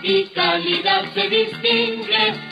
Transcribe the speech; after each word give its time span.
y 0.03 0.25
calidad 0.27 1.05
se 1.15 1.29
distingue. 1.29 2.52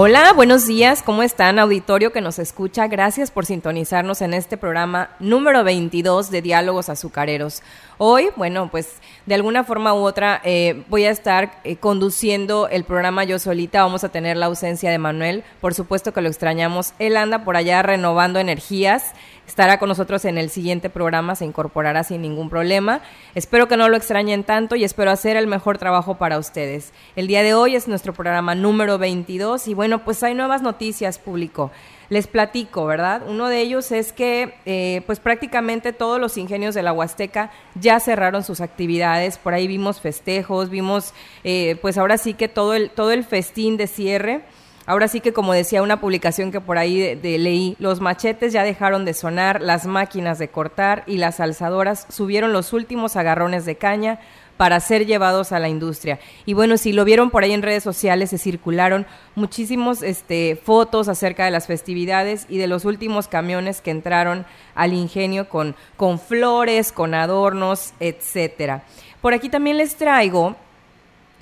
Hola, 0.00 0.32
buenos 0.32 0.64
días, 0.64 1.02
¿cómo 1.02 1.24
están 1.24 1.58
auditorio 1.58 2.12
que 2.12 2.20
nos 2.20 2.38
escucha? 2.38 2.86
Gracias 2.86 3.32
por 3.32 3.46
sintonizarnos 3.46 4.22
en 4.22 4.32
este 4.32 4.56
programa 4.56 5.10
número 5.18 5.64
22 5.64 6.30
de 6.30 6.40
Diálogos 6.40 6.88
Azucareros. 6.88 7.64
Hoy, 8.00 8.28
bueno, 8.36 8.70
pues 8.70 9.00
de 9.26 9.34
alguna 9.34 9.64
forma 9.64 9.94
u 9.94 9.96
otra 9.96 10.40
eh, 10.44 10.84
voy 10.88 11.02
a 11.02 11.10
estar 11.10 11.58
eh, 11.64 11.74
conduciendo 11.74 12.68
el 12.68 12.84
programa 12.84 13.24
yo 13.24 13.40
solita, 13.40 13.82
vamos 13.82 14.04
a 14.04 14.10
tener 14.10 14.36
la 14.36 14.46
ausencia 14.46 14.88
de 14.92 14.98
Manuel, 14.98 15.42
por 15.60 15.74
supuesto 15.74 16.12
que 16.12 16.20
lo 16.20 16.28
extrañamos, 16.28 16.92
él 17.00 17.16
anda 17.16 17.42
por 17.42 17.56
allá 17.56 17.82
renovando 17.82 18.38
energías 18.38 19.14
estará 19.48 19.78
con 19.78 19.88
nosotros 19.88 20.26
en 20.26 20.36
el 20.36 20.50
siguiente 20.50 20.90
programa, 20.90 21.34
se 21.34 21.46
incorporará 21.46 22.04
sin 22.04 22.20
ningún 22.20 22.50
problema. 22.50 23.00
Espero 23.34 23.66
que 23.66 23.78
no 23.78 23.88
lo 23.88 23.96
extrañen 23.96 24.44
tanto 24.44 24.76
y 24.76 24.84
espero 24.84 25.10
hacer 25.10 25.36
el 25.36 25.46
mejor 25.46 25.78
trabajo 25.78 26.18
para 26.18 26.38
ustedes. 26.38 26.92
El 27.16 27.26
día 27.26 27.42
de 27.42 27.54
hoy 27.54 27.74
es 27.74 27.88
nuestro 27.88 28.12
programa 28.12 28.54
número 28.54 28.98
22 28.98 29.66
y 29.68 29.74
bueno, 29.74 30.04
pues 30.04 30.22
hay 30.22 30.34
nuevas 30.34 30.60
noticias 30.60 31.18
público. 31.18 31.70
Les 32.10 32.26
platico, 32.26 32.84
¿verdad? 32.84 33.22
Uno 33.26 33.48
de 33.48 33.60
ellos 33.60 33.90
es 33.90 34.12
que 34.12 34.54
eh, 34.66 35.02
pues 35.06 35.18
prácticamente 35.18 35.94
todos 35.94 36.20
los 36.20 36.36
ingenios 36.36 36.74
de 36.74 36.82
la 36.82 36.92
Huasteca 36.92 37.50
ya 37.74 38.00
cerraron 38.00 38.44
sus 38.44 38.60
actividades, 38.60 39.38
por 39.38 39.54
ahí 39.54 39.66
vimos 39.66 40.00
festejos, 40.00 40.68
vimos 40.68 41.14
eh, 41.42 41.76
pues 41.80 41.96
ahora 41.96 42.18
sí 42.18 42.34
que 42.34 42.48
todo 42.48 42.74
el, 42.74 42.90
todo 42.90 43.12
el 43.12 43.24
festín 43.24 43.78
de 43.78 43.86
cierre. 43.86 44.42
Ahora 44.88 45.06
sí 45.06 45.20
que 45.20 45.34
como 45.34 45.52
decía 45.52 45.82
una 45.82 46.00
publicación 46.00 46.50
que 46.50 46.62
por 46.62 46.78
ahí 46.78 47.14
de, 47.14 47.36
leí, 47.36 47.76
los 47.78 48.00
machetes 48.00 48.54
ya 48.54 48.62
dejaron 48.62 49.04
de 49.04 49.12
sonar, 49.12 49.60
las 49.60 49.84
máquinas 49.84 50.38
de 50.38 50.48
cortar 50.48 51.04
y 51.06 51.18
las 51.18 51.40
alzadoras 51.40 52.06
subieron 52.08 52.54
los 52.54 52.72
últimos 52.72 53.14
agarrones 53.14 53.66
de 53.66 53.76
caña 53.76 54.18
para 54.56 54.80
ser 54.80 55.04
llevados 55.04 55.52
a 55.52 55.58
la 55.58 55.68
industria. 55.68 56.18
Y 56.46 56.54
bueno, 56.54 56.78
si 56.78 56.94
lo 56.94 57.04
vieron 57.04 57.28
por 57.28 57.42
ahí 57.44 57.52
en 57.52 57.60
redes 57.60 57.82
sociales, 57.82 58.30
se 58.30 58.38
circularon 58.38 59.06
muchísimos 59.34 60.02
este, 60.02 60.56
fotos 60.56 61.08
acerca 61.08 61.44
de 61.44 61.50
las 61.50 61.66
festividades 61.66 62.46
y 62.48 62.56
de 62.56 62.66
los 62.66 62.86
últimos 62.86 63.28
camiones 63.28 63.82
que 63.82 63.90
entraron 63.90 64.46
al 64.74 64.94
ingenio 64.94 65.50
con, 65.50 65.76
con 65.98 66.18
flores, 66.18 66.92
con 66.92 67.12
adornos, 67.12 67.92
etcétera. 68.00 68.84
Por 69.20 69.34
aquí 69.34 69.50
también 69.50 69.76
les 69.76 69.96
traigo, 69.96 70.56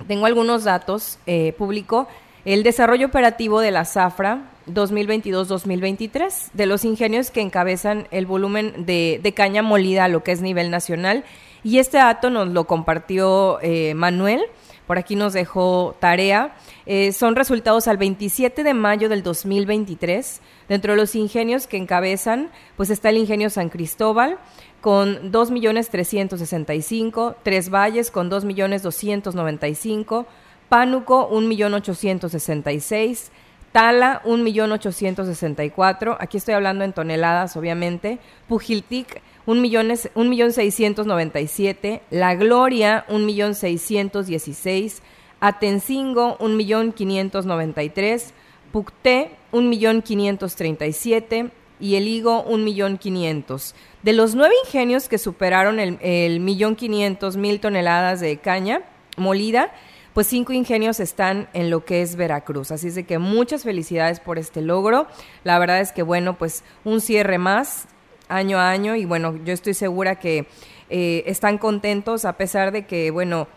tengo 0.05 0.25
algunos 0.25 0.65
datos 0.65 1.17
eh, 1.25 1.53
público 1.57 2.09
el 2.47 2.63
desarrollo 2.63 3.05
operativo 3.07 3.59
de 3.59 3.71
la 3.71 3.83
zafra 3.83 4.49
2022-2023, 4.67 6.51
de 6.53 6.65
los 6.65 6.85
ingenios 6.85 7.29
que 7.29 7.41
encabezan 7.41 8.07
el 8.09 8.25
volumen 8.25 8.85
de, 8.85 9.33
caña 9.35 9.61
molida 9.61 10.07
lo 10.07 10.23
que 10.23 10.31
es 10.31 10.39
nivel 10.39 10.71
nacional. 10.71 11.25
Y 11.61 11.79
este 11.79 11.97
dato 11.97 12.29
nos 12.29 12.47
lo 12.47 12.65
compartió 12.65 13.59
eh, 13.61 13.93
Manuel, 13.95 14.39
por 14.85 14.97
aquí 14.97 15.17
nos 15.17 15.33
dejó 15.33 15.97
tarea. 15.99 16.55
Eh, 16.85 17.11
son 17.11 17.35
resultados 17.35 17.89
al 17.89 17.97
27 17.97 18.63
de 18.63 18.73
mayo 18.73 19.09
del 19.09 19.23
2023. 19.23 20.39
Dentro 20.69 20.93
de 20.93 20.97
los 20.97 21.15
ingenios 21.15 21.67
que 21.67 21.75
encabezan, 21.75 22.49
pues 22.77 22.89
está 22.89 23.09
el 23.09 23.17
ingenio 23.17 23.49
San 23.49 23.67
Cristóbal 23.67 24.37
con 24.79 25.33
2.365.000, 25.33 27.35
Tres 27.43 27.69
Valles 27.69 28.09
con 28.09 28.31
2.295.000, 28.31 30.25
Pánuco 30.69 31.29
1.866.000, 31.31 33.29
Tala 33.71 34.21
1.864.000, 34.25 36.17
aquí 36.19 36.37
estoy 36.37 36.53
hablando 36.55 36.83
en 36.83 36.93
toneladas 36.93 37.55
obviamente, 37.57 38.17
Pujiltic 38.47 39.21
1.697.000, 39.45 42.01
La 42.09 42.33
Gloria 42.35 43.05
1.616.000, 43.09 45.01
Atencingo 45.39 46.37
1.593.000, 46.39 48.31
Pucté 48.71 49.31
1.537.000 49.53 51.51
y 51.79 51.95
el 51.95 52.07
Higo 52.07 52.45
1.500.000. 52.45 53.73
De 54.03 54.13
los 54.13 54.35
nueve 54.35 54.53
ingenios 54.65 55.07
que 55.07 55.17
superaron 55.17 55.79
el, 55.79 55.97
el 56.01 56.39
millón 56.39 56.75
quinientos 56.75 57.37
mil 57.37 57.59
toneladas 57.59 58.19
de 58.19 58.37
caña 58.37 58.83
molida, 59.17 59.73
pues 60.17 60.25
cinco 60.25 60.51
ingenios 60.51 60.99
están 60.99 61.47
en 61.53 61.69
lo 61.69 61.85
que 61.85 62.01
es 62.01 62.15
Veracruz. 62.15 62.71
Así 62.71 62.87
es 62.87 62.95
de 62.95 63.03
que 63.03 63.19
muchas 63.19 63.61
felicidades 63.61 64.19
por 64.19 64.39
este 64.39 64.61
logro. 64.61 65.05
La 65.43 65.59
verdad 65.59 65.79
es 65.79 65.91
que, 65.91 66.01
bueno, 66.01 66.39
pues 66.39 66.63
un 66.83 67.01
cierre 67.01 67.37
más 67.37 67.85
año 68.27 68.57
a 68.57 68.71
año 68.71 68.95
y 68.95 69.05
bueno, 69.05 69.37
yo 69.45 69.53
estoy 69.53 69.75
segura 69.75 70.15
que 70.15 70.47
eh, 70.89 71.21
están 71.27 71.59
contentos 71.59 72.25
a 72.25 72.33
pesar 72.33 72.71
de 72.71 72.87
que, 72.87 73.11
bueno, 73.11 73.47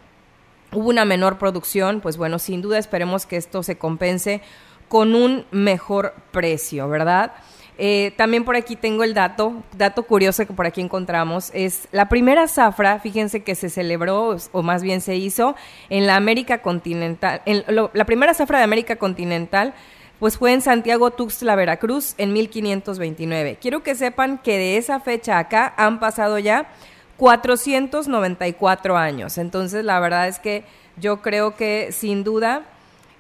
hubo 0.71 0.91
una 0.91 1.07
menor 1.07 1.39
producción, 1.39 2.03
pues 2.03 2.19
bueno, 2.19 2.39
sin 2.39 2.61
duda 2.61 2.77
esperemos 2.77 3.25
que 3.25 3.39
esto 3.39 3.63
se 3.63 3.79
compense 3.79 4.43
con 4.91 5.15
un 5.15 5.47
mejor 5.53 6.13
precio, 6.31 6.91
¿verdad? 6.91 7.33
Eh, 7.83 8.13
también 8.19 8.45
por 8.45 8.57
aquí 8.57 8.77
tengo 8.77 9.05
el 9.05 9.15
dato, 9.15 9.63
dato 9.75 10.03
curioso 10.03 10.47
que 10.47 10.53
por 10.53 10.67
aquí 10.67 10.83
encontramos, 10.83 11.51
es 11.55 11.89
la 11.93 12.11
primera 12.11 12.47
zafra, 12.47 12.99
fíjense 13.01 13.43
que 13.43 13.55
se 13.55 13.71
celebró, 13.71 14.37
o 14.53 14.63
más 14.63 14.83
bien 14.83 15.01
se 15.01 15.17
hizo, 15.17 15.57
en 15.89 16.07
la 16.07 16.17
América 16.17 16.61
continental, 16.61 17.41
en 17.47 17.65
la 17.67 18.05
primera 18.05 18.35
zafra 18.35 18.59
de 18.59 18.65
América 18.65 18.97
continental, 18.97 19.73
pues 20.19 20.37
fue 20.37 20.53
en 20.53 20.61
Santiago 20.61 21.11
Tuxtla, 21.11 21.55
Veracruz, 21.55 22.15
en 22.19 22.35
1529. 22.35 23.57
Quiero 23.59 23.83
que 23.83 23.95
sepan 23.95 24.37
que 24.37 24.59
de 24.59 24.77
esa 24.77 25.01
fecha 25.01 25.39
acá 25.39 25.73
han 25.79 26.01
pasado 26.01 26.39
ya 26.39 26.69
494 27.17 28.99
años. 28.99 29.39
Entonces, 29.39 29.87
la 29.87 29.99
verdad 30.01 30.29
es 30.29 30.39
que 30.39 30.65
yo 30.99 31.23
creo 31.23 31.57
que 31.57 31.93
sin 31.93 32.25
duda 32.25 32.67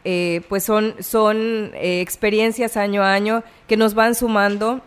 eh, 0.04 0.42
pues 0.48 0.64
son, 0.64 0.94
son 1.00 1.72
eh, 1.74 2.00
experiencias 2.00 2.76
año 2.76 3.02
a 3.02 3.12
año 3.12 3.42
que 3.66 3.76
nos 3.76 3.94
van 3.94 4.14
sumando 4.14 4.80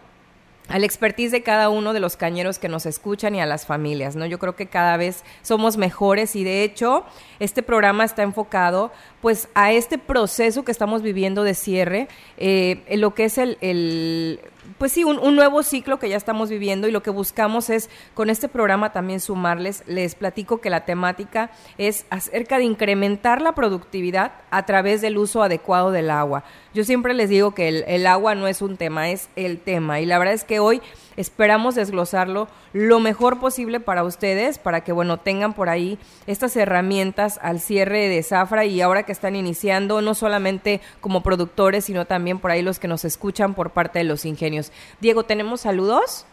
al 0.70 0.84
expertise 0.84 1.32
de 1.32 1.44
cada 1.44 1.70
uno 1.70 1.94
de 1.94 2.00
los 2.00 2.16
cañeros 2.16 2.58
que 2.58 2.70
nos 2.70 2.86
escuchan 2.86 3.36
y 3.36 3.42
a 3.42 3.46
las 3.46 3.66
familias, 3.66 4.16
¿no? 4.16 4.26
Yo 4.26 4.40
creo 4.40 4.56
que 4.56 4.68
cada 4.68 4.98
vez 4.98 5.24
somos 5.42 5.78
mejores 5.78 6.36
y 6.36 6.44
de 6.44 6.64
hecho 6.64 7.04
este 7.40 7.64
programa 7.64 8.06
está 8.06 8.24
enfocado 8.24 8.92
pues 9.22 9.50
a 9.56 9.72
este 9.74 9.98
proceso 9.98 10.64
que 10.64 10.72
estamos 10.72 11.02
viviendo 11.02 11.44
de 11.44 11.54
cierre, 11.54 12.08
eh, 12.38 12.82
en 12.88 13.02
lo 13.02 13.14
que 13.14 13.26
es 13.26 13.38
el, 13.38 13.58
el 13.62 14.40
pues 14.84 14.92
sí, 14.92 15.06
un, 15.06 15.38
nuevo 15.38 15.64
ciclo 15.64 15.98
que 15.98 16.10
ya 16.10 16.18
estamos 16.18 16.50
viviendo 16.50 16.90
y 16.90 16.92
lo 16.92 17.02
que 17.02 17.10
buscamos 17.10 17.70
es 17.70 17.90
con 18.14 18.30
este 18.30 18.50
programa 18.50 18.92
también 18.92 19.22
sumarles, 19.22 19.82
les 19.88 20.14
platico 20.14 20.60
que 20.60 20.70
la 20.70 20.84
temática 20.84 21.52
es 21.78 22.06
acerca 22.10 22.58
de 22.58 22.66
incrementar 22.66 23.42
la 23.42 23.56
productividad 23.56 24.34
a 24.52 24.66
través 24.66 25.00
del 25.00 25.18
uso 25.18 25.42
adecuado 25.42 25.92
del 25.92 26.10
agua. 26.10 26.44
Yo 26.74 26.84
siempre 26.84 27.14
les 27.14 27.30
digo 27.30 27.54
que 27.54 27.68
el, 27.68 27.84
el 27.88 28.08
agua 28.08 28.36
no 28.36 28.48
es 28.48 28.62
un 28.62 28.78
tema, 28.78 29.10
es 29.10 29.30
el 29.36 29.60
tema 29.60 30.00
y 30.00 30.06
la 30.06 30.18
verdad 30.18 30.34
es 30.34 30.44
que 30.44 30.60
hoy 30.60 30.82
Esperamos 31.16 31.76
desglosarlo 31.76 32.48
lo 32.74 33.00
mejor 33.00 33.40
posible 33.40 33.80
para 33.80 34.04
ustedes, 34.04 34.58
para 34.58 34.84
que, 34.84 34.92
bueno, 34.92 35.20
tengan 35.20 35.54
por 35.54 35.70
ahí 35.70 36.00
estas 36.26 36.56
herramientas 36.56 37.40
al 37.42 37.60
cierre 37.60 38.08
de 38.08 38.24
Zafra 38.24 38.66
y 38.66 38.82
ahora 38.82 39.04
que 39.04 39.12
están 39.12 39.36
iniciando, 39.36 40.02
no 40.02 40.16
solamente 40.16 40.82
como 41.02 41.22
productores, 41.22 41.86
sino 41.86 42.06
también 42.06 42.40
por 42.40 42.52
ahí 42.52 42.64
los 42.64 42.80
que 42.80 42.88
nos 42.88 43.06
escuchan 43.06 43.54
por 43.54 43.72
parte 43.72 44.00
de 44.00 44.06
los 44.06 44.26
ingenios. 44.26 44.72
Diego, 45.02 45.24
¿tenemos 45.24 45.62
saludos? 45.62 46.26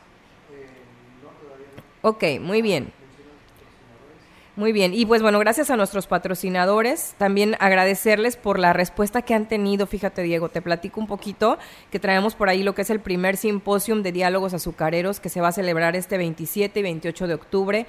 Eh, 0.51 0.67
ok, 2.03 2.25
muy 2.41 2.63
bien. 2.63 3.00
Muy 4.61 4.73
bien, 4.73 4.93
y 4.93 5.07
pues 5.07 5.23
bueno, 5.23 5.39
gracias 5.39 5.71
a 5.71 5.77
nuestros 5.79 6.07
patrocinadores, 6.07 7.15
también 7.17 7.57
agradecerles 7.61 8.37
por 8.37 8.59
la 8.59 8.75
respuesta 8.75 9.23
que 9.23 9.33
han 9.33 9.49
tenido. 9.49 9.87
Fíjate, 9.87 10.21
Diego, 10.21 10.51
te 10.51 10.61
platico 10.61 11.01
un 11.01 11.07
poquito 11.07 11.57
que 11.91 11.99
traemos 11.99 12.35
por 12.35 12.51
ahí 12.51 12.63
lo 12.63 12.75
que 12.75 12.83
es 12.83 12.91
el 12.91 13.01
primer 13.01 13.39
simposium 13.39 14.03
de 14.03 14.13
diálogos 14.13 14.53
azucareros 14.53 15.19
que 15.19 15.31
se 15.31 15.41
va 15.41 15.49
a 15.49 15.53
celebrar 15.53 15.97
este 15.97 16.19
27 16.19 16.79
y 16.79 16.83
28 16.83 17.27
de 17.27 17.33
octubre. 17.33 17.87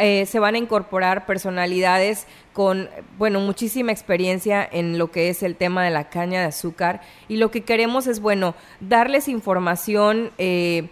Eh, 0.00 0.26
se 0.26 0.40
van 0.40 0.56
a 0.56 0.58
incorporar 0.58 1.24
personalidades 1.24 2.26
con, 2.52 2.90
bueno, 3.16 3.38
muchísima 3.38 3.92
experiencia 3.92 4.68
en 4.72 4.98
lo 4.98 5.12
que 5.12 5.28
es 5.28 5.44
el 5.44 5.54
tema 5.54 5.84
de 5.84 5.90
la 5.90 6.10
caña 6.10 6.40
de 6.40 6.46
azúcar 6.46 7.00
y 7.28 7.36
lo 7.36 7.52
que 7.52 7.62
queremos 7.62 8.08
es, 8.08 8.18
bueno, 8.18 8.56
darles 8.80 9.28
información. 9.28 10.32
Eh, 10.36 10.88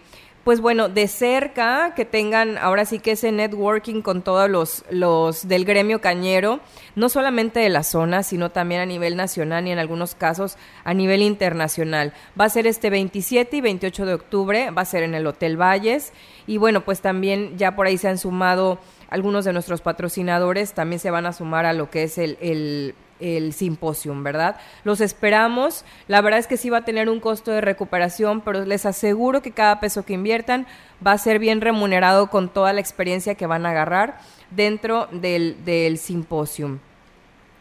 pues 0.47 0.61
bueno, 0.61 0.87
de 0.87 1.09
cerca, 1.09 1.93
que 1.93 2.05
tengan 2.05 2.57
ahora 2.57 2.85
sí 2.85 2.99
que 2.99 3.11
ese 3.11 3.33
networking 3.33 4.01
con 4.01 4.21
todos 4.21 4.49
los, 4.49 4.85
los 4.89 5.45
del 5.45 5.65
gremio 5.65 5.99
cañero, 5.99 6.61
no 6.95 7.09
solamente 7.09 7.59
de 7.59 7.67
la 7.67 7.83
zona, 7.83 8.23
sino 8.23 8.49
también 8.49 8.79
a 8.79 8.85
nivel 8.85 9.17
nacional 9.17 9.67
y 9.67 9.71
en 9.71 9.77
algunos 9.77 10.15
casos 10.15 10.55
a 10.85 10.93
nivel 10.93 11.21
internacional. 11.21 12.13
Va 12.39 12.45
a 12.45 12.49
ser 12.49 12.65
este 12.65 12.89
27 12.89 13.57
y 13.57 13.59
28 13.59 14.05
de 14.05 14.13
octubre, 14.13 14.71
va 14.71 14.83
a 14.83 14.85
ser 14.85 15.03
en 15.03 15.15
el 15.15 15.27
Hotel 15.27 15.59
Valles 15.59 16.13
y 16.47 16.55
bueno, 16.55 16.85
pues 16.85 17.01
también 17.01 17.57
ya 17.57 17.75
por 17.75 17.87
ahí 17.87 17.97
se 17.97 18.07
han 18.07 18.17
sumado 18.17 18.79
algunos 19.09 19.43
de 19.43 19.51
nuestros 19.51 19.81
patrocinadores, 19.81 20.71
también 20.71 21.01
se 21.01 21.11
van 21.11 21.25
a 21.25 21.33
sumar 21.33 21.65
a 21.65 21.73
lo 21.73 21.89
que 21.89 22.03
es 22.03 22.17
el, 22.17 22.37
el 22.39 22.95
el 23.19 23.53
simposium, 23.53 24.23
¿verdad? 24.23 24.57
Los 24.83 25.01
esperamos. 25.01 25.85
La 26.07 26.21
verdad 26.21 26.39
es 26.39 26.47
que 26.47 26.57
sí 26.57 26.69
va 26.69 26.79
a 26.79 26.85
tener 26.85 27.09
un 27.09 27.19
costo 27.19 27.51
de 27.51 27.61
recuperación, 27.61 28.41
pero 28.41 28.65
les 28.65 28.85
aseguro 28.85 29.41
que 29.41 29.51
cada 29.51 29.79
peso 29.79 30.03
que 30.05 30.13
inviertan 30.13 30.67
va 31.05 31.11
a 31.13 31.17
ser 31.17 31.39
bien 31.39 31.61
remunerado 31.61 32.29
con 32.29 32.49
toda 32.49 32.73
la 32.73 32.79
experiencia 32.79 33.35
que 33.35 33.47
van 33.47 33.65
a 33.65 33.71
agarrar 33.71 34.19
dentro 34.51 35.07
del, 35.11 35.63
del 35.65 35.97
simposium. 35.97 36.79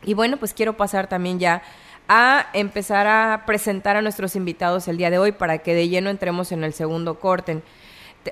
Y 0.04 0.14
bueno, 0.14 0.36
pues 0.36 0.54
quiero 0.54 0.76
pasar 0.76 1.08
también 1.08 1.38
ya 1.38 1.62
a 2.08 2.46
empezar 2.52 3.06
a 3.06 3.42
presentar 3.46 3.96
a 3.96 4.02
nuestros 4.02 4.36
invitados 4.36 4.86
el 4.88 4.96
día 4.96 5.10
de 5.10 5.18
hoy 5.18 5.32
para 5.32 5.58
que 5.58 5.74
de 5.74 5.88
lleno 5.88 6.10
entremos 6.10 6.52
en 6.52 6.62
el 6.64 6.72
segundo 6.72 7.18
corte. 7.18 7.62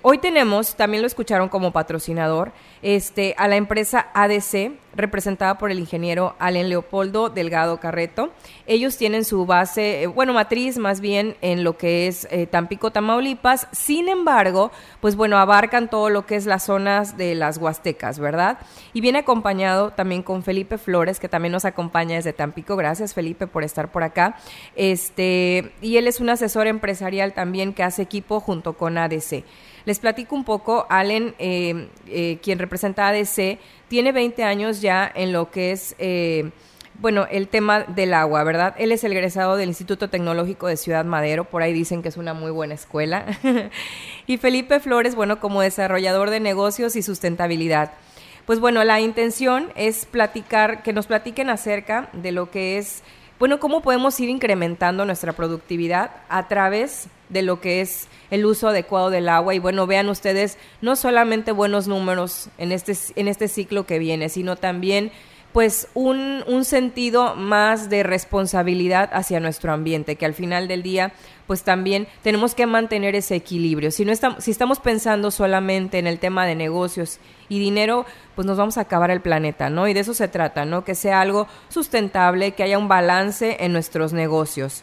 Hoy 0.03 0.19
tenemos, 0.19 0.75
también 0.77 1.03
lo 1.03 1.07
escucharon 1.07 1.49
como 1.49 1.73
patrocinador, 1.73 2.53
este, 2.83 3.35
a 3.39 3.49
la 3.49 3.57
empresa 3.57 4.09
ADC, 4.15 4.73
representada 4.97 5.59
por 5.59 5.71
el 5.71 5.79
ingeniero 5.79 6.35
Allen 6.39 6.69
Leopoldo 6.69 7.29
Delgado 7.29 7.81
Carreto. 7.81 8.31
Ellos 8.67 8.97
tienen 8.97 9.25
su 9.25 9.47
base, 9.47 10.03
eh, 10.03 10.07
bueno, 10.07 10.33
matriz 10.33 10.79
más 10.79 11.01
bien 11.01 11.37
en 11.41 11.65
lo 11.65 11.77
que 11.77 12.07
es 12.07 12.27
eh, 12.31 12.47
Tampico, 12.47 12.91
Tamaulipas. 12.91 13.69
Sin 13.73 14.09
embargo, 14.09 14.71
pues 15.01 15.17
bueno, 15.17 15.39
abarcan 15.39 15.89
todo 15.89 16.11
lo 16.11 16.27
que 16.27 16.37
es 16.37 16.47
las 16.47 16.65
zonas 16.65 17.17
de 17.17 17.35
las 17.35 17.59
Huastecas, 17.59 18.19
¿verdad? 18.19 18.59
Y 18.93 19.01
viene 19.01 19.21
acompañado 19.21 19.91
también 19.91 20.23
con 20.23 20.43
Felipe 20.43 20.79
Flores, 20.79 21.21
que 21.21 21.29
también 21.29 21.53
nos 21.53 21.65
acompaña 21.65 22.17
desde 22.17 22.33
Tampico. 22.33 22.77
Gracias, 22.77 23.15
Felipe, 23.15 23.47
por 23.47 23.65
estar 23.65 23.91
por 23.91 24.03
acá. 24.03 24.37
Este, 24.77 25.73
y 25.81 25.97
él 25.97 26.07
es 26.07 26.21
un 26.21 26.31
asesor 26.31 26.67
empresarial 26.67 27.33
también 27.33 27.75
que 27.75 27.83
hace 27.83 28.03
equipo 28.03 28.41
junto 28.41 28.75
con 28.75 28.99
ADC. 28.99 29.45
Les 29.85 29.99
platico 29.99 30.35
un 30.35 30.45
poco, 30.45 30.87
Allen, 30.89 31.35
eh, 31.39 32.39
quien 32.43 32.59
representa 32.59 33.09
ADC, 33.09 33.59
tiene 33.89 34.13
20 34.13 34.43
años 34.43 34.81
ya 34.85 35.11
en 35.13 35.33
lo 35.33 35.51
que 35.51 35.73
es... 35.73 35.97
Eh, 35.99 36.51
bueno, 37.01 37.27
el 37.29 37.49
tema 37.49 37.81
del 37.81 38.15
agua, 38.15 38.45
¿verdad? 38.45 38.75
Él 38.79 38.93
es 38.93 39.03
el 39.03 39.13
egresado 39.13 39.57
del 39.57 39.69
Instituto 39.69 40.09
Tecnológico 40.09 40.69
de 40.69 40.77
Ciudad 40.77 41.05
Madero, 41.05 41.45
por 41.45 41.63
ahí 41.63 41.73
dicen 41.73 42.03
que 42.03 42.09
es 42.09 42.17
una 42.17 42.35
muy 42.35 42.53
buena 42.53 42.75
escuela. 42.75 43.27
y 44.29 44.37
Felipe 44.37 44.79
Flores, 44.79 45.17
bueno, 45.17 45.41
como 45.41 45.61
desarrollador 45.61 46.31
de 46.31 46.39
negocios 46.39 46.95
y 46.95 47.03
sustentabilidad. 47.03 47.93
Pues 48.47 48.61
bueno, 48.61 48.85
la 48.85 49.01
intención 49.01 49.73
es 49.75 50.07
platicar, 50.07 50.83
que 50.83 50.93
nos 50.93 51.07
platiquen 51.07 51.51
acerca 51.51 52.11
de 52.13 52.31
lo 52.31 52.51
que 52.51 52.79
es, 52.79 53.03
bueno, 53.41 53.59
cómo 53.59 53.81
podemos 53.81 54.19
ir 54.21 54.29
incrementando 54.29 55.05
nuestra 55.05 55.33
productividad 55.33 56.11
a 56.29 56.47
través 56.47 57.09
de 57.24 57.24
lo 57.43 57.61
que 57.61 57.81
es 57.81 58.09
el 58.31 58.47
uso 58.47 58.69
adecuado 58.69 59.11
del 59.11 59.29
agua 59.29 59.55
y 59.55 59.59
bueno, 59.59 59.87
vean 59.87 60.09
ustedes 60.09 60.59
no 60.81 60.97
solamente 60.97 61.53
buenos 61.53 61.89
números 61.89 62.49
en 62.59 62.73
este, 62.73 62.97
en 63.17 63.29
este 63.29 63.49
ciclo 63.49 63.87
que 63.87 63.99
viene, 63.99 64.29
sino 64.29 64.57
también 64.57 65.13
pues 65.55 65.87
un, 65.95 66.43
un, 66.49 66.65
sentido 66.65 67.37
más 67.37 67.89
de 67.89 68.03
responsabilidad 68.03 69.09
hacia 69.13 69.39
nuestro 69.39 69.73
ambiente, 69.73 70.17
que 70.17 70.27
al 70.27 70.35
final 70.35 70.67
del 70.67 70.83
día, 70.83 71.13
pues 71.47 71.63
también 71.63 72.09
tenemos 72.25 72.57
que 72.57 72.67
mantener 72.67 73.15
ese 73.15 73.37
equilibrio. 73.37 73.93
Si, 73.93 74.05
no 74.05 74.11
estamos, 74.11 74.43
si 74.43 74.51
estamos 74.51 74.81
pensando 74.81 75.31
solamente 75.31 76.01
en 76.01 76.09
el 76.09 76.19
tema 76.19 76.45
de 76.45 76.57
negocios 76.57 77.21
y 77.49 77.61
dinero, 77.61 78.05
pues 78.35 78.49
nos 78.49 78.59
vamos 78.59 78.79
a 78.79 78.81
acabar 78.81 79.13
el 79.13 79.21
planeta, 79.21 79.71
¿no? 79.71 79.87
Y 79.87 79.95
de 79.95 80.01
eso 80.01 80.13
se 80.13 80.27
trata, 80.27 80.65
¿no? 80.65 80.85
Que 80.85 80.97
sea 80.97 81.21
algo 81.21 81.47
sustentable, 81.69 82.51
que 82.53 82.65
haya 82.65 82.77
un 82.77 82.89
balance 82.89 83.59
en 83.61 83.73
nuestros 83.73 84.13
negocios. 84.13 84.83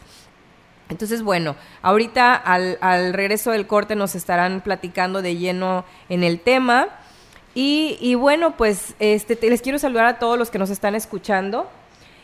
Entonces, 0.92 1.22
bueno, 1.22 1.56
ahorita 1.82 2.34
al, 2.34 2.78
al, 2.80 3.12
regreso 3.12 3.50
del 3.50 3.66
corte 3.66 3.96
nos 3.96 4.14
estarán 4.14 4.60
platicando 4.60 5.22
de 5.22 5.36
lleno 5.36 5.84
en 6.08 6.22
el 6.22 6.38
tema. 6.38 6.88
Y, 7.54 7.98
y 8.00 8.14
bueno, 8.14 8.56
pues 8.56 8.94
este, 9.00 9.36
les 9.50 9.60
quiero 9.60 9.78
saludar 9.78 10.06
a 10.06 10.18
todos 10.18 10.38
los 10.38 10.50
que 10.50 10.58
nos 10.58 10.70
están 10.70 10.94
escuchando, 10.94 11.68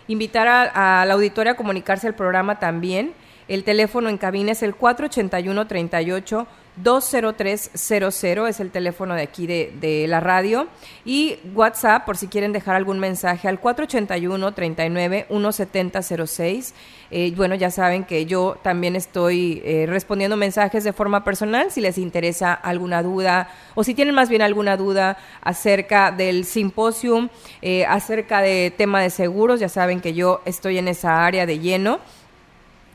invitar 0.06 0.46
a, 0.46 1.02
a 1.02 1.04
la 1.04 1.14
auditoria 1.14 1.52
a 1.52 1.56
comunicarse 1.56 2.06
al 2.06 2.14
programa 2.14 2.60
también. 2.60 3.12
El 3.48 3.64
teléfono 3.64 4.08
en 4.08 4.18
cabina 4.18 4.52
es 4.52 4.62
el 4.62 4.74
481 4.76 5.66
38 5.66 6.46
20300 6.82 8.48
es 8.48 8.60
el 8.60 8.70
teléfono 8.70 9.14
de 9.14 9.22
aquí 9.22 9.46
de, 9.46 9.72
de, 9.80 10.06
la 10.06 10.20
radio. 10.20 10.68
Y 11.04 11.36
WhatsApp 11.54 12.04
por 12.04 12.16
si 12.16 12.28
quieren 12.28 12.52
dejar 12.52 12.76
algún 12.76 12.98
mensaje 12.98 13.48
al 13.48 13.60
481 13.60 14.54
39 14.54 15.26
17006 15.28 16.74
eh, 17.10 17.32
bueno 17.34 17.54
ya 17.54 17.70
saben 17.70 18.04
que 18.04 18.26
yo 18.26 18.58
también 18.62 18.94
estoy 18.94 19.62
eh, 19.64 19.86
respondiendo 19.88 20.36
mensajes 20.36 20.84
de 20.84 20.92
forma 20.92 21.24
personal 21.24 21.70
si 21.70 21.80
les 21.80 21.96
interesa 21.96 22.52
alguna 22.52 23.02
duda 23.02 23.48
o 23.74 23.82
si 23.82 23.94
tienen 23.94 24.14
más 24.14 24.28
bien 24.28 24.42
alguna 24.42 24.76
duda 24.76 25.16
acerca 25.40 26.10
del 26.10 26.44
simposium 26.44 27.30
eh, 27.62 27.86
acerca 27.86 28.42
de 28.42 28.72
tema 28.76 29.00
de 29.00 29.08
seguros. 29.08 29.58
Ya 29.58 29.70
saben 29.70 30.00
que 30.00 30.12
yo 30.12 30.42
estoy 30.44 30.76
en 30.76 30.88
esa 30.88 31.24
área 31.24 31.46
de 31.46 31.58
lleno 31.58 32.00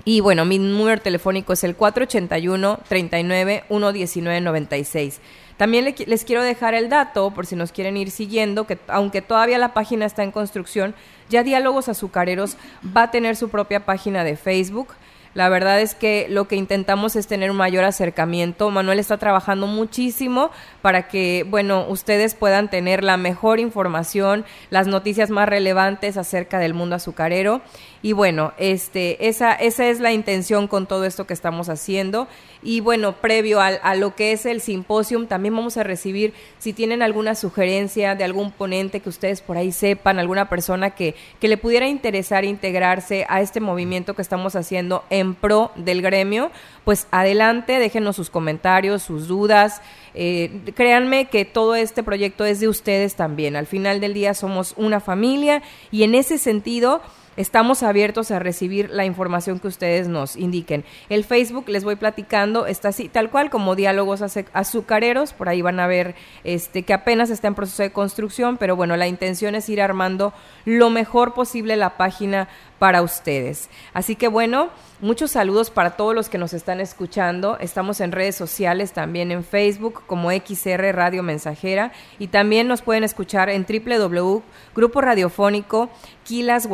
y 0.05 0.19
bueno, 0.19 0.43
mi 0.45 0.59
número 0.59 1.01
telefónico 1.01 1.53
es 1.53 1.63
el 1.63 1.75
481 1.75 2.79
39 2.87 3.63
119 3.69 4.41
96. 4.41 5.21
También 5.57 5.93
les 6.07 6.25
quiero 6.25 6.43
dejar 6.43 6.73
el 6.73 6.89
dato, 6.89 7.31
por 7.31 7.45
si 7.45 7.55
nos 7.55 7.71
quieren 7.71 7.95
ir 7.95 8.11
siguiendo, 8.11 8.65
que 8.65 8.79
aunque 8.87 9.21
todavía 9.21 9.57
la 9.57 9.73
página 9.73 10.05
está 10.05 10.23
en 10.23 10.31
construcción, 10.31 10.95
ya 11.29 11.43
Diálogos 11.43 11.89
Azucareros 11.89 12.57
va 12.85 13.03
a 13.03 13.11
tener 13.11 13.35
su 13.35 13.49
propia 13.49 13.85
página 13.85 14.23
de 14.23 14.35
Facebook. 14.35 14.89
La 15.33 15.49
verdad 15.49 15.81
es 15.81 15.95
que 15.95 16.27
lo 16.29 16.47
que 16.47 16.55
intentamos 16.55 17.15
es 17.15 17.25
tener 17.25 17.49
un 17.49 17.57
mayor 17.57 17.85
acercamiento. 17.85 18.69
Manuel 18.69 18.99
está 18.99 19.17
trabajando 19.17 19.65
muchísimo 19.65 20.51
para 20.81 21.07
que, 21.07 21.43
bueno, 21.49 21.87
ustedes 21.87 22.35
puedan 22.35 22.69
tener 22.69 23.03
la 23.03 23.17
mejor 23.17 23.59
información, 23.59 24.45
las 24.69 24.85
noticias 24.87 25.31
más 25.31 25.49
relevantes 25.49 26.17
acerca 26.17 26.59
del 26.59 26.75
mundo 26.75 26.95
azucarero. 26.97 27.61
Y 28.03 28.11
bueno, 28.11 28.51
este, 28.57 29.29
esa, 29.29 29.53
esa 29.53 29.87
es 29.87 30.01
la 30.01 30.11
intención 30.11 30.67
con 30.67 30.87
todo 30.87 31.05
esto 31.05 31.25
que 31.25 31.33
estamos 31.33 31.69
haciendo. 31.69 32.27
Y 32.61 32.81
bueno, 32.81 33.13
previo 33.13 33.61
a, 33.61 33.67
a 33.67 33.95
lo 33.95 34.13
que 34.13 34.33
es 34.33 34.45
el 34.45 34.59
simposium, 34.59 35.25
también 35.25 35.55
vamos 35.55 35.77
a 35.77 35.83
recibir, 35.83 36.33
si 36.59 36.73
tienen 36.73 37.01
alguna 37.01 37.33
sugerencia 37.33 38.15
de 38.15 38.25
algún 38.25 38.51
ponente 38.51 38.99
que 38.99 39.07
ustedes 39.07 39.41
por 39.41 39.55
ahí 39.55 39.71
sepan, 39.71 40.19
alguna 40.19 40.49
persona 40.49 40.91
que, 40.91 41.15
que 41.39 41.47
le 41.47 41.55
pudiera 41.55 41.87
interesar 41.87 42.43
integrarse 42.43 43.25
a 43.29 43.39
este 43.39 43.61
movimiento 43.61 44.15
que 44.15 44.21
estamos 44.21 44.57
haciendo 44.57 45.05
en 45.09 45.33
pro 45.33 45.71
del 45.77 46.01
gremio, 46.01 46.51
pues 46.83 47.07
adelante, 47.09 47.79
déjenos 47.79 48.17
sus 48.17 48.29
comentarios, 48.29 49.01
sus 49.01 49.29
dudas. 49.29 49.81
Eh, 50.13 50.59
créanme 50.75 51.29
que 51.29 51.45
todo 51.45 51.75
este 51.75 52.03
proyecto 52.03 52.43
es 52.43 52.59
de 52.59 52.67
ustedes 52.67 53.15
también. 53.15 53.55
Al 53.55 53.65
final 53.65 54.01
del 54.01 54.13
día 54.13 54.33
somos 54.33 54.73
una 54.75 54.99
familia 54.99 55.63
y 55.89 56.03
en 56.03 56.15
ese 56.15 56.37
sentido 56.37 57.01
Estamos 57.35 57.81
abiertos 57.81 58.29
a 58.29 58.37
recibir 58.37 58.91
la 58.91 59.05
información 59.05 59.59
que 59.59 59.67
ustedes 59.67 60.07
nos 60.07 60.35
indiquen. 60.35 60.85
El 61.09 61.23
Facebook, 61.23 61.67
les 61.67 61.83
voy 61.83 61.95
platicando, 61.95 62.67
está 62.67 62.89
así, 62.89 63.09
tal 63.09 63.31
cual 63.31 63.49
como 63.49 63.75
diálogos 63.75 64.21
azucareros, 64.53 65.33
por 65.33 65.49
ahí 65.49 65.61
van 65.63 65.79
a 65.79 65.87
ver 65.87 66.13
este, 66.43 66.83
que 66.83 66.93
apenas 66.93 67.31
está 67.31 67.47
en 67.47 67.55
proceso 67.55 67.81
de 67.81 67.91
construcción, 67.91 68.57
pero 68.57 68.75
bueno, 68.75 68.97
la 68.97 69.07
intención 69.07 69.55
es 69.55 69.67
ir 69.69 69.81
armando 69.81 70.31
lo 70.65 70.91
mejor 70.91 71.33
posible 71.33 71.75
la 71.75 71.97
página 71.97 72.49
para 72.83 73.01
ustedes. 73.01 73.69
Así 73.93 74.17
que 74.17 74.27
bueno, 74.27 74.67
muchos 74.99 75.31
saludos 75.31 75.69
para 75.69 75.91
todos 75.91 76.13
los 76.13 76.27
que 76.27 76.37
nos 76.37 76.51
están 76.51 76.81
escuchando. 76.81 77.57
Estamos 77.61 78.01
en 78.01 78.11
redes 78.11 78.35
sociales, 78.35 78.91
también 78.91 79.31
en 79.31 79.45
Facebook 79.45 80.01
como 80.05 80.31
XR 80.31 80.91
Radio 80.91 81.23
Mensajera 81.23 81.93
y 82.19 82.27
también 82.27 82.67
nos 82.67 82.81
pueden 82.81 83.05
escuchar 83.05 83.49
en 83.49 83.65
www 83.65 84.41
Grupo 84.75 84.99
Radiofónico 84.99 85.91
Quilas. 86.25 86.67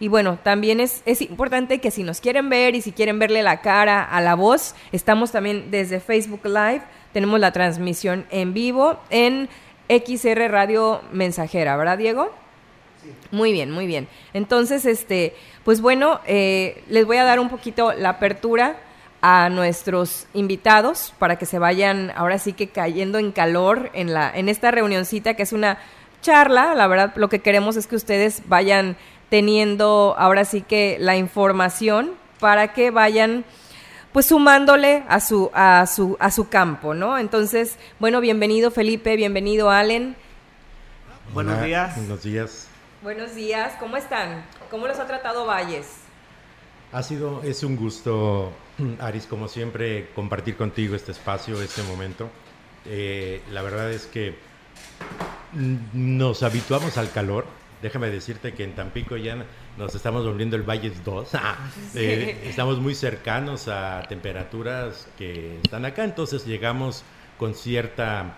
Y 0.00 0.08
bueno, 0.08 0.38
también 0.42 0.80
es, 0.80 1.02
es 1.06 1.22
importante 1.22 1.78
que 1.78 1.92
si 1.92 2.02
nos 2.02 2.20
quieren 2.20 2.48
ver 2.48 2.74
y 2.74 2.82
si 2.82 2.90
quieren 2.90 3.20
verle 3.20 3.44
la 3.44 3.60
cara 3.60 4.02
a 4.02 4.20
la 4.20 4.34
voz, 4.34 4.74
estamos 4.90 5.30
también 5.30 5.70
desde 5.70 6.00
Facebook 6.00 6.44
Live, 6.46 6.82
tenemos 7.12 7.38
la 7.38 7.52
transmisión 7.52 8.26
en 8.30 8.54
vivo 8.54 8.98
en 9.10 9.48
XR 9.88 10.50
Radio 10.50 11.00
Mensajera, 11.12 11.76
¿verdad, 11.76 11.98
Diego? 11.98 12.41
Muy 13.30 13.52
bien, 13.52 13.70
muy 13.70 13.86
bien. 13.86 14.08
Entonces, 14.34 14.84
este, 14.84 15.34
pues 15.64 15.80
bueno, 15.80 16.20
eh, 16.26 16.82
les 16.88 17.06
voy 17.06 17.16
a 17.16 17.24
dar 17.24 17.40
un 17.40 17.48
poquito 17.48 17.92
la 17.92 18.10
apertura 18.10 18.76
a 19.22 19.48
nuestros 19.48 20.26
invitados 20.34 21.14
para 21.18 21.36
que 21.36 21.46
se 21.46 21.58
vayan 21.58 22.12
ahora 22.16 22.38
sí 22.38 22.52
que 22.52 22.68
cayendo 22.68 23.18
en 23.18 23.30
calor 23.30 23.90
en 23.94 24.12
la 24.12 24.30
en 24.34 24.48
esta 24.48 24.72
reunioncita 24.72 25.34
que 25.34 25.44
es 25.44 25.52
una 25.52 25.78
charla. 26.20 26.74
La 26.74 26.88
verdad, 26.88 27.12
lo 27.16 27.28
que 27.28 27.38
queremos 27.38 27.76
es 27.76 27.86
que 27.86 27.96
ustedes 27.96 28.42
vayan 28.48 28.96
teniendo 29.30 30.14
ahora 30.18 30.44
sí 30.44 30.60
que 30.60 30.96
la 31.00 31.16
información 31.16 32.12
para 32.40 32.72
que 32.72 32.90
vayan 32.90 33.44
pues 34.12 34.26
sumándole 34.26 35.04
a 35.08 35.20
su 35.20 35.50
a 35.54 35.86
su 35.86 36.16
a 36.18 36.30
su 36.32 36.48
campo, 36.48 36.92
¿no? 36.92 37.16
Entonces, 37.16 37.78
bueno, 38.00 38.20
bienvenido 38.20 38.72
Felipe, 38.72 39.16
bienvenido 39.16 39.70
Allen. 39.70 40.16
Buenos 41.32 41.62
días. 41.62 41.96
Buenos 41.96 42.22
días. 42.22 42.68
Buenos 43.02 43.34
días, 43.34 43.72
¿cómo 43.80 43.96
están? 43.96 44.44
¿Cómo 44.70 44.86
los 44.86 45.00
ha 45.00 45.08
tratado 45.08 45.44
Valles? 45.44 45.88
Ha 46.92 47.02
sido, 47.02 47.42
es 47.42 47.64
un 47.64 47.74
gusto, 47.74 48.52
Aris, 49.00 49.26
como 49.26 49.48
siempre, 49.48 50.10
compartir 50.14 50.56
contigo 50.56 50.94
este 50.94 51.10
espacio, 51.10 51.60
este 51.60 51.82
momento. 51.82 52.30
Eh, 52.86 53.42
la 53.50 53.62
verdad 53.62 53.90
es 53.90 54.06
que 54.06 54.36
nos 55.92 56.44
habituamos 56.44 56.96
al 56.96 57.10
calor. 57.10 57.44
Déjame 57.82 58.08
decirte 58.08 58.54
que 58.54 58.62
en 58.62 58.76
Tampico 58.76 59.16
ya 59.16 59.46
nos 59.76 59.96
estamos 59.96 60.24
volviendo 60.24 60.54
el 60.54 60.62
Valles 60.62 61.02
2. 61.04 61.28
Eh, 61.96 62.44
estamos 62.44 62.78
muy 62.78 62.94
cercanos 62.94 63.66
a 63.66 64.04
temperaturas 64.08 65.08
que 65.18 65.56
están 65.64 65.84
acá, 65.86 66.04
entonces 66.04 66.46
llegamos 66.46 67.02
con 67.36 67.56
cierta 67.56 68.36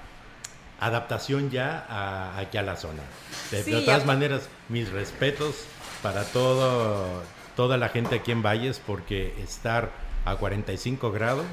adaptación 0.86 1.50
ya 1.50 1.86
a, 1.88 2.38
aquí 2.38 2.58
a 2.58 2.62
la 2.62 2.76
zona. 2.76 3.02
De, 3.50 3.62
todas 3.82 4.06
maneras, 4.06 4.48
mis 4.68 4.90
respetos 4.90 5.64
para 6.02 6.24
todo, 6.24 7.22
toda 7.56 7.76
la 7.76 7.88
gente 7.88 8.16
aquí 8.16 8.32
en 8.32 8.42
Valles, 8.42 8.80
porque 8.84 9.34
estar 9.42 9.90
a 10.24 10.36
45 10.36 11.12
grados 11.12 11.46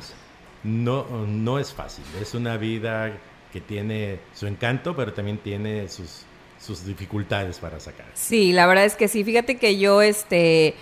no, 0.63 1.05
no 1.27 1.59
es 1.59 1.73
fácil. 1.73 2.03
Es 2.21 2.33
una 2.33 2.57
vida 2.57 3.13
que 3.51 3.61
tiene 3.61 4.19
su 4.33 4.47
encanto, 4.47 4.95
pero 4.95 5.13
también 5.13 5.37
tiene 5.37 5.87
sus, 5.89 6.23
sus 6.59 6.85
dificultades 6.85 7.59
para 7.59 7.79
sacar. 7.79 8.07
Sí, 8.13 8.53
la 8.53 8.65
verdad 8.67 8.85
es 8.85 8.95
que 8.95 9.07
sí. 9.07 9.23
Fíjate 9.23 9.57
que 9.57 9.77
yo, 9.77 10.01
este, 10.01 10.75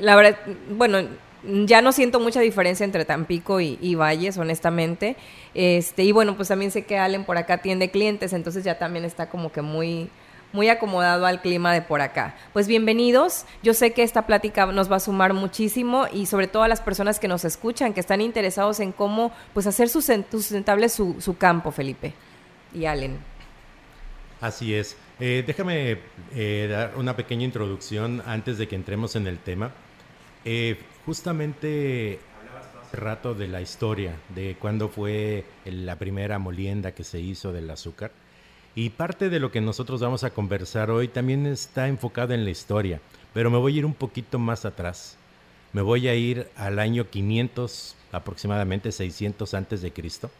la 0.00 0.16
verdad, 0.16 0.38
bueno, 0.70 1.08
ya 1.42 1.82
no 1.82 1.92
siento 1.92 2.20
mucha 2.20 2.40
diferencia 2.40 2.84
entre 2.84 3.04
Tampico 3.04 3.60
y, 3.60 3.94
Valles, 3.94 4.38
honestamente. 4.38 5.16
Este, 5.54 6.04
y 6.04 6.12
bueno, 6.12 6.36
pues 6.36 6.48
también 6.48 6.70
sé 6.70 6.84
que 6.84 6.98
Allen 6.98 7.24
por 7.24 7.38
acá 7.38 7.54
atiende 7.54 7.90
clientes, 7.90 8.32
entonces 8.32 8.64
ya 8.64 8.78
también 8.78 9.04
está 9.04 9.28
como 9.28 9.52
que 9.52 9.62
muy, 9.62 10.10
muy 10.52 10.68
acomodado 10.68 11.26
al 11.26 11.40
clima 11.40 11.72
de 11.72 11.82
por 11.82 12.00
acá. 12.00 12.34
Pues 12.52 12.66
bienvenidos. 12.66 13.44
Yo 13.62 13.74
sé 13.74 13.92
que 13.92 14.02
esta 14.02 14.26
plática 14.26 14.66
nos 14.66 14.90
va 14.90 14.96
a 14.96 15.00
sumar 15.00 15.34
muchísimo 15.34 16.06
y 16.12 16.26
sobre 16.26 16.48
todo 16.48 16.62
a 16.62 16.68
las 16.68 16.80
personas 16.80 17.18
que 17.18 17.28
nos 17.28 17.44
escuchan, 17.44 17.92
que 17.92 18.00
están 18.00 18.20
interesados 18.20 18.80
en 18.80 18.92
cómo 18.92 19.32
pues 19.54 19.66
hacer 19.66 19.88
sustentable 19.88 20.88
su, 20.88 21.20
su 21.20 21.36
campo, 21.36 21.70
Felipe 21.70 22.14
y 22.74 22.86
Allen. 22.86 23.18
Así 24.40 24.74
es. 24.74 24.96
Eh, 25.20 25.42
déjame 25.46 25.98
eh, 26.34 26.68
dar 26.70 26.92
una 26.96 27.16
pequeña 27.16 27.44
introducción 27.44 28.22
antes 28.24 28.56
de 28.56 28.68
que 28.68 28.76
entremos 28.76 29.16
en 29.16 29.26
el 29.26 29.38
tema. 29.38 29.72
Eh, 30.44 30.78
justamente 31.08 32.20
hace 32.82 32.98
rato 32.98 33.32
de 33.32 33.48
la 33.48 33.62
historia, 33.62 34.14
de 34.34 34.58
cuándo 34.60 34.90
fue 34.90 35.46
la 35.64 35.96
primera 35.96 36.38
molienda 36.38 36.92
que 36.92 37.02
se 37.02 37.18
hizo 37.18 37.50
del 37.50 37.70
azúcar. 37.70 38.10
Y 38.74 38.90
parte 38.90 39.30
de 39.30 39.40
lo 39.40 39.50
que 39.50 39.62
nosotros 39.62 40.02
vamos 40.02 40.22
a 40.22 40.34
conversar 40.34 40.90
hoy 40.90 41.08
también 41.08 41.46
está 41.46 41.88
enfocado 41.88 42.34
en 42.34 42.44
la 42.44 42.50
historia, 42.50 43.00
pero 43.32 43.48
me 43.50 43.56
voy 43.56 43.72
a 43.72 43.78
ir 43.78 43.86
un 43.86 43.94
poquito 43.94 44.38
más 44.38 44.66
atrás. 44.66 45.16
Me 45.72 45.80
voy 45.80 46.08
a 46.08 46.14
ir 46.14 46.50
al 46.56 46.78
año 46.78 47.08
500, 47.08 47.96
aproximadamente 48.12 48.92
600 48.92 49.54
antes 49.54 49.80
de 49.80 49.94
Cristo, 49.94 50.30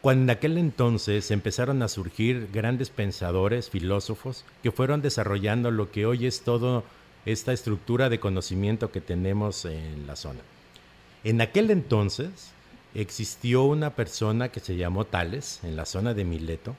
cuando 0.00 0.22
en 0.22 0.30
aquel 0.30 0.56
entonces 0.56 1.32
empezaron 1.32 1.82
a 1.82 1.88
surgir 1.88 2.48
grandes 2.52 2.90
pensadores, 2.90 3.70
filósofos, 3.70 4.44
que 4.62 4.70
fueron 4.70 5.02
desarrollando 5.02 5.72
lo 5.72 5.90
que 5.90 6.06
hoy 6.06 6.26
es 6.26 6.42
todo 6.42 6.84
esta 7.26 7.52
estructura 7.52 8.08
de 8.08 8.20
conocimiento 8.20 8.90
que 8.90 9.00
tenemos 9.00 9.64
en 9.64 10.06
la 10.06 10.16
zona. 10.16 10.40
En 11.24 11.40
aquel 11.40 11.70
entonces 11.70 12.52
existió 12.94 13.64
una 13.64 13.90
persona 13.90 14.48
que 14.48 14.60
se 14.60 14.76
llamó 14.76 15.04
Tales 15.04 15.60
en 15.62 15.76
la 15.76 15.84
zona 15.84 16.14
de 16.14 16.24
Mileto 16.24 16.76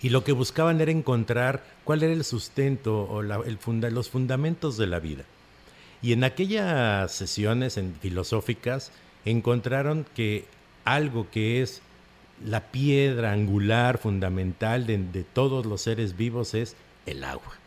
y 0.00 0.10
lo 0.10 0.24
que 0.24 0.32
buscaban 0.32 0.80
era 0.80 0.92
encontrar 0.92 1.62
cuál 1.84 2.02
era 2.02 2.12
el 2.12 2.24
sustento 2.24 3.02
o 3.04 3.22
los 3.22 4.08
fundamentos 4.08 4.76
de 4.76 4.86
la 4.86 5.00
vida. 5.00 5.24
Y 6.00 6.12
en 6.12 6.22
aquellas 6.22 7.12
sesiones 7.12 7.80
filosóficas 8.00 8.92
encontraron 9.24 10.06
que 10.14 10.44
algo 10.84 11.28
que 11.30 11.60
es 11.60 11.82
la 12.44 12.70
piedra 12.70 13.32
angular 13.32 13.98
fundamental 13.98 14.86
de 14.86 15.24
todos 15.32 15.66
los 15.66 15.82
seres 15.82 16.16
vivos 16.16 16.54
es 16.54 16.76
el 17.04 17.24
agua. 17.24 17.57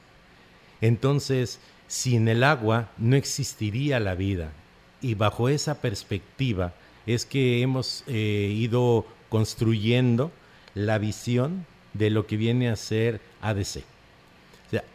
Entonces, 0.82 1.60
sin 1.88 2.28
el 2.28 2.44
agua 2.44 2.90
no 2.98 3.16
existiría 3.16 4.00
la 4.00 4.16
vida. 4.16 4.52
Y 5.02 5.16
bajo 5.16 5.50
esa 5.50 5.82
perspectiva 5.82 6.74
es 7.06 7.26
que 7.26 7.62
hemos 7.62 8.04
eh, 8.08 8.54
ido 8.56 9.06
construyendo 9.30 10.32
la 10.74 10.98
visión 10.98 11.66
de 11.94 12.10
lo 12.10 12.28
que 12.28 12.38
viene 12.38 12.70
a 12.70 12.76
ser 12.76 13.22
ADC. 13.42 13.84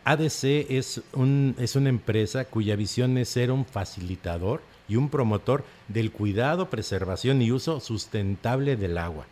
ADC 0.04 0.44
es, 0.70 1.02
un, 1.12 1.54
es 1.58 1.76
una 1.76 1.90
empresa 1.90 2.46
cuya 2.46 2.76
visión 2.76 3.18
es 3.18 3.28
ser 3.28 3.50
un 3.50 3.66
facilitador 3.66 4.62
y 4.88 4.96
un 4.96 5.10
promotor 5.10 5.64
del 5.88 6.10
cuidado, 6.10 6.70
preservación 6.70 7.42
y 7.42 7.52
uso 7.52 7.80
sustentable 7.80 8.76
del 8.76 8.96
agua. 8.96 9.26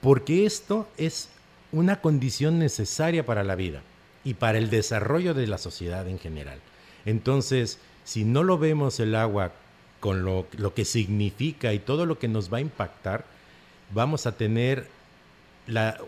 Porque 0.00 0.44
esto 0.44 0.88
es 0.96 1.28
una 1.70 2.00
condición 2.00 2.58
necesaria 2.58 3.24
para 3.24 3.44
la 3.44 3.54
vida 3.54 3.82
y 4.24 4.34
para 4.34 4.58
el 4.58 4.70
desarrollo 4.70 5.34
de 5.34 5.46
la 5.46 5.58
sociedad 5.58 6.08
en 6.08 6.18
general. 6.18 6.58
Entonces, 7.04 7.78
si 8.04 8.24
no 8.24 8.42
lo 8.42 8.58
vemos 8.58 9.00
el 9.00 9.14
agua 9.14 9.52
con 10.00 10.24
lo, 10.24 10.46
que 10.74 10.84
significa 10.84 11.72
y 11.72 11.78
todo 11.78 12.06
lo 12.06 12.18
que 12.18 12.28
nos 12.28 12.52
va 12.52 12.58
a 12.58 12.62
impactar, 12.62 13.24
vamos 13.92 14.26
a 14.26 14.32
tener 14.36 14.86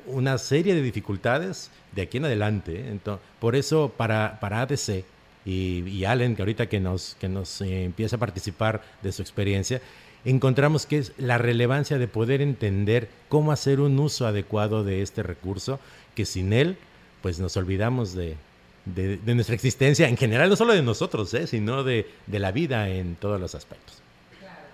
una 0.07 0.37
serie 0.39 0.75
de 0.75 0.83
dificultades 0.83 1.71
de 1.93 2.03
aquí 2.03 2.19
en 2.19 2.27
adelante. 2.27 2.89
Entonces, 2.91 3.25
por 3.41 3.57
eso, 3.57 3.93
para, 3.97 4.39
para 4.41 4.63
ADC, 4.63 5.05
y, 5.47 6.05
Allen, 6.05 6.35
que 6.35 6.43
ahorita 6.43 6.69
que 6.69 6.81
nos, 6.81 7.17
que 7.21 7.29
nos 7.29 7.61
eh, 7.61 7.85
empieza 7.85 8.17
a 8.17 8.19
participar 8.19 8.83
de 9.03 9.13
su 9.13 9.23
experiencia, 9.23 9.81
encontramos 10.25 10.87
que 10.87 10.99
es 10.99 11.13
la 11.19 11.39
relevancia 11.39 11.99
de 11.99 12.09
poder 12.09 12.43
entender 12.43 13.09
cómo 13.29 13.53
hacer 13.53 13.81
un 13.81 13.99
uso 14.01 14.27
adecuado 14.27 14.83
de 14.83 15.03
este 15.03 15.23
recurso, 15.23 15.79
que 16.17 16.27
sin 16.27 16.53
él, 16.53 16.77
pues 17.23 17.39
nos 17.39 17.57
olvidamos 17.57 18.15
de, 18.15 18.37
de, 18.85 19.35
nuestra 19.35 19.55
existencia 19.55 20.09
en 20.09 20.17
general, 20.17 20.49
no 20.49 20.57
solo 20.57 20.73
de 20.73 20.83
nosotros, 20.83 21.33
¿eh? 21.35 21.47
sino 21.47 21.83
de, 21.83 22.09
de, 22.27 22.39
la 22.39 22.53
vida 22.53 22.89
en 22.89 23.17
todos 23.17 23.41
los 23.41 23.55
aspectos. 23.55 24.01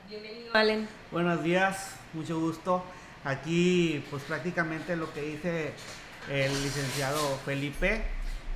Bienvenido, 0.09 0.55
Allen. 0.55 0.89
Buenos 1.11 1.43
días, 1.43 1.97
mucho 2.13 2.39
gusto. 2.39 2.85
Aquí, 3.25 4.05
pues 4.11 4.23
prácticamente 4.25 4.97
lo 4.97 5.13
que 5.13 5.23
dice 5.23 5.73
el 6.31 6.53
licenciado 6.63 7.39
Felipe, 7.45 8.03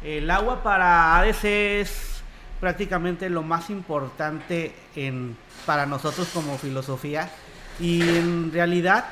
el 0.04 0.30
agua 0.30 0.62
para 0.62 1.18
ADC 1.18 1.44
es 1.44 2.22
prácticamente 2.60 3.30
lo 3.30 3.42
más 3.42 3.70
importante 3.70 4.72
en, 4.94 5.36
para 5.64 5.86
nosotros 5.86 6.28
como 6.32 6.58
filosofía 6.58 7.30
y 7.78 8.02
en 8.02 8.52
realidad, 8.52 9.04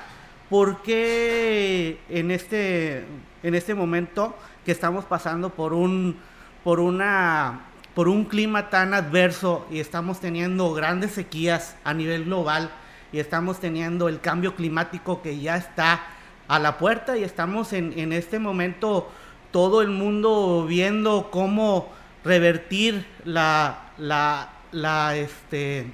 ¿por 0.48 0.82
qué 0.82 2.00
en 2.08 2.30
este, 2.30 3.04
en 3.42 3.54
este 3.54 3.74
momento 3.74 4.36
que 4.64 4.72
estamos 4.72 5.04
pasando 5.04 5.50
por 5.50 5.72
un 5.72 6.16
por 6.62 6.80
una 6.80 7.60
por 7.94 8.08
un 8.08 8.24
clima 8.24 8.70
tan 8.70 8.92
adverso 8.92 9.66
y 9.70 9.78
estamos 9.78 10.20
teniendo 10.20 10.72
grandes 10.72 11.12
sequías 11.12 11.76
a 11.84 11.94
nivel 11.94 12.24
global 12.24 12.70
y 13.12 13.20
estamos 13.20 13.60
teniendo 13.60 14.08
el 14.08 14.20
cambio 14.20 14.56
climático 14.56 15.22
que 15.22 15.38
ya 15.38 15.56
está 15.56 16.00
a 16.48 16.58
la 16.58 16.78
puerta 16.78 17.16
y 17.16 17.22
estamos 17.22 17.72
en, 17.72 17.96
en 17.98 18.12
este 18.12 18.38
momento 18.38 19.10
todo 19.52 19.82
el 19.82 19.90
mundo 19.90 20.66
viendo 20.68 21.30
cómo 21.30 21.92
revertir 22.24 23.06
la, 23.24 23.92
la, 23.98 24.50
la, 24.72 25.14
este, 25.14 25.86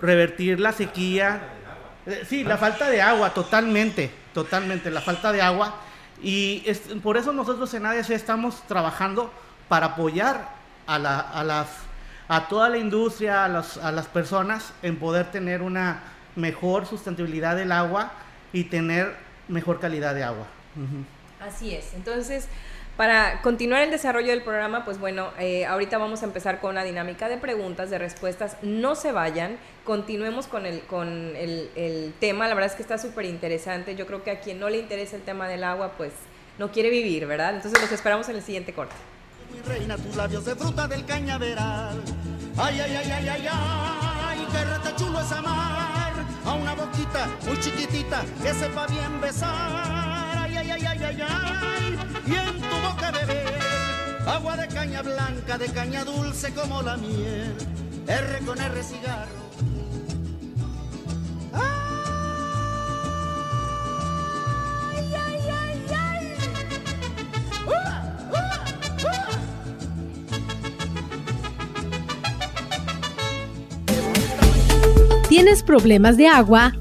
revertir 0.00 0.58
la 0.58 0.72
sequía. 0.72 1.40
Eh, 2.06 2.24
sí, 2.28 2.42
la 2.42 2.56
falta 2.56 2.90
de 2.90 3.00
agua, 3.00 3.32
totalmente, 3.32 4.10
totalmente, 4.34 4.90
la 4.90 5.02
falta 5.02 5.30
de 5.30 5.40
agua 5.40 5.76
y 6.22 6.62
por 7.02 7.16
eso 7.16 7.32
nosotros 7.32 7.72
en 7.74 7.86
ADC 7.86 8.10
estamos 8.10 8.62
trabajando 8.66 9.32
para 9.68 9.86
apoyar 9.86 10.48
a, 10.86 10.98
la, 10.98 11.20
a, 11.20 11.44
las, 11.44 11.68
a 12.28 12.48
toda 12.48 12.68
la 12.68 12.78
industria, 12.78 13.44
a, 13.44 13.64
a 13.82 13.92
las 13.92 14.06
personas 14.06 14.72
en 14.82 14.96
poder 14.98 15.30
tener 15.30 15.62
una 15.62 16.02
mejor 16.36 16.86
sustentabilidad 16.86 17.56
del 17.56 17.72
agua 17.72 18.12
y 18.52 18.64
tener 18.64 19.16
mejor 19.48 19.80
calidad 19.80 20.14
de 20.14 20.24
agua. 20.24 20.46
Así 21.40 21.74
es. 21.74 21.94
Entonces, 21.94 22.48
para 23.00 23.40
continuar 23.40 23.80
el 23.80 23.90
desarrollo 23.90 24.28
del 24.28 24.42
programa, 24.42 24.84
pues 24.84 25.00
bueno, 25.00 25.30
eh, 25.38 25.64
ahorita 25.64 25.96
vamos 25.96 26.20
a 26.20 26.26
empezar 26.26 26.60
con 26.60 26.72
una 26.72 26.84
dinámica 26.84 27.30
de 27.30 27.38
preguntas, 27.38 27.88
de 27.88 27.96
respuestas. 27.96 28.58
No 28.60 28.94
se 28.94 29.10
vayan, 29.10 29.56
continuemos 29.84 30.46
con 30.46 30.66
el, 30.66 30.82
con 30.82 31.34
el, 31.34 32.12
tema. 32.20 32.46
La 32.46 32.52
verdad 32.52 32.70
es 32.70 32.76
que 32.76 32.82
está 32.82 32.98
súper 32.98 33.24
interesante. 33.24 33.96
Yo 33.96 34.06
creo 34.06 34.22
que 34.22 34.30
a 34.30 34.40
quien 34.40 34.60
no 34.60 34.68
le 34.68 34.76
interesa 34.76 35.16
el 35.16 35.22
tema 35.22 35.48
del 35.48 35.64
agua, 35.64 35.92
pues 35.96 36.12
no 36.58 36.70
quiere 36.72 36.90
vivir, 36.90 37.24
¿verdad? 37.24 37.54
Entonces 37.54 37.80
los 37.80 37.90
esperamos 37.90 38.28
en 38.28 38.36
el 38.36 38.42
siguiente 38.42 38.74
corte. 38.74 38.94
reina, 39.66 39.96
tus 39.96 40.14
labios 40.14 40.44
de 40.44 40.54
fruta 40.54 40.86
del 40.86 41.06
cañaveral. 41.06 42.02
Ay, 42.58 42.80
ay, 42.80 42.96
ay, 42.96 43.12
ay, 43.12 43.28
ay, 43.30 43.48
ay, 43.50 44.46
qué 44.84 44.94
chulo 44.96 45.22
es 45.22 45.32
amar 45.32 46.12
a 46.44 46.52
una 46.52 46.74
boquita 46.74 47.30
muy 47.46 47.58
chiquitita 47.60 48.22
que 48.42 48.52
sepa 48.52 48.86
bien 48.88 49.22
besar. 49.22 50.19
Ay, 50.60 50.70
ay, 50.72 50.84
ay, 50.84 51.02
ay, 51.04 51.22
ay, 51.22 51.98
y 52.26 52.34
en 52.34 52.60
tu 52.60 52.76
boca 52.86 53.10
beber 53.12 53.58
agua 54.26 54.58
de 54.58 54.68
caña 54.68 55.00
blanca, 55.00 55.56
de 55.56 55.68
caña 55.68 56.04
dulce 56.04 56.52
como 56.52 56.82
la 56.82 56.98
miel, 56.98 57.54
R 58.06 58.40
con 58.44 58.60
R 58.60 58.82
cigarro. 58.82 59.40
Ay, 61.54 61.64
ay, 65.14 65.48
ay. 65.48 65.80
¿Tienes 75.30 75.62
problemas 75.62 76.18
de 76.18 76.26
agua? 76.26 76.74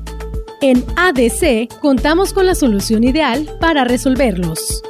En 0.62 0.84
ADC 0.98 1.70
contamos 1.80 2.34
con 2.34 2.46
la 2.46 2.54
solución 2.54 3.06
ideal 3.06 3.50
para 3.62 3.86
resolverlos. 3.86 4.84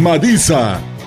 Madisa 0.00 0.80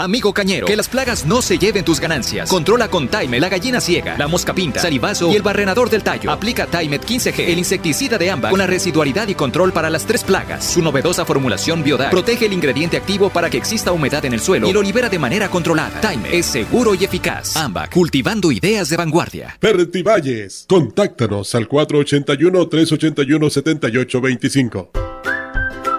Amigo 0.00 0.32
cañero, 0.32 0.66
que 0.66 0.76
las 0.76 0.88
plagas 0.88 1.26
no 1.26 1.42
se 1.42 1.58
lleven 1.58 1.84
tus 1.84 2.00
ganancias. 2.00 2.48
Controla 2.48 2.88
con 2.88 3.08
Time 3.08 3.38
la 3.38 3.50
gallina 3.50 3.82
ciega, 3.82 4.16
la 4.16 4.28
mosca 4.28 4.54
pinta, 4.54 4.80
salivazo 4.80 5.30
y 5.30 5.36
el 5.36 5.42
barrenador 5.42 5.90
del 5.90 6.02
tallo. 6.02 6.30
Aplica 6.30 6.66
Timet 6.66 7.04
15G, 7.04 7.50
el 7.50 7.58
insecticida 7.58 8.16
de 8.16 8.30
AMBA, 8.30 8.48
con 8.48 8.58
la 8.58 8.66
residualidad 8.66 9.28
y 9.28 9.34
control 9.34 9.72
para 9.74 9.90
las 9.90 10.06
tres 10.06 10.24
plagas. 10.24 10.64
Su 10.64 10.80
novedosa 10.80 11.26
formulación 11.26 11.82
Biodag 11.82 12.10
protege 12.10 12.46
el 12.46 12.54
ingrediente 12.54 12.96
activo 12.96 13.28
para 13.28 13.50
que 13.50 13.58
exista 13.58 13.92
humedad 13.92 14.24
en 14.24 14.32
el 14.32 14.40
suelo 14.40 14.66
y 14.66 14.72
lo 14.72 14.80
libera 14.80 15.10
de 15.10 15.18
manera 15.18 15.50
controlada. 15.50 16.00
Time 16.00 16.28
es 16.32 16.46
seguro 16.46 16.94
y 16.94 17.04
eficaz. 17.04 17.54
AMBA, 17.54 17.90
cultivando 17.90 18.50
ideas 18.52 18.88
de 18.88 18.96
vanguardia. 18.96 19.58
Valles, 19.60 20.64
contáctanos 20.66 21.54
al 21.54 21.68
481 21.68 22.68
381 22.68 23.50
7825. 23.50 25.09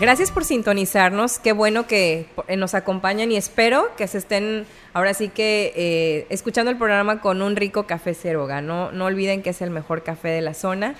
Gracias 0.00 0.30
por 0.30 0.46
sintonizarnos. 0.46 1.38
Qué 1.38 1.52
bueno 1.52 1.86
que 1.86 2.24
eh, 2.48 2.56
nos 2.56 2.72
acompañan 2.72 3.30
y 3.32 3.36
espero 3.36 3.94
que 3.98 4.08
se 4.08 4.16
estén 4.16 4.64
ahora 4.94 5.12
sí 5.12 5.28
que 5.28 5.74
eh, 5.76 6.26
escuchando 6.30 6.70
el 6.70 6.78
programa 6.78 7.20
con 7.20 7.42
un 7.42 7.54
rico 7.54 7.82
café 7.82 8.14
Ceroga. 8.14 8.62
No, 8.62 8.92
no 8.92 9.04
olviden 9.04 9.42
que 9.42 9.50
es 9.50 9.60
el 9.60 9.68
mejor 9.68 10.02
café 10.02 10.28
de 10.28 10.40
la 10.40 10.54
zona. 10.54 10.94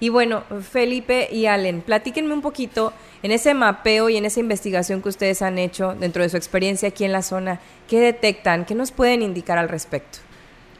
Y 0.00 0.08
bueno, 0.08 0.42
Felipe 0.68 1.28
y 1.30 1.46
Allen, 1.46 1.80
platíquenme 1.80 2.34
un 2.34 2.42
poquito 2.42 2.92
en 3.22 3.30
ese 3.30 3.54
mapeo 3.54 4.08
y 4.08 4.16
en 4.16 4.24
esa 4.24 4.40
investigación 4.40 5.00
que 5.00 5.10
ustedes 5.10 5.42
han 5.42 5.56
hecho 5.56 5.94
dentro 5.94 6.24
de 6.24 6.28
su 6.28 6.36
experiencia 6.36 6.88
aquí 6.88 7.04
en 7.04 7.12
la 7.12 7.22
zona. 7.22 7.60
¿Qué 7.86 8.00
detectan? 8.00 8.64
¿Qué 8.64 8.74
nos 8.74 8.90
pueden 8.90 9.22
indicar 9.22 9.58
al 9.58 9.68
respecto? 9.68 10.18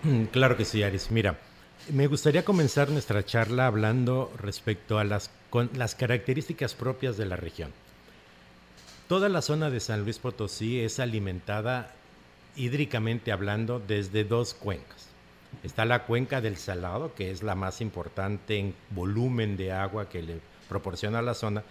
Mm, 0.03 0.25
claro 0.25 0.57
que 0.57 0.65
sí, 0.65 0.83
Aris. 0.83 1.13
Mira, 1.13 1.39
me 1.93 2.07
gustaría 2.07 2.45
comenzar 2.45 2.91
nuestra 2.91 3.25
charla 3.25 3.67
hablando 3.67 4.33
respecto 4.39 4.99
a 4.99 5.05
las, 5.05 5.31
características 5.97 6.75
propias 6.75 7.17
de 7.17 7.27
la 7.27 7.37
región. 7.37 7.73
Toda 9.09 9.29
la 9.29 9.43
zona 9.43 9.71
de 9.71 9.81
San 9.81 10.05
Luis 10.05 10.19
Potosí 10.19 10.81
es 10.81 11.01
alimentada 11.01 11.93
hídricamente 12.57 13.33
hablando 13.33 13.81
desde 13.81 14.25
dos 14.25 14.55
cuencas. 14.55 15.09
Está 15.65 15.85
la 15.85 16.05
cuenca 16.05 16.41
del 16.41 16.57
Salado, 16.57 17.15
que 17.15 17.31
es 17.31 17.43
la 17.43 17.57
más 17.57 17.81
importante 17.81 18.59
en 18.59 18.75
volumen 18.91 19.57
de 19.57 19.73
agua 19.73 20.09
que 20.09 20.23
le 20.23 20.41
proporciona 20.69 21.19
a 21.19 21.23
la 21.23 21.35
zona. 21.35 21.65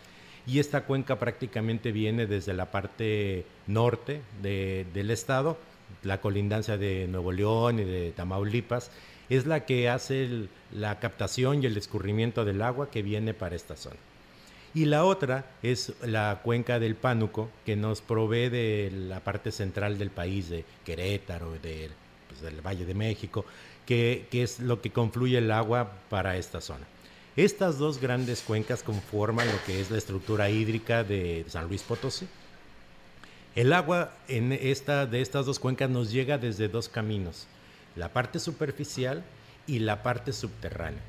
Y 0.45 0.59
esta 0.59 0.81
cuenca 0.81 1.17
prácticamente 1.17 1.91
viene 1.91 2.25
desde 2.25 2.53
la 2.53 2.71
parte 2.71 3.45
norte 3.67 4.21
del 4.41 5.11
estado, 5.11 5.57
la 6.03 6.19
colindancia 6.19 6.77
de 6.77 7.07
Nuevo 7.07 7.31
León 7.31 7.79
y 7.79 7.85
de 7.85 8.11
Tamaulipas, 8.11 8.91
es 9.29 9.45
la 9.45 9.65
que 9.65 9.89
hace 9.89 10.47
la 10.71 10.99
captación 10.99 11.61
y 11.61 11.67
el 11.67 11.77
escurrimiento 11.77 12.45
del 12.45 12.61
agua 12.61 12.89
que 12.89 13.01
viene 13.01 13.33
para 13.33 13.55
esta 13.55 13.75
zona. 13.75 13.97
Y 14.73 14.85
la 14.85 15.03
otra 15.03 15.45
es 15.63 15.93
la 16.03 16.41
cuenca 16.43 16.79
del 16.79 16.95
Pánuco, 16.95 17.49
que 17.65 17.75
nos 17.75 18.01
provee 18.01 18.49
de 18.49 18.91
la 18.93 19.19
parte 19.19 19.51
central 19.51 19.97
del 19.97 20.11
país, 20.11 20.49
de 20.49 20.63
Querétaro, 20.85 21.53
de, 21.63 21.89
pues, 22.27 22.41
del 22.41 22.61
Valle 22.61 22.85
de 22.85 22.93
México, 22.93 23.45
que, 23.85 24.27
es 24.31 24.59
lo 24.59 24.81
que 24.81 24.91
confluye 24.91 25.39
el 25.39 25.51
agua 25.51 25.91
para 26.09 26.37
esta 26.37 26.61
zona. 26.61 26.85
Estas 27.35 27.79
dos 27.79 27.99
grandes 27.99 28.41
cuencas 28.41 28.83
conforman 28.83 29.47
lo 29.47 29.63
que 29.65 29.81
es 29.81 29.89
la 29.89 29.97
estructura 29.97 30.49
hídrica 30.49 31.03
de 31.03 31.45
San 31.47 31.67
Luis 31.67 31.81
Potosí. 31.81 32.27
El 33.55 33.73
agua 33.73 34.13
en 34.27 34.51
esta, 34.51 35.07
de 35.07 35.21
estas 35.21 35.47
dos 35.47 35.57
cuencas 35.57 35.89
nos 35.89 36.11
llega 36.11 36.37
desde 36.37 36.67
dos 36.67 36.87
caminos, 36.87 37.47
la 37.95 38.09
parte 38.13 38.39
superficial 38.39 39.23
y 39.67 39.79
la 39.79 40.03
parte 40.03 40.33
subterránea. 40.33 41.01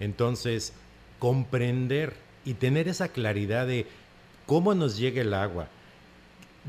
Entonces, 0.00 0.72
comprender 1.18 2.14
y 2.44 2.54
tener 2.54 2.88
esa 2.88 3.08
claridad 3.08 3.66
de 3.66 3.86
cómo 4.46 4.74
nos 4.74 4.96
llega 4.96 5.20
el 5.20 5.34
agua 5.34 5.68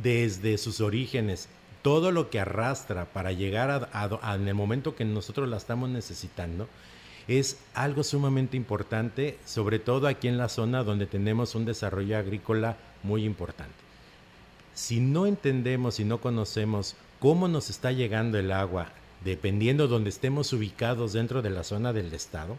desde 0.03 0.57
sus 0.57 0.81
orígenes, 0.81 1.49
todo 1.81 2.11
lo 2.11 2.29
que 2.29 2.39
arrastra 2.39 3.05
para 3.05 3.31
llegar 3.31 3.89
a, 3.91 4.35
en 4.35 4.47
el 4.47 4.53
momento 4.53 4.95
que 4.95 5.05
nosotros 5.05 5.49
la 5.49 5.57
estamos 5.57 5.89
necesitando, 5.89 6.67
es 7.27 7.57
algo 7.73 8.03
sumamente 8.03 8.57
importante, 8.57 9.37
sobre 9.45 9.79
todo 9.79 10.07
aquí 10.07 10.27
en 10.27 10.37
la 10.37 10.49
zona 10.49 10.83
donde 10.83 11.05
tenemos 11.05 11.55
un 11.55 11.65
desarrollo 11.65 12.17
agrícola 12.17 12.77
muy 13.03 13.25
importante. 13.25 13.73
Si 14.73 14.99
no 14.99 15.25
entendemos 15.25 15.99
y 15.99 16.05
no 16.05 16.19
conocemos 16.19 16.95
cómo 17.19 17.47
nos 17.47 17.69
está 17.69 17.91
llegando 17.91 18.37
el 18.37 18.51
agua, 18.51 18.89
dependiendo 19.23 19.87
donde 19.87 20.09
estemos 20.09 20.51
ubicados 20.53 21.13
dentro 21.13 21.41
de 21.41 21.49
la 21.49 21.63
zona 21.63 21.93
del 21.93 22.13
estado, 22.13 22.57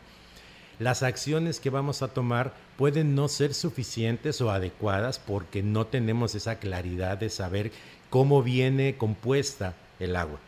las 0.79 1.03
acciones 1.03 1.61
que 1.61 1.71
vamos 1.71 2.03
a 2.03 2.09
tomar 2.09 2.55
pueden 2.77 3.15
no 3.15 3.29
ser 3.29 3.55
suficientes 3.55 4.41
o 4.41 4.51
adecuadas 4.51 5.19
porque 5.19 5.63
no 5.63 5.87
tenemos 5.87 6.35
esa 6.35 6.59
claridad 6.59 7.19
de 7.19 7.31
saber 7.31 7.73
cómo 8.11 8.43
viene 8.43 8.97
compuesta 8.97 9.75
el 10.01 10.17
agua. 10.17 10.39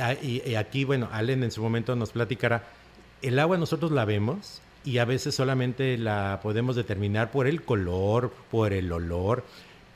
Ah, 0.00 0.14
y, 0.14 0.54
aquí, 0.54 0.84
bueno, 0.84 1.08
Allen 1.12 1.42
en 1.42 1.50
su 1.50 1.62
momento 1.62 1.96
nos 1.96 2.10
platicará, 2.10 2.64
el 3.22 3.38
agua 3.38 3.58
nosotros 3.58 3.90
la 3.90 4.04
vemos 4.04 4.60
y 4.84 4.98
a 4.98 5.04
veces 5.04 5.34
solamente 5.34 5.98
la 5.98 6.40
podemos 6.42 6.76
determinar 6.76 7.30
por 7.30 7.46
el 7.46 7.62
color, 7.62 8.32
por 8.50 8.72
el 8.72 8.92
olor, 8.92 9.44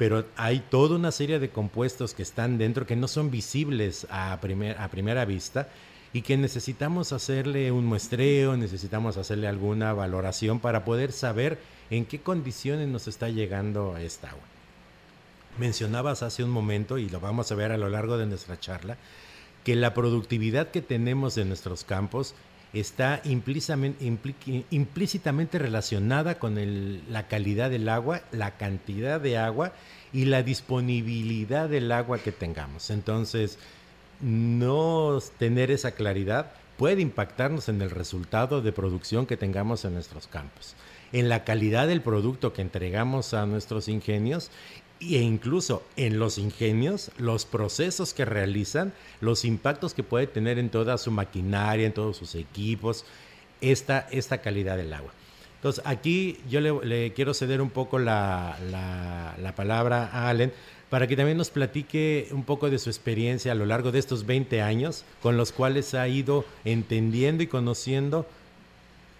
pero 0.02 0.24
hay 0.36 0.58
toda 0.68 0.96
una 0.96 1.12
serie 1.12 1.38
de 1.38 1.50
compuestos 1.50 2.12
que 2.12 2.24
están 2.24 2.58
dentro 2.58 2.88
que 2.88 2.96
no 2.96 3.06
son 3.06 3.30
visibles 3.30 4.04
a, 4.10 4.32
a 4.32 4.40
primera 4.88 5.24
vista 5.24 5.68
y 6.12 6.22
que 6.22 6.36
necesitamos 6.36 7.12
hacerle 7.12 7.70
un 7.70 7.86
muestreo, 7.86 8.56
necesitamos 8.56 9.16
hacerle 9.16 9.46
alguna 9.46 9.92
valoración 9.92 10.58
para 10.58 10.84
poder 10.84 11.12
saber 11.12 11.60
en 11.90 12.04
qué 12.04 12.18
condiciones 12.18 12.88
nos 12.88 13.06
está 13.06 13.28
llegando 13.28 13.96
esta 13.96 14.30
agua. 14.30 14.42
Mencionabas 15.56 16.24
hace 16.24 16.42
un 16.42 16.50
momento, 16.50 16.98
y 16.98 17.08
lo 17.08 17.20
vamos 17.20 17.52
a 17.52 17.54
ver 17.54 17.70
a 17.70 17.78
lo 17.78 17.88
largo 17.88 18.18
de 18.18 18.26
nuestra 18.26 18.58
charla, 18.58 18.96
que 19.62 19.76
la 19.76 19.94
productividad 19.94 20.72
que 20.72 20.82
tenemos 20.82 21.38
en 21.38 21.46
nuestros 21.46 21.84
campos 21.84 22.34
está 22.72 23.20
implícitamente 23.24 25.58
relacionada 25.58 26.38
con 26.38 27.02
la 27.10 27.28
calidad 27.28 27.70
del 27.70 27.88
agua, 27.88 28.22
la 28.32 28.56
cantidad 28.56 29.20
de 29.20 29.36
agua 29.36 29.72
y 30.12 30.24
la 30.24 30.42
disponibilidad 30.42 31.68
del 31.68 31.92
agua 31.92 32.18
que 32.18 32.32
tengamos. 32.32 32.90
Entonces, 32.90 33.58
no 34.20 35.18
tener 35.38 35.70
esa 35.70 35.92
claridad 35.92 36.52
puede 36.76 37.02
impactarnos 37.02 37.68
en 37.68 37.82
el 37.82 37.90
resultado 37.90 38.62
de 38.62 38.72
producción 38.72 39.26
que 39.26 39.36
tengamos 39.36 39.84
en 39.84 39.94
nuestros 39.94 40.26
campos, 40.26 40.74
en 41.12 41.28
la 41.28 41.44
calidad 41.44 41.86
del 41.86 42.00
producto 42.00 42.52
que 42.52 42.62
entregamos 42.62 43.34
a 43.34 43.46
nuestros 43.46 43.88
ingenios 43.88 44.50
e 45.02 45.20
incluso 45.20 45.82
en 45.96 46.18
los 46.18 46.38
ingenios, 46.38 47.10
los 47.18 47.44
procesos 47.44 48.14
que 48.14 48.24
realizan, 48.24 48.92
los 49.20 49.44
impactos 49.44 49.94
que 49.94 50.02
puede 50.02 50.26
tener 50.26 50.58
en 50.58 50.70
toda 50.70 50.98
su 50.98 51.10
maquinaria, 51.10 51.86
en 51.86 51.92
todos 51.92 52.16
sus 52.16 52.34
equipos, 52.34 53.04
esta, 53.60 54.06
esta 54.10 54.38
calidad 54.38 54.76
del 54.76 54.92
agua. 54.92 55.12
Entonces, 55.56 55.82
aquí 55.86 56.38
yo 56.50 56.60
le, 56.60 57.12
quiero 57.12 57.34
ceder 57.34 57.60
un 57.60 57.70
poco 57.70 57.98
la, 57.98 58.56
la 59.38 59.54
palabra 59.54 60.10
a 60.12 60.28
Allen 60.28 60.52
para 60.92 61.06
que 61.06 61.16
también 61.16 61.38
nos 61.38 61.48
platique 61.48 62.28
un 62.32 62.44
poco 62.44 62.68
de 62.68 62.78
su 62.78 62.90
experiencia 62.90 63.52
a 63.52 63.54
lo 63.54 63.64
largo 63.64 63.92
de 63.92 63.98
estos 63.98 64.26
20 64.26 64.60
años, 64.60 65.06
con 65.22 65.38
los 65.38 65.50
cuales 65.50 65.94
ha 65.94 66.06
ido 66.06 66.44
entendiendo 66.66 67.42
y 67.42 67.46
conociendo 67.46 68.26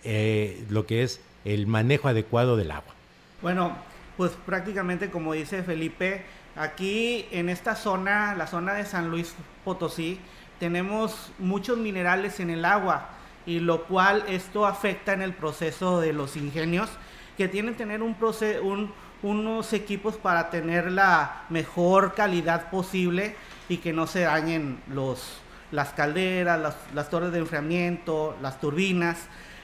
eh, 0.05 0.65
lo 0.69 0.85
que 0.85 1.03
es 1.03 1.21
el 1.47 1.67
manejo 1.67 2.09
adecuado 2.09 2.59
del 2.59 2.73
agua. 2.73 2.93
Bueno, 3.41 3.75
pues 4.23 4.39
prácticamente 4.47 5.11
como 5.11 5.33
dice 5.33 5.65
Felipe, 5.65 6.23
aquí 6.55 7.27
en 7.33 7.49
esta 7.49 7.75
zona, 7.75 8.37
la 8.37 8.47
zona 8.47 8.75
de 8.75 8.85
San 8.85 9.11
Luis 9.11 9.35
Potosí, 9.65 10.21
tenemos 10.61 11.33
muchos 11.41 11.77
minerales 11.77 12.39
en 12.39 12.51
el 12.51 12.65
agua 12.65 13.09
y 13.47 13.59
lo 13.59 13.83
cual 13.83 14.23
esto 14.29 14.65
afecta 14.65 15.13
en 15.13 15.23
el 15.23 15.33
proceso 15.33 16.01
de 16.01 16.13
los 16.13 16.37
ingenios 16.37 16.89
que 17.37 17.49
tienen 17.49 17.75
que 17.75 17.79
tener 17.79 18.01
unos 18.01 19.73
equipos 19.73 20.15
para 20.19 20.51
tener 20.51 20.93
la 20.93 21.43
mejor 21.49 22.15
calidad 22.15 22.71
posible 22.71 23.35
y 23.69 23.79
que 23.79 23.93
no 23.93 24.07
se 24.07 24.21
dañen 24.21 24.81
los, 24.87 25.41
las 25.73 25.95
calderas, 25.95 26.77
las, 26.95 27.11
torres 27.11 27.33
de 27.33 27.41
enfriamiento, 27.41 28.37
las 28.41 28.61
turbinas. 28.61 29.19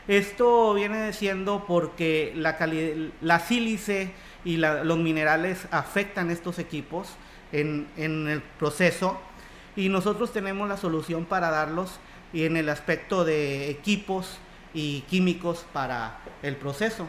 Esto 0.09 0.75
viene 0.75 1.13
siendo 1.13 1.65
porque 1.65 2.33
la, 2.35 2.57
la 3.21 3.39
sílice 3.39 4.15
y 4.45 4.57
los 4.57 4.99
minerales 4.99 5.67
afectan 5.71 6.31
estos 6.31 6.59
equipos 6.59 7.09
en, 7.53 7.89
en, 7.97 8.29
el 8.29 8.43
proceso 8.43 9.19
y 9.77 9.89
nosotros 9.89 10.33
tenemos 10.33 10.69
la 10.69 10.77
solución 10.77 11.25
para 11.25 11.51
darlos 11.51 11.99
y 12.33 12.45
en 12.45 12.57
el 12.57 12.69
aspecto 12.69 13.25
de 13.25 13.71
equipos 13.71 14.39
y 14.75 15.03
químicos 15.03 15.65
para 15.73 16.19
el 16.43 16.57
proceso. 16.57 17.07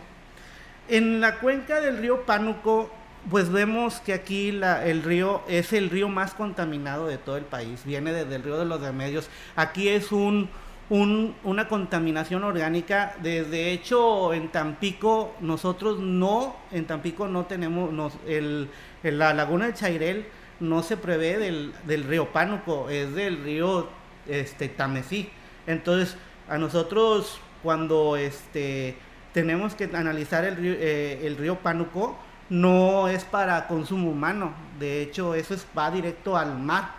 En 0.87 1.21
la 1.21 1.39
cuenca 1.39 1.81
del 1.81 1.97
río 1.97 2.25
Pánuco, 2.25 2.89
pues 3.29 3.51
vemos 3.51 3.99
que 3.99 4.13
aquí 4.13 4.49
el 4.49 5.03
río 5.03 5.43
es 5.47 5.73
el 5.73 5.89
río 5.89 6.07
más 6.07 6.33
contaminado 6.33 7.07
de 7.07 7.17
todo 7.17 7.37
el 7.37 7.43
país. 7.43 7.81
Viene 7.85 8.11
desde 8.11 8.35
el 8.35 8.43
río 8.43 8.57
de 8.57 8.65
los 8.65 8.81
remedios. 8.81 9.29
Aquí 9.55 9.89
es 9.89 10.11
un, 10.11 10.49
una 10.89 11.67
contaminación 11.67 12.43
orgánica. 12.43 13.15
Desde 13.21 13.71
hecho, 13.71 14.33
en 14.33 14.49
Tampico, 14.49 15.35
nosotros 15.39 15.99
no, 15.99 16.55
en 16.71 16.85
Tampico 16.85 17.27
no 17.27 17.45
tenemos, 17.45 18.13
el, 18.27 18.69
la 19.03 19.33
laguna 19.33 19.67
de 19.67 19.73
Chairel 19.73 20.25
no 20.59 20.83
se 20.83 20.97
prevé 20.97 21.37
del, 21.37 21.73
del, 21.85 22.03
río 22.03 22.31
Pánuco, 22.31 22.89
es 22.89 23.13
del 23.13 23.43
río 23.43 23.87
este, 24.27 24.67
Tamesí. 24.67 25.29
Entonces, 25.67 26.17
a 26.47 26.57
nosotros 26.57 27.39
cuando 27.61 28.15
este 28.15 28.97
tenemos 29.33 29.75
que 29.75 29.89
analizar 29.93 30.43
el 30.43 30.55
río, 30.55 30.73
eh, 30.73 31.21
el 31.23 31.37
río 31.37 31.59
Pánuco, 31.59 32.17
no 32.49 33.07
es 33.07 33.23
para 33.23 33.67
consumo 33.67 34.09
humano, 34.09 34.53
de 34.79 35.03
hecho 35.03 35.35
eso 35.35 35.53
es, 35.53 35.65
va 35.77 35.91
directo 35.91 36.35
al 36.35 36.57
mar. 36.57 36.95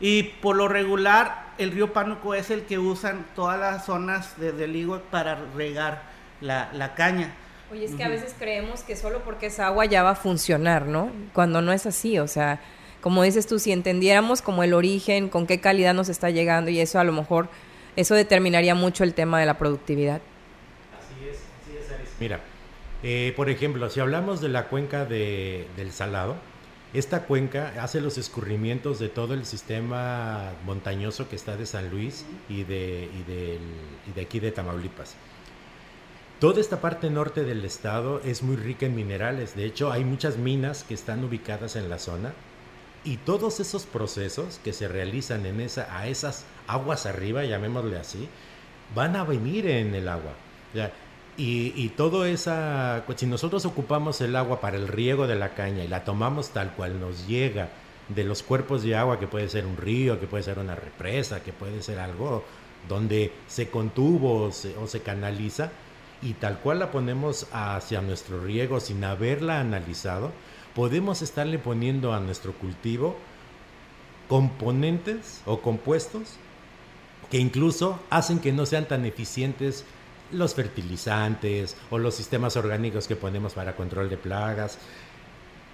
Y 0.00 0.22
por 0.22 0.56
lo 0.56 0.66
regular, 0.68 1.47
el 1.58 1.72
río 1.72 1.92
Pánuco 1.92 2.34
es 2.34 2.50
el 2.50 2.62
que 2.62 2.78
usan 2.78 3.26
todas 3.34 3.58
las 3.58 3.84
zonas 3.84 4.38
de 4.38 4.52
Deligo 4.52 5.00
para 5.10 5.34
regar 5.56 6.02
la, 6.40 6.94
caña. 6.96 7.34
Oye, 7.70 7.84
es 7.84 7.94
que 7.94 8.04
a 8.04 8.08
veces 8.08 8.34
creemos 8.38 8.82
que 8.82 8.96
solo 8.96 9.20
porque 9.24 9.46
es 9.46 9.58
agua 9.60 9.84
ya 9.84 10.02
va 10.02 10.10
a 10.10 10.14
funcionar, 10.14 10.86
¿no? 10.86 11.10
Cuando 11.34 11.60
no 11.60 11.72
es 11.72 11.84
así, 11.84 12.18
o 12.18 12.28
sea, 12.28 12.60
como 13.00 13.22
dices 13.22 13.46
tú, 13.46 13.58
si 13.58 13.72
entendiéramos 13.72 14.40
como 14.40 14.62
el 14.62 14.72
origen, 14.72 15.28
con 15.28 15.46
qué 15.46 15.60
calidad 15.60 15.94
nos 15.94 16.08
está 16.08 16.30
llegando 16.30 16.70
y 16.70 16.80
eso 16.80 16.98
a 16.98 17.04
lo 17.04 17.12
mejor 17.12 17.48
eso 17.96 18.14
determinaría 18.14 18.74
mucho 18.74 19.04
el 19.04 19.12
tema 19.12 19.38
de 19.40 19.46
la 19.46 19.58
productividad. 19.58 20.20
Así 20.98 21.28
es, 21.28 21.36
así 21.36 21.76
es, 21.76 22.20
Mira, 22.20 22.40
eh, 23.02 23.32
por 23.36 23.50
ejemplo, 23.50 23.90
si 23.90 24.00
hablamos 24.00 24.40
de 24.40 24.48
la 24.48 24.68
cuenca 24.68 25.04
de, 25.04 25.66
del 25.76 25.92
Salado, 25.92 26.36
esta 26.94 27.24
cuenca 27.24 27.74
hace 27.82 28.00
los 28.00 28.18
escurrimientos 28.18 28.98
de 28.98 29.08
todo 29.08 29.34
el 29.34 29.44
sistema 29.44 30.52
montañoso 30.64 31.28
que 31.28 31.36
está 31.36 31.56
de 31.56 31.66
San 31.66 31.90
Luis 31.90 32.24
y 32.48 32.64
de, 32.64 33.10
y 34.06 34.12
de 34.12 34.20
aquí 34.20 34.40
de 34.40 34.52
Tamaulipas. 34.52 35.16
Toda 36.40 36.60
esta 36.60 36.80
parte 36.80 37.10
norte 37.10 37.42
del 37.42 37.64
estado 37.64 38.20
es 38.24 38.42
muy 38.44 38.56
rica 38.56 38.86
en 38.86 38.94
minerales. 38.94 39.56
De 39.56 39.64
hecho, 39.64 39.90
hay 39.90 40.04
muchas 40.04 40.36
minas 40.38 40.84
que 40.84 40.94
están 40.94 41.24
ubicadas 41.24 41.74
en 41.76 41.90
la 41.90 41.98
zona 41.98 42.32
Y 43.04 43.18
todos 43.18 43.60
esos 43.60 43.86
procesos 43.86 44.60
que 44.64 44.72
se 44.72 44.88
realizan 44.88 45.46
en 45.46 45.60
esa, 45.60 45.96
a 45.98 46.08
esas 46.08 46.46
aguas 46.66 47.06
arriba, 47.06 47.44
llamémosle 47.44 47.96
así, 47.98 48.28
van 48.94 49.16
a 49.16 49.24
venir 49.24 49.66
en 49.66 49.94
el 49.94 50.08
agua. 50.08 50.34
Ya, 50.74 50.92
y, 51.38 51.88
todo 51.96 52.24
esa, 52.24 53.04
si 53.16 53.26
nosotros 53.26 53.64
ocupamos 53.64 54.20
el 54.20 54.34
agua 54.34 54.60
para 54.60 54.76
el 54.76 54.88
riego 54.88 55.28
de 55.28 55.36
la 55.36 55.54
caña 55.54 55.84
y 55.84 55.88
la 55.88 56.04
tomamos 56.04 56.50
tal 56.50 56.72
cual 56.72 57.00
nos 57.00 57.28
llega 57.28 57.68
de 58.08 58.24
los 58.24 58.42
cuerpos 58.42 58.82
de 58.82 58.96
agua, 58.96 59.20
que 59.20 59.28
puede 59.28 59.48
ser 59.48 59.64
un 59.64 59.76
río, 59.76 60.18
que 60.18 60.26
puede 60.26 60.42
ser 60.42 60.58
una 60.58 60.74
represa, 60.74 61.42
que 61.42 61.52
puede 61.52 61.80
ser 61.82 62.00
algo 62.00 62.44
donde 62.88 63.32
se 63.46 63.68
contuvo 63.68 64.50
o 64.50 64.86
se 64.86 65.00
canaliza, 65.02 65.70
y 66.22 66.32
tal 66.34 66.58
cual 66.58 66.80
la 66.80 66.90
ponemos 66.90 67.46
hacia 67.52 68.00
nuestro 68.00 68.40
riego 68.40 68.80
sin 68.80 69.04
haberla 69.04 69.60
analizado, 69.60 70.32
podemos 70.74 71.22
estarle 71.22 71.58
poniendo 71.58 72.12
a 72.12 72.20
nuestro 72.20 72.52
cultivo 72.52 73.16
componentes 74.28 75.42
o 75.46 75.60
compuestos 75.60 76.34
que 77.30 77.38
incluso 77.38 77.98
hacen 78.10 78.40
que 78.40 78.52
no 78.52 78.66
sean 78.66 78.86
tan 78.86 79.04
eficientes 79.04 79.84
los 80.32 80.54
fertilizantes 80.54 81.76
o 81.90 81.98
los 81.98 82.14
sistemas 82.14 82.56
orgánicos 82.56 83.08
que 83.08 83.16
ponemos 83.16 83.54
para 83.54 83.76
control 83.76 84.08
de 84.08 84.16
plagas. 84.16 84.78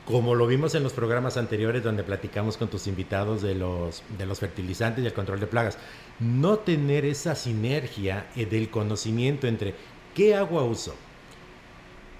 Como 0.06 0.34
lo 0.34 0.46
vimos 0.46 0.74
en 0.74 0.82
los 0.82 0.92
programas 0.92 1.38
anteriores 1.38 1.82
donde 1.82 2.04
platicamos 2.04 2.58
con 2.58 2.68
tus 2.68 2.86
invitados 2.86 3.40
de 3.40 3.54
los, 3.54 4.02
de 4.18 4.26
los 4.26 4.38
fertilizantes 4.38 5.02
y 5.02 5.06
el 5.06 5.14
control 5.14 5.40
de 5.40 5.46
plagas, 5.46 5.78
no 6.20 6.58
tener 6.58 7.06
esa 7.06 7.34
sinergia 7.34 8.26
eh, 8.36 8.44
del 8.44 8.68
conocimiento 8.68 9.46
entre 9.46 9.74
qué 10.14 10.34
agua 10.34 10.62
uso, 10.62 10.94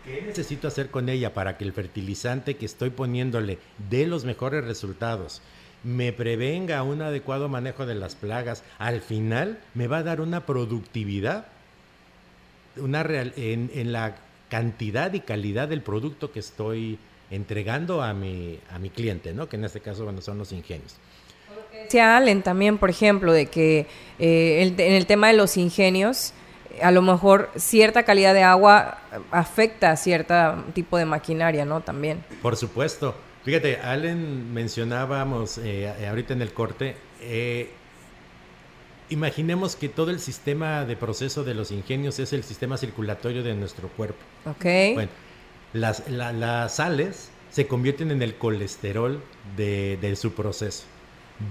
qué 0.07 0.23
necesito 0.23 0.67
hacer 0.67 0.91
con 0.91 1.11
ella 1.11 1.35
para 1.35 1.59
que 1.59 1.65
el 1.65 1.75
fertilizante 1.75 2.57
que 2.57 2.65
estoy 2.65 2.89
poniéndole 2.89 3.59
dé 3.91 4.07
los 4.07 4.25
mejores 4.25 4.65
resultados, 4.65 5.43
me 5.83 6.15
prevenga 6.15 6.83
un 6.83 7.03
adecuado 7.03 7.51
manejo 7.51 7.85
de 7.85 7.95
las 7.95 8.15
plagas, 8.15 8.65
al 8.79 9.03
final 9.03 9.61
me 9.75 9.87
va 9.87 9.99
a 9.99 10.03
dar 10.03 10.23
una 10.23 10.47
productividad 10.47 11.49
una 12.77 13.03
real, 13.03 13.33
en, 13.37 13.71
en 13.75 13.93
la 13.93 14.17
cantidad 14.49 15.13
y 15.13 15.21
calidad 15.21 15.69
del 15.69 15.83
producto 15.83 16.31
que 16.33 16.41
estoy 16.41 16.99
entregando 17.31 18.03
a 18.03 18.13
mi, 18.15 18.59
a 18.71 18.79
mi 18.79 18.91
cliente, 18.91 19.33
¿no? 19.33 19.49
que 19.49 19.57
en 19.57 19.65
este 19.65 19.81
caso 19.81 20.05
bueno, 20.05 20.21
son 20.21 20.39
los 20.39 20.53
ingenios. 20.53 20.97
Decía 21.73 22.17
Allen 22.17 22.43
también, 22.43 22.79
por 22.79 22.89
ejemplo, 22.91 23.33
de 23.33 23.47
que 23.47 23.87
eh, 24.19 24.63
el- 24.63 24.81
en 24.81 24.93
el 24.93 25.07
tema 25.07 25.29
de 25.29 25.35
los 25.35 25.57
ingenios, 25.57 26.33
a 26.83 26.91
lo 26.91 27.03
mejor 27.03 27.51
cierta 27.57 28.05
calidad 28.05 28.33
de 28.35 28.43
agua 28.43 28.99
afecta 29.31 29.91
a 29.91 29.97
cierto 29.97 30.35
tipo 30.75 30.97
de 30.99 31.05
maquinaria, 31.05 31.65
¿no? 31.65 31.81
También. 31.81 32.25
Por 32.43 32.57
supuesto. 32.57 33.15
Fíjate, 33.45 33.77
Allen 33.79 34.53
mencionábamos 34.55 35.59
eh, 35.59 35.93
ahorita 36.09 36.33
en 36.33 36.43
el 36.43 36.53
corte, 36.55 36.97
eh, 37.21 37.71
imaginemos 39.11 39.77
que 39.77 39.89
todo 39.89 40.11
el 40.11 40.21
sistema 40.21 40.85
de 40.85 40.97
proceso 40.97 41.45
de 41.45 41.55
los 41.55 41.71
ingenios 41.71 42.19
es 42.19 42.33
el 42.33 42.43
sistema 42.45 42.77
circulatorio 42.77 43.43
de 43.43 43.55
nuestro 43.55 43.89
cuerpo. 43.89 44.19
Ok. 44.47 44.65
Bueno, 44.95 45.11
las, 45.73 46.09
la- 46.09 46.33
las 46.33 46.77
sales 46.77 47.31
se 47.51 47.67
convierten 47.67 48.11
en 48.11 48.23
el 48.23 48.35
colesterol 48.37 49.21
de, 49.57 49.99
de 50.01 50.17
su 50.17 50.33
proceso. 50.33 50.85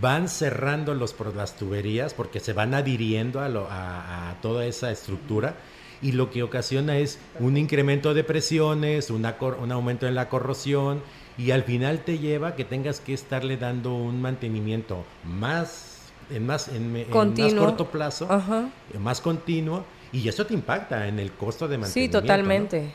Van 0.02 0.30
cerrando 0.30 0.94
los, 0.94 1.16
las 1.36 1.56
tuberías 1.58 2.14
porque 2.14 2.40
se 2.40 2.54
van 2.54 2.74
adhiriendo 2.74 3.40
a, 3.42 3.50
lo- 3.50 3.68
a- 3.70 4.32
a 4.32 4.42
toda 4.42 4.66
esa 4.66 4.92
estructura 4.92 5.56
y 6.02 6.14
lo 6.14 6.32
que 6.32 6.44
ocasiona 6.44 6.98
es 6.98 7.20
un 7.40 7.56
incremento 7.58 8.14
de 8.14 8.24
presiones, 8.24 9.10
una 9.10 9.36
un 9.62 9.72
aumento 9.72 10.08
en 10.08 10.16
la 10.16 10.28
corrosión 10.28 11.02
y 11.38 11.52
al 11.52 11.64
final 11.64 12.00
te 12.04 12.20
lleva 12.20 12.50
a 12.50 12.56
que 12.56 12.66
tengas 12.66 13.00
que 13.00 13.14
estarle 13.14 13.58
dando 13.58 13.96
un 13.96 14.22
mantenimiento 14.22 15.06
más 15.24 15.93
en 16.30 16.46
más, 16.46 16.68
en, 16.68 16.92
más 16.92 17.54
corto 17.54 17.90
plazo, 17.90 18.32
Ajá. 18.32 18.70
eh, 18.94 18.98
más 19.00 19.22
continuo 19.22 19.86
y 20.12 20.28
eso 20.28 20.46
te 20.46 20.54
impacta 20.54 21.08
en 21.08 21.20
el 21.20 21.32
costo 21.32 21.68
de 21.68 21.76
Sí, 21.76 21.82
mantenimiento. 21.82 22.18
¿no? 22.18 22.22
totalmente. 22.22 22.92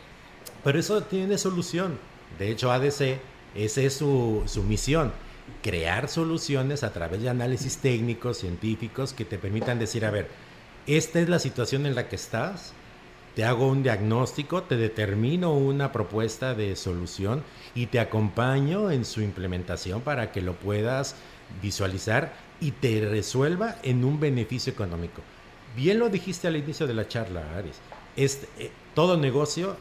Pero 0.65 0.79
eso 0.79 1.03
tiene 1.03 1.39
solución. 1.39 1.99
De 2.39 2.51
hecho, 2.51 2.71
ADC, 2.71 3.19
esa 3.55 3.81
es 3.81 3.95
su, 3.95 4.43
su 4.47 4.63
misión, 4.63 5.13
crear 5.63 6.09
soluciones 6.09 6.83
a 6.85 6.93
través 6.93 7.23
de 7.23 7.29
análisis 7.29 7.79
técnicos, 7.79 8.39
científicos, 8.39 9.13
que 9.13 9.25
te 9.25 9.39
permitan 9.39 9.79
decir, 9.79 10.05
a 10.05 10.11
ver, 10.11 10.29
esta 10.87 11.21
es 11.21 11.29
la 11.29 11.39
situación 11.39 11.87
en 11.87 11.95
la 11.95 12.09
que 12.09 12.17
estás, 12.17 12.73
te 13.35 13.45
hago 13.45 13.69
un 13.69 13.83
diagnóstico, 13.83 14.63
te 14.65 14.77
determino 14.77 15.53
una 15.55 15.93
propuesta 15.93 16.55
de 16.55 16.75
solución 16.77 17.43
y 17.75 17.87
te 17.87 18.01
acompaño 18.01 18.91
en 18.91 19.05
su 19.05 19.21
implementación 19.23 20.01
para 20.01 20.33
que 20.33 20.41
lo 20.41 20.55
puedas 20.55 21.15
visualizar 21.63 22.33
y 22.61 22.73
te 22.73 23.07
resuelva 23.09 23.77
en 23.83 24.05
un 24.05 24.19
beneficio 24.19 24.73
económico. 24.73 25.23
Bien 25.77 25.99
lo 25.99 26.09
dijiste 26.09 26.49
al 26.49 26.57
inicio 26.57 26.87
de 26.87 26.95
la 26.95 27.07
charla, 27.07 27.45
Aris. 27.57 27.77
Este, 28.17 28.49
eh, 28.59 28.71
todo 28.95 29.17
negocio 29.17 29.77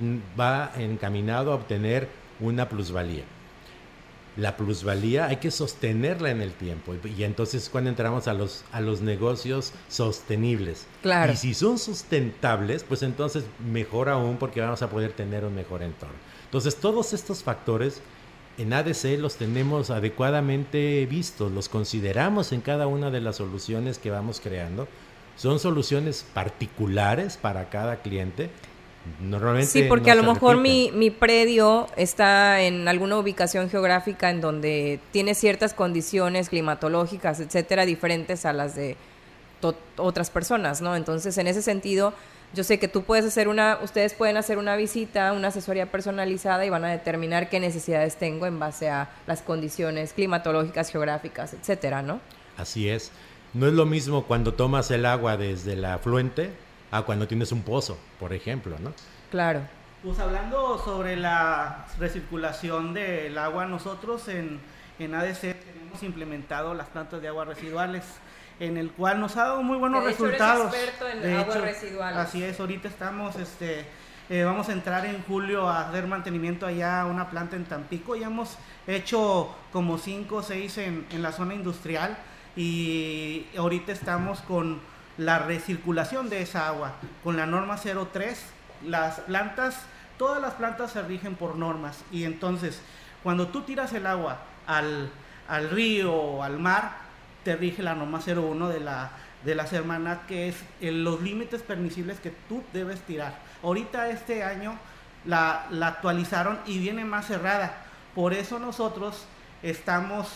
mm, 0.00 0.38
va 0.38 0.72
encaminado 0.76 1.52
a 1.52 1.54
obtener 1.54 2.08
una 2.40 2.68
plusvalía. 2.68 3.24
La 4.36 4.56
plusvalía 4.56 5.26
hay 5.26 5.38
que 5.38 5.50
sostenerla 5.50 6.30
en 6.30 6.42
el 6.42 6.52
tiempo 6.52 6.94
y, 6.94 7.08
y 7.08 7.24
entonces 7.24 7.68
cuando 7.68 7.90
entramos 7.90 8.28
a 8.28 8.34
los, 8.34 8.64
a 8.70 8.80
los 8.80 9.00
negocios 9.00 9.72
sostenibles. 9.88 10.86
Claro. 11.02 11.32
Y 11.32 11.36
si 11.36 11.54
son 11.54 11.78
sustentables, 11.78 12.84
pues 12.84 13.02
entonces 13.02 13.44
mejor 13.72 14.08
aún 14.08 14.36
porque 14.36 14.60
vamos 14.60 14.82
a 14.82 14.90
poder 14.90 15.12
tener 15.12 15.44
un 15.44 15.54
mejor 15.54 15.82
entorno. 15.82 16.14
Entonces 16.44 16.76
todos 16.76 17.12
estos 17.14 17.42
factores 17.42 18.00
en 18.58 18.72
ADC 18.72 19.18
los 19.18 19.36
tenemos 19.36 19.90
adecuadamente 19.90 21.06
vistos, 21.06 21.52
los 21.52 21.68
consideramos 21.68 22.52
en 22.52 22.60
cada 22.60 22.86
una 22.86 23.10
de 23.10 23.20
las 23.20 23.36
soluciones 23.36 23.98
que 23.98 24.10
vamos 24.10 24.40
creando. 24.40 24.88
Son 25.36 25.60
soluciones 25.60 26.26
particulares 26.34 27.36
para 27.36 27.70
cada 27.70 28.02
cliente. 28.02 28.50
Normalmente 29.20 29.70
Sí, 29.70 29.84
porque 29.88 30.06
no 30.06 30.12
a 30.12 30.14
lo 30.16 30.34
mejor 30.34 30.56
mi, 30.56 30.90
mi 30.92 31.10
predio 31.10 31.86
está 31.96 32.60
en 32.60 32.88
alguna 32.88 33.16
ubicación 33.16 33.70
geográfica 33.70 34.28
en 34.28 34.40
donde 34.40 34.98
tiene 35.12 35.34
ciertas 35.34 35.72
condiciones 35.72 36.48
climatológicas, 36.48 37.38
etcétera, 37.38 37.86
diferentes 37.86 38.44
a 38.44 38.52
las 38.52 38.74
de 38.74 38.96
otras 39.96 40.30
personas, 40.30 40.80
¿no? 40.80 40.96
Entonces, 40.96 41.38
en 41.38 41.46
ese 41.46 41.62
sentido, 41.62 42.12
yo 42.54 42.64
sé 42.64 42.78
que 42.78 42.88
tú 42.88 43.02
puedes 43.02 43.24
hacer 43.24 43.48
una, 43.48 43.78
ustedes 43.82 44.14
pueden 44.14 44.36
hacer 44.36 44.58
una 44.58 44.76
visita, 44.76 45.32
una 45.32 45.48
asesoría 45.48 45.90
personalizada 45.90 46.64
y 46.64 46.70
van 46.70 46.84
a 46.84 46.88
determinar 46.88 47.48
qué 47.50 47.60
necesidades 47.60 48.16
tengo 48.16 48.46
en 48.46 48.58
base 48.58 48.88
a 48.88 49.10
las 49.26 49.42
condiciones 49.42 50.12
climatológicas, 50.12 50.90
geográficas, 50.90 51.52
etcétera, 51.52 52.02
¿no? 52.02 52.20
Así 52.56 52.88
es. 52.88 53.12
No 53.54 53.66
es 53.66 53.72
lo 53.72 53.86
mismo 53.86 54.24
cuando 54.24 54.54
tomas 54.54 54.90
el 54.90 55.06
agua 55.06 55.36
desde 55.36 55.76
la 55.76 55.94
afluente 55.94 56.50
a 56.90 57.02
cuando 57.02 57.28
tienes 57.28 57.52
un 57.52 57.62
pozo, 57.62 57.98
por 58.18 58.32
ejemplo, 58.32 58.76
¿no? 58.78 58.92
Claro. 59.30 59.60
Pues 60.02 60.18
hablando 60.18 60.78
sobre 60.78 61.16
la 61.16 61.86
recirculación 61.98 62.94
del 62.94 63.36
agua, 63.36 63.66
nosotros 63.66 64.28
en, 64.28 64.60
en 64.98 65.14
ADC 65.14 65.40
tenemos 65.40 66.02
implementado 66.02 66.72
las 66.74 66.88
plantas 66.88 67.20
de 67.20 67.28
aguas 67.28 67.48
residuales, 67.48 68.04
en 68.60 68.76
el 68.76 68.90
cual 68.90 69.20
nos 69.20 69.36
ha 69.36 69.44
dado 69.44 69.62
muy 69.62 69.76
buenos 69.76 70.04
de 70.04 70.10
hecho 70.10 70.26
eres 70.26 70.38
resultados. 70.38 70.74
experto 70.74 71.08
en 71.08 71.22
De 71.22 71.36
aguas 71.36 71.60
residuales. 71.60 72.18
Así 72.18 72.42
es, 72.42 72.58
ahorita 72.58 72.88
estamos, 72.88 73.36
este, 73.36 73.86
eh, 74.28 74.44
vamos 74.44 74.68
a 74.68 74.72
entrar 74.72 75.06
en 75.06 75.22
julio 75.24 75.68
a 75.68 75.88
hacer 75.88 76.06
mantenimiento 76.06 76.66
allá 76.66 77.02
a 77.02 77.06
una 77.06 77.30
planta 77.30 77.56
en 77.56 77.64
Tampico. 77.64 78.16
Ya 78.16 78.26
hemos 78.26 78.58
hecho 78.86 79.54
como 79.72 79.98
5 79.98 80.36
o 80.36 80.42
6 80.42 80.78
en, 80.78 81.06
en 81.10 81.22
la 81.22 81.32
zona 81.32 81.54
industrial 81.54 82.18
y 82.56 83.46
ahorita 83.56 83.92
estamos 83.92 84.40
con 84.40 84.80
la 85.16 85.38
recirculación 85.40 86.28
de 86.28 86.42
esa 86.42 86.68
agua, 86.68 86.92
con 87.22 87.36
la 87.36 87.46
norma 87.46 87.76
03. 87.76 88.44
Las 88.86 89.20
plantas, 89.20 89.80
todas 90.16 90.40
las 90.40 90.54
plantas 90.54 90.92
se 90.92 91.02
rigen 91.02 91.34
por 91.34 91.56
normas 91.56 92.04
y 92.12 92.24
entonces 92.24 92.80
cuando 93.22 93.48
tú 93.48 93.62
tiras 93.62 93.92
el 93.92 94.06
agua 94.06 94.38
al, 94.66 95.10
al 95.48 95.70
río 95.70 96.14
o 96.14 96.42
al 96.42 96.58
mar, 96.58 97.07
te 97.44 97.56
rige 97.56 97.82
la 97.82 97.94
norma 97.94 98.20
01 98.20 98.68
de 98.68 98.80
la, 98.80 99.10
de 99.44 99.54
la 99.54 99.66
Semarnat, 99.66 100.26
que 100.26 100.48
es 100.48 100.56
el- 100.80 101.04
los 101.04 101.20
límites 101.22 101.62
permisibles 101.62 102.20
que 102.20 102.32
tú 102.48 102.62
debes 102.72 103.00
tirar. 103.02 103.34
Ahorita 103.62 104.08
este 104.10 104.42
año 104.44 104.76
la, 105.24 105.66
la 105.70 105.88
actualizaron 105.88 106.58
y 106.66 106.78
viene 106.78 107.04
más 107.04 107.26
cerrada. 107.26 107.76
Por 108.14 108.34
eso 108.34 108.58
nosotros 108.58 109.24
estamos 109.62 110.28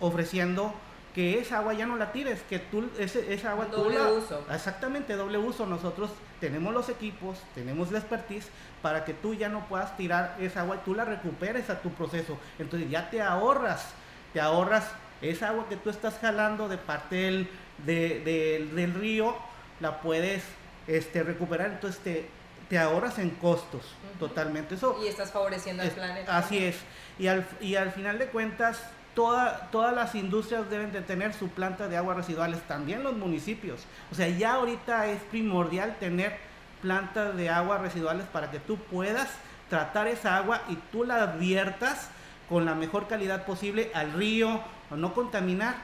ofreciendo 0.00 0.72
que 1.14 1.40
esa 1.40 1.58
agua 1.58 1.74
ya 1.74 1.86
no 1.86 1.96
la 1.96 2.12
tires, 2.12 2.42
que 2.48 2.58
tú 2.60 2.88
ese, 2.98 3.32
esa 3.34 3.50
agua 3.52 3.66
tú 3.66 3.90
la- 3.90 4.08
uso. 4.12 4.44
Exactamente, 4.52 5.16
doble 5.16 5.38
uso. 5.38 5.66
Nosotros 5.66 6.10
tenemos 6.40 6.72
los 6.72 6.88
equipos, 6.88 7.38
tenemos 7.54 7.90
la 7.90 7.98
expertise 7.98 8.48
para 8.82 9.04
que 9.04 9.14
tú 9.14 9.34
ya 9.34 9.48
no 9.48 9.66
puedas 9.66 9.96
tirar 9.96 10.36
esa 10.38 10.60
agua 10.60 10.76
y 10.76 10.84
tú 10.84 10.94
la 10.94 11.04
recuperes 11.04 11.70
a 11.70 11.80
tu 11.80 11.90
proceso. 11.90 12.38
Entonces 12.60 12.88
ya 12.88 13.10
te 13.10 13.20
ahorras, 13.20 13.86
te 14.32 14.40
ahorras 14.40 14.86
esa 15.22 15.48
agua 15.48 15.66
que 15.68 15.76
tú 15.76 15.90
estás 15.90 16.14
jalando 16.20 16.68
de 16.68 16.78
parte 16.78 17.16
del, 17.16 17.48
de- 17.84 18.20
del- 18.20 18.74
del 18.74 18.94
río, 18.94 19.36
la 19.80 20.00
puedes 20.00 20.42
este, 20.86 21.22
recuperar. 21.22 21.68
Entonces 21.70 22.00
te, 22.02 22.28
te 22.68 22.78
ahorras 22.78 23.18
en 23.18 23.30
costos 23.30 23.82
totalmente. 24.18 24.74
Eso 24.76 24.98
Y 25.02 25.08
estás 25.08 25.30
favoreciendo 25.32 25.82
al 25.82 25.88
es- 25.88 25.94
planeta. 25.94 26.36
Así 26.36 26.58
es. 26.64 26.76
Y 27.18 27.26
al, 27.26 27.46
y 27.60 27.74
al 27.76 27.90
final 27.92 28.18
de 28.18 28.26
cuentas, 28.26 28.80
toda, 29.14 29.68
todas 29.72 29.94
las 29.94 30.14
industrias 30.14 30.68
deben 30.70 30.92
de 30.92 31.00
tener 31.02 31.34
su 31.34 31.48
planta 31.48 31.88
de 31.88 31.96
aguas 31.96 32.16
residuales, 32.16 32.60
también 32.68 33.02
los 33.02 33.16
municipios. 33.16 33.80
O 34.12 34.14
sea, 34.14 34.28
ya 34.28 34.52
ahorita 34.54 35.06
es 35.08 35.20
primordial 35.22 35.96
tener 35.98 36.36
plantas 36.80 37.36
de 37.36 37.50
aguas 37.50 37.80
residuales 37.80 38.24
para 38.32 38.50
que 38.52 38.60
tú 38.60 38.76
puedas 38.76 39.28
tratar 39.68 40.06
esa 40.06 40.36
agua 40.36 40.62
y 40.68 40.76
tú 40.92 41.04
la 41.04 41.22
adviertas 41.22 42.08
con 42.48 42.64
la 42.64 42.74
mejor 42.74 43.08
calidad 43.08 43.44
posible 43.44 43.90
al 43.94 44.12
río 44.12 44.60
o 44.90 44.96
no 44.96 45.14
contaminar. 45.14 45.76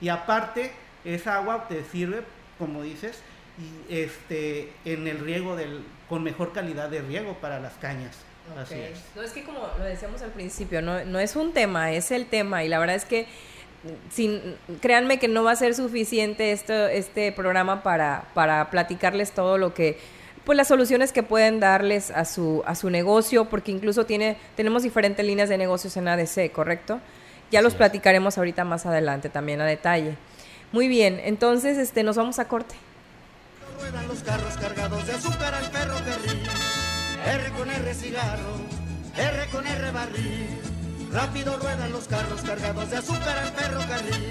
Y 0.00 0.08
aparte, 0.08 0.72
esa 1.04 1.36
agua 1.36 1.66
te 1.68 1.84
sirve, 1.84 2.22
como 2.58 2.82
dices, 2.82 3.20
y 3.58 3.94
este, 3.94 4.72
en 4.84 5.06
el 5.06 5.18
riego 5.18 5.56
del, 5.56 5.82
con 6.08 6.22
mejor 6.22 6.52
calidad 6.52 6.88
de 6.88 7.02
riego 7.02 7.34
para 7.34 7.60
las 7.60 7.74
cañas. 7.74 8.16
Así 8.56 8.74
es. 8.74 9.02
No 9.14 9.22
es 9.22 9.32
que 9.32 9.44
como 9.44 9.60
lo 9.78 9.84
decíamos 9.84 10.22
al 10.22 10.30
principio, 10.30 10.80
no, 10.80 11.04
no 11.04 11.18
es 11.18 11.36
un 11.36 11.52
tema, 11.52 11.92
es 11.92 12.10
el 12.10 12.26
tema 12.26 12.64
y 12.64 12.68
la 12.68 12.78
verdad 12.78 12.96
es 12.96 13.04
que 13.04 13.26
sin, 14.10 14.56
créanme 14.80 15.18
que 15.18 15.28
no 15.28 15.44
va 15.44 15.52
a 15.52 15.56
ser 15.56 15.74
suficiente 15.74 16.52
esto, 16.52 16.72
este 16.88 17.30
programa 17.32 17.82
para, 17.82 18.24
para 18.34 18.70
platicarles 18.70 19.32
todo 19.32 19.58
lo 19.58 19.74
que 19.74 19.98
pues 20.44 20.56
las 20.56 20.68
soluciones 20.68 21.12
que 21.12 21.22
pueden 21.22 21.60
darles 21.60 22.10
a 22.10 22.24
su, 22.24 22.62
a 22.64 22.74
su 22.74 22.88
negocio, 22.88 23.50
porque 23.50 23.70
incluso 23.70 24.06
tiene, 24.06 24.38
tenemos 24.56 24.82
diferentes 24.82 25.24
líneas 25.24 25.50
de 25.50 25.58
negocios 25.58 25.94
en 25.98 26.08
ADC, 26.08 26.50
¿correcto? 26.52 27.00
Ya 27.50 27.62
los 27.62 27.74
platicaremos 27.74 28.36
ahorita 28.36 28.64
más 28.64 28.84
adelante 28.86 29.28
también 29.28 29.60
a 29.60 29.64
detalle. 29.64 30.16
Muy 30.72 30.86
bien, 30.86 31.20
entonces 31.24 31.78
este, 31.78 32.02
nos 32.02 32.16
vamos 32.16 32.38
a 32.38 32.46
corte. 32.46 32.74
Ruedan 33.80 34.06
los 34.06 34.18
carros 34.22 34.54
cargados 34.58 35.06
de 35.06 35.12
azúcar 35.12 35.54
al 35.54 35.64
ferrocarril. 35.64 36.42
R 37.26 37.50
con 37.56 37.70
R 37.70 37.94
cigarro, 37.94 38.56
R 39.16 39.46
con 39.50 39.66
R 39.66 39.90
barril. 39.92 40.46
Rápido 41.10 41.56
ruedan 41.56 41.90
los 41.90 42.06
carros 42.06 42.42
cargados 42.42 42.90
de 42.90 42.96
azúcar 42.98 43.38
al 43.38 43.52
ferrocarril. 43.52 44.30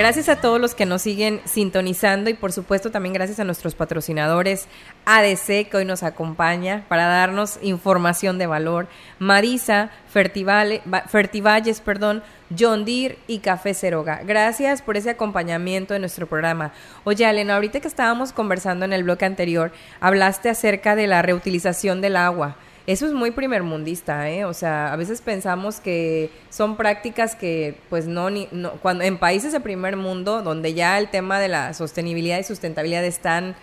Gracias 0.00 0.30
a 0.30 0.36
todos 0.36 0.58
los 0.58 0.74
que 0.74 0.86
nos 0.86 1.02
siguen 1.02 1.42
sintonizando 1.44 2.30
y 2.30 2.34
por 2.34 2.52
supuesto 2.52 2.90
también 2.90 3.12
gracias 3.12 3.38
a 3.38 3.44
nuestros 3.44 3.74
patrocinadores 3.74 4.66
ADC 5.04 5.68
que 5.68 5.76
hoy 5.76 5.84
nos 5.84 6.02
acompaña 6.02 6.86
para 6.88 7.04
darnos 7.04 7.58
información 7.60 8.38
de 8.38 8.46
valor. 8.46 8.88
Marisa, 9.18 9.90
Fertivalles, 10.08 11.80
perdón, 11.82 12.22
John 12.58 12.86
Deere 12.86 13.18
y 13.26 13.40
Café 13.40 13.74
Ceroga. 13.74 14.22
Gracias 14.24 14.80
por 14.80 14.96
ese 14.96 15.10
acompañamiento 15.10 15.92
de 15.92 16.00
nuestro 16.00 16.26
programa. 16.26 16.72
Oye, 17.04 17.28
Elena, 17.28 17.56
ahorita 17.56 17.80
que 17.80 17.88
estábamos 17.88 18.32
conversando 18.32 18.86
en 18.86 18.94
el 18.94 19.04
bloque 19.04 19.26
anterior, 19.26 19.70
hablaste 20.00 20.48
acerca 20.48 20.96
de 20.96 21.08
la 21.08 21.20
reutilización 21.20 22.00
del 22.00 22.16
agua. 22.16 22.56
Eso 22.86 23.06
es 23.06 23.12
muy 23.12 23.30
primermundista, 23.30 24.30
¿eh? 24.30 24.44
O 24.44 24.54
sea, 24.54 24.92
a 24.92 24.96
veces 24.96 25.20
pensamos 25.20 25.80
que 25.80 26.30
son 26.48 26.76
prácticas 26.76 27.34
que, 27.36 27.78
pues, 27.90 28.06
no, 28.06 28.30
ni, 28.30 28.48
cuando 28.80 29.04
en 29.04 29.18
países 29.18 29.52
de 29.52 29.60
primer 29.60 29.96
mundo, 29.96 30.42
donde 30.42 30.74
ya 30.74 30.98
el 30.98 31.08
tema 31.08 31.38
de 31.38 31.48
la 31.48 31.74
sostenibilidad 31.74 32.38
y 32.38 32.44
sustentabilidad 32.44 33.04
están 33.04 33.54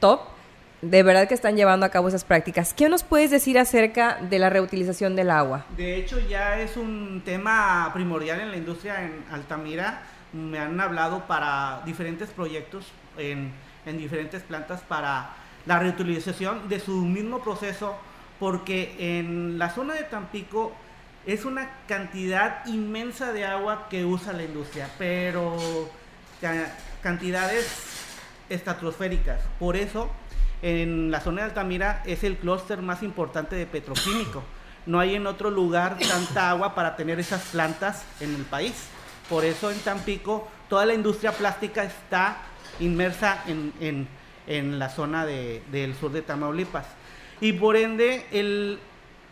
top, 0.00 0.20
de 0.80 1.02
verdad 1.04 1.28
que 1.28 1.34
están 1.34 1.56
llevando 1.56 1.86
a 1.86 1.90
cabo 1.90 2.08
esas 2.08 2.24
prácticas. 2.24 2.74
¿Qué 2.74 2.88
nos 2.88 3.04
puedes 3.04 3.30
decir 3.30 3.58
acerca 3.58 4.18
de 4.20 4.38
la 4.38 4.50
reutilización 4.50 5.14
del 5.14 5.30
agua? 5.30 5.64
De 5.76 5.96
hecho, 5.96 6.18
ya 6.18 6.60
es 6.60 6.76
un 6.76 7.22
tema 7.24 7.90
primordial 7.94 8.40
en 8.40 8.50
la 8.50 8.56
industria 8.56 9.04
en 9.04 9.22
Altamira. 9.30 10.02
Me 10.32 10.58
han 10.58 10.80
hablado 10.80 11.26
para 11.26 11.82
diferentes 11.84 12.30
proyectos 12.30 12.86
en 13.16 13.52
diferentes 13.84 14.42
plantas 14.42 14.80
para 14.80 15.30
la 15.66 15.78
reutilización 15.78 16.68
de 16.68 16.80
su 16.80 17.04
mismo 17.04 17.40
proceso 17.40 17.94
porque 18.42 18.96
en 18.98 19.56
la 19.56 19.70
zona 19.70 19.94
de 19.94 20.02
Tampico 20.02 20.72
es 21.26 21.44
una 21.44 21.70
cantidad 21.86 22.66
inmensa 22.66 23.32
de 23.32 23.46
agua 23.46 23.86
que 23.88 24.04
usa 24.04 24.32
la 24.32 24.42
industria, 24.42 24.90
pero 24.98 25.88
cantidades 27.00 27.68
estratosféricas. 28.48 29.42
Por 29.60 29.76
eso, 29.76 30.10
en 30.60 31.12
la 31.12 31.20
zona 31.20 31.42
de 31.42 31.50
Altamira 31.50 32.02
es 32.04 32.24
el 32.24 32.36
clúster 32.36 32.82
más 32.82 33.04
importante 33.04 33.54
de 33.54 33.64
petroquímico. 33.64 34.42
No 34.86 34.98
hay 34.98 35.14
en 35.14 35.28
otro 35.28 35.48
lugar 35.48 35.96
tanta 36.00 36.50
agua 36.50 36.74
para 36.74 36.96
tener 36.96 37.20
esas 37.20 37.42
plantas 37.42 38.04
en 38.18 38.34
el 38.34 38.42
país. 38.42 38.88
Por 39.28 39.44
eso 39.44 39.70
en 39.70 39.78
Tampico 39.78 40.48
toda 40.68 40.84
la 40.84 40.94
industria 40.94 41.30
plástica 41.30 41.84
está 41.84 42.38
inmersa 42.80 43.44
en, 43.46 44.08
la 44.80 44.88
zona 44.88 45.26
del 45.26 45.94
sur 45.94 46.10
de 46.10 46.22
Tamaulipas 46.22 47.01
y 47.42 47.52
por 47.54 47.76
ende 47.76 48.24
el, 48.30 48.78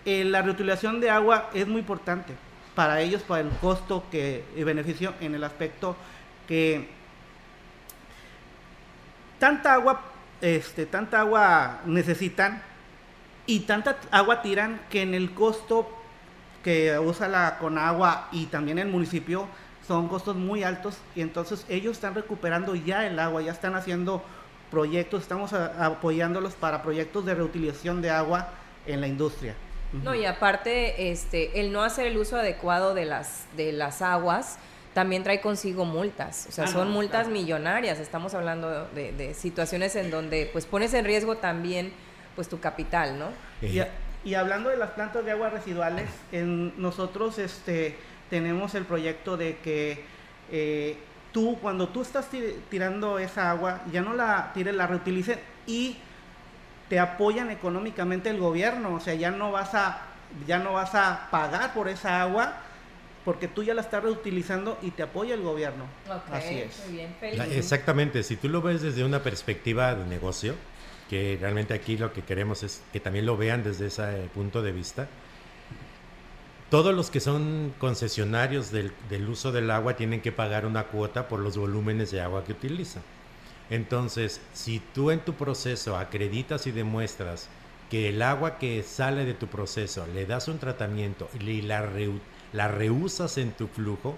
la 0.04 0.42
reutilización 0.42 1.00
de 1.00 1.10
agua 1.10 1.48
es 1.54 1.68
muy 1.68 1.78
importante 1.78 2.34
para 2.74 3.00
ellos, 3.00 3.22
para 3.22 3.42
el 3.42 3.50
costo 3.60 4.04
que 4.10 4.44
y 4.56 4.64
beneficio 4.64 5.14
en 5.20 5.36
el 5.36 5.44
aspecto 5.44 5.96
que 6.48 6.88
tanta 9.38 9.74
agua, 9.74 10.02
este, 10.40 10.86
tanta 10.86 11.20
agua 11.20 11.82
necesitan 11.86 12.60
y 13.46 13.60
tanta 13.60 13.96
agua 14.10 14.42
tiran 14.42 14.80
que 14.90 15.02
en 15.02 15.14
el 15.14 15.32
costo 15.32 15.88
que 16.64 16.98
usa 16.98 17.28
la 17.28 17.58
con 17.58 17.78
agua 17.78 18.28
y 18.32 18.46
también 18.46 18.80
el 18.80 18.88
municipio 18.88 19.46
son 19.86 20.08
costos 20.08 20.34
muy 20.34 20.64
altos 20.64 20.98
y 21.14 21.20
entonces 21.20 21.64
ellos 21.68 21.92
están 21.92 22.16
recuperando 22.16 22.74
ya 22.74 23.06
el 23.06 23.20
agua, 23.20 23.40
ya 23.40 23.52
están 23.52 23.76
haciendo 23.76 24.24
proyectos, 24.70 25.22
estamos 25.22 25.52
apoyándolos 25.52 26.54
para 26.54 26.82
proyectos 26.82 27.24
de 27.26 27.34
reutilización 27.34 28.02
de 28.02 28.10
agua 28.10 28.48
en 28.86 29.00
la 29.00 29.06
industria. 29.06 29.54
No, 29.92 30.14
y 30.14 30.24
aparte, 30.24 31.10
este, 31.10 31.60
el 31.60 31.72
no 31.72 31.82
hacer 31.82 32.06
el 32.06 32.16
uso 32.16 32.36
adecuado 32.36 32.94
de 32.94 33.04
las, 33.04 33.46
de 33.56 33.72
las 33.72 34.02
aguas 34.02 34.58
también 34.94 35.22
trae 35.22 35.40
consigo 35.40 35.84
multas, 35.84 36.46
o 36.48 36.52
sea, 36.52 36.64
ah, 36.64 36.68
son 36.68 36.90
multas 36.90 37.28
millonarias, 37.28 38.00
estamos 38.00 38.34
hablando 38.34 38.86
de, 38.88 39.34
situaciones 39.34 39.94
en 39.94 40.10
donde 40.10 40.48
pues 40.52 40.66
pones 40.66 40.94
en 40.94 41.04
riesgo 41.04 41.36
también 41.36 41.92
pues 42.34 42.48
tu 42.48 42.58
capital, 42.58 43.18
¿no? 43.18 43.28
Y, 43.62 43.80
y 44.24 44.34
hablando 44.34 44.68
de 44.68 44.76
las 44.76 44.90
plantas 44.90 45.24
de 45.24 45.30
aguas 45.30 45.52
residuales, 45.52 46.08
en, 46.32 46.80
nosotros 46.80 47.38
este, 47.38 47.96
tenemos 48.30 48.74
el 48.74 48.84
proyecto 48.84 49.36
de 49.36 49.58
que 49.58 50.04
eh, 50.50 50.96
tú, 51.32 51.58
cuando 51.60 51.88
tú 51.88 52.02
estás 52.02 52.28
tirando 52.68 53.18
esa 53.18 53.50
agua, 53.50 53.82
ya 53.92 54.02
no 54.02 54.14
la 54.14 54.52
tires, 54.54 54.74
la 54.74 54.86
reutilices 54.86 55.38
y 55.66 55.96
te 56.88 56.98
apoyan 56.98 57.50
económicamente 57.50 58.30
el 58.30 58.38
gobierno, 58.38 58.94
o 58.94 59.00
sea, 59.00 59.14
ya 59.14 59.30
no 59.30 59.52
vas 59.52 59.74
a 59.74 60.02
ya 60.46 60.58
no 60.58 60.72
vas 60.74 60.94
a 60.94 61.28
pagar 61.30 61.74
por 61.74 61.88
esa 61.88 62.22
agua 62.22 62.54
porque 63.24 63.48
tú 63.48 63.62
ya 63.62 63.74
la 63.74 63.82
estás 63.82 64.02
reutilizando 64.02 64.78
y 64.82 64.92
te 64.92 65.02
apoya 65.02 65.34
el 65.34 65.42
gobierno. 65.42 65.84
Así 66.30 66.58
es. 66.58 66.82
exactamente, 67.52 68.22
si 68.22 68.36
tú 68.36 68.48
lo 68.48 68.62
ves 68.62 68.80
desde 68.80 69.04
una 69.04 69.22
perspectiva 69.22 69.94
de 69.94 70.06
negocio, 70.06 70.54
que 71.08 71.36
realmente 71.40 71.74
aquí 71.74 71.96
lo 71.98 72.12
que 72.12 72.22
queremos 72.22 72.62
es 72.62 72.82
que 72.92 73.00
también 73.00 73.26
lo 73.26 73.36
vean 73.36 73.62
desde 73.62 73.86
ese 73.88 74.28
punto 74.32 74.62
de 74.62 74.72
vista, 74.72 75.08
todos 76.70 76.94
los 76.94 77.10
que 77.10 77.18
son 77.18 77.74
concesionarios 77.78 78.70
del, 78.70 78.92
uso 79.28 79.50
del 79.50 79.70
agua 79.72 79.96
tienen 79.96 80.20
que 80.20 80.30
pagar 80.30 80.64
una 80.66 80.84
cuota 80.84 81.26
por 81.26 81.40
los 81.40 81.56
volúmenes 81.56 82.12
de 82.12 82.20
agua 82.20 82.44
que 82.44 82.52
utilizan. 82.52 83.02
Entonces, 83.70 84.40
si 84.52 84.80
tú 84.94 85.10
en 85.10 85.20
tu 85.20 85.34
proceso 85.34 85.96
acreditas 85.96 86.68
y 86.68 86.70
demuestras 86.70 87.48
que 87.90 88.08
el 88.08 88.22
agua 88.22 88.58
que 88.58 88.84
sale 88.84 89.24
de 89.24 89.34
tu 89.34 89.48
proceso 89.48 90.06
le 90.14 90.26
das 90.26 90.46
un 90.46 90.58
tratamiento 90.58 91.28
y 91.40 91.62
la, 91.62 91.90
la 92.52 92.68
reusas 92.68 93.36
en 93.36 93.50
tu 93.50 93.66
flujo, 93.66 94.16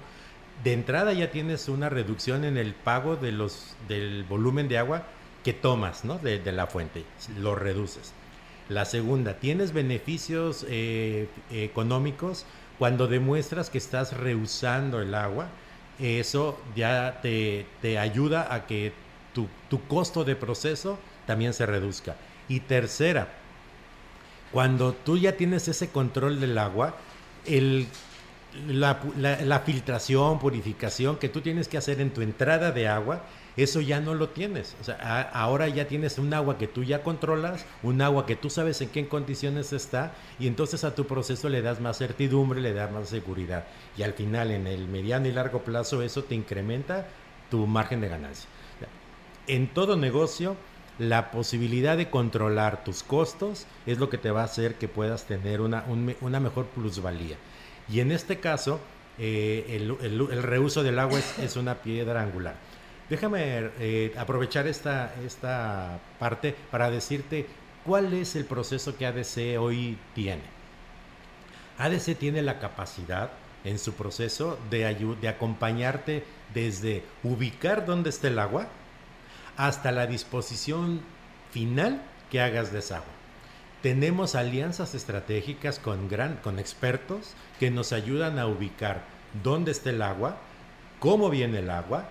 de 0.63 0.75
entrada 0.75 1.15
ya 1.15 1.31
tienes 1.31 1.71
una 1.71 1.89
reducción 1.89 2.45
en 2.45 2.59
el 2.59 2.75
pago 2.75 3.17
del 3.17 4.25
volumen 4.29 4.69
de 4.69 4.77
agua 4.77 5.05
que 5.43 5.55
tomas 5.55 6.05
¿no? 6.05 6.19
de, 6.19 6.41
la 6.53 6.67
fuente, 6.67 7.05
lo 7.39 7.55
reduces. 7.55 8.13
La 8.73 8.85
segunda, 8.85 9.35
tienes 9.35 9.73
beneficios 9.73 10.65
eh, 10.69 11.29
económicos 11.51 12.47
cuando 12.79 13.07
demuestras 13.07 13.69
que 13.69 13.79
estás 13.79 14.17
reusando 14.17 15.01
el 15.01 15.15
agua. 15.15 15.49
Eso 15.99 16.59
ya 16.75 17.21
te, 17.21 17.67
te 17.83 17.99
ayuda 17.99 18.53
a 18.53 18.67
que 18.67 18.93
tu, 19.35 19.47
tu 19.69 19.87
costo 19.87 20.25
de 20.25 20.37
proceso 20.37 20.99
también 21.27 21.53
se 21.53 21.67
reduzca. 21.67 22.17
Y 22.49 22.61
tercera, 22.61 23.29
cuando 24.53 24.93
tú 24.95 25.19
ya 25.19 25.37
tienes 25.37 25.69
ese 25.69 25.91
control 25.91 26.41
del 26.41 26.57
agua, 26.57 26.97
el, 27.47 27.87
la, 28.69 29.01
la, 29.19 29.61
filtración, 29.61 30.39
purificación 30.39 31.17
que 31.17 31.29
tú 31.29 31.41
tienes 31.41 31.69
que 31.69 31.79
hacer 31.79 32.01
en 32.01 32.11
tu 32.11 32.21
entrada 32.21 32.73
de 32.73 32.89
agua, 32.89 33.23
eso 33.57 33.81
ya 33.81 34.01
no 34.01 34.15
lo 34.15 34.31
tienes. 34.31 34.75
Ahora 35.33 35.69
ya 35.69 35.87
tienes 35.87 36.19
un 36.19 36.33
agua 36.33 36.59
que 36.59 36.67
tú 36.67 36.85
ya 36.85 37.03
controlas, 37.03 37.67
un 37.83 38.01
agua 38.01 38.27
que 38.27 38.37
tú 38.37 38.51
sabes 38.51 38.81
en 38.81 38.89
qué 38.89 39.07
condiciones 39.09 39.73
está, 39.73 40.13
y 40.39 40.47
entonces 40.47 40.85
a 40.85 40.95
tu 40.95 41.07
proceso 41.07 41.49
le 41.49 41.63
das 41.63 41.81
más 41.81 41.99
certidumbre, 41.99 42.61
le 42.61 42.73
das 42.73 42.91
más 42.91 43.09
seguridad. 43.09 43.65
Y 43.97 44.03
al 44.03 44.15
final, 44.15 44.51
en 44.51 44.67
el 44.67 44.89
mediano 44.89 45.29
y 45.29 45.33
largo 45.33 45.63
plazo, 45.63 46.03
eso 46.03 46.25
te 46.25 46.35
incrementa 46.35 47.07
tu 47.51 47.67
margen 47.67 48.01
de 48.01 48.09
ganancia. 48.09 48.49
En 49.47 49.69
todo 49.69 49.97
negocio, 49.97 50.57
la 50.99 51.31
posibilidad 51.31 51.97
de 51.97 52.11
controlar 52.11 52.85
tus 52.85 53.03
costos 53.03 53.67
es 53.87 53.99
lo 53.99 54.09
que 54.09 54.19
te 54.19 54.31
va 54.31 54.43
a 54.43 54.45
hacer 54.45 54.77
que 54.77 54.89
puedas 54.89 55.25
tener 55.25 55.61
una, 55.61 55.85
una 56.21 56.41
mejor 56.41 56.67
plusvalía. 56.67 57.37
Y 57.89 58.01
en 58.01 58.13
este 58.13 58.39
caso, 58.39 58.81
eh, 59.19 59.67
el, 60.01 60.43
reuso 60.43 60.83
del 60.83 60.99
agua 60.99 61.19
es 61.19 61.57
una 61.57 61.75
piedra 61.83 62.23
angular. 62.23 62.55
Déjame 63.13 63.71
eh, 63.79 64.15
aprovechar 64.17 64.67
esta, 64.67 65.15
esta 65.23 66.01
parte 66.19 66.57
para 66.71 66.91
decirte 66.91 67.45
cuál 67.85 68.15
es 68.15 68.37
el 68.37 68.47
proceso 68.47 68.97
que 68.97 69.05
ADC 69.05 69.61
hoy 69.61 69.99
tiene. 70.15 70.41
ADC 71.77 72.17
tiene 72.17 72.41
la 72.41 72.59
capacidad 72.59 73.33
en 73.65 73.79
su 73.79 73.93
proceso 73.93 74.59
de, 74.71 74.97
de 75.21 75.29
acompañarte 75.29 76.25
desde 76.55 77.05
ubicar 77.23 77.85
dónde 77.85 78.09
está 78.09 78.29
el 78.29 78.39
agua, 78.39 78.69
hasta 79.59 79.93
la 79.93 80.07
disposición 80.07 81.03
final 81.51 82.01
que 82.31 82.41
hagas 82.41 82.73
de 82.73 82.79
esa 82.79 82.97
agua. 82.97 83.13
Tenemos 83.83 84.35
alianzas 84.35 84.95
estratégicas 84.95 85.79
con, 85.79 86.09
con 86.43 86.59
expertos 86.59 87.35
que 87.61 87.71
nos 87.71 87.93
ayudan 87.93 88.39
a 88.39 88.47
ubicar 88.47 89.03
dónde 89.43 89.71
está 89.71 89.91
el 89.91 90.01
agua, 90.01 90.39
cómo 90.99 91.29
viene 91.29 91.59
el 91.59 91.69
agua, 91.69 92.09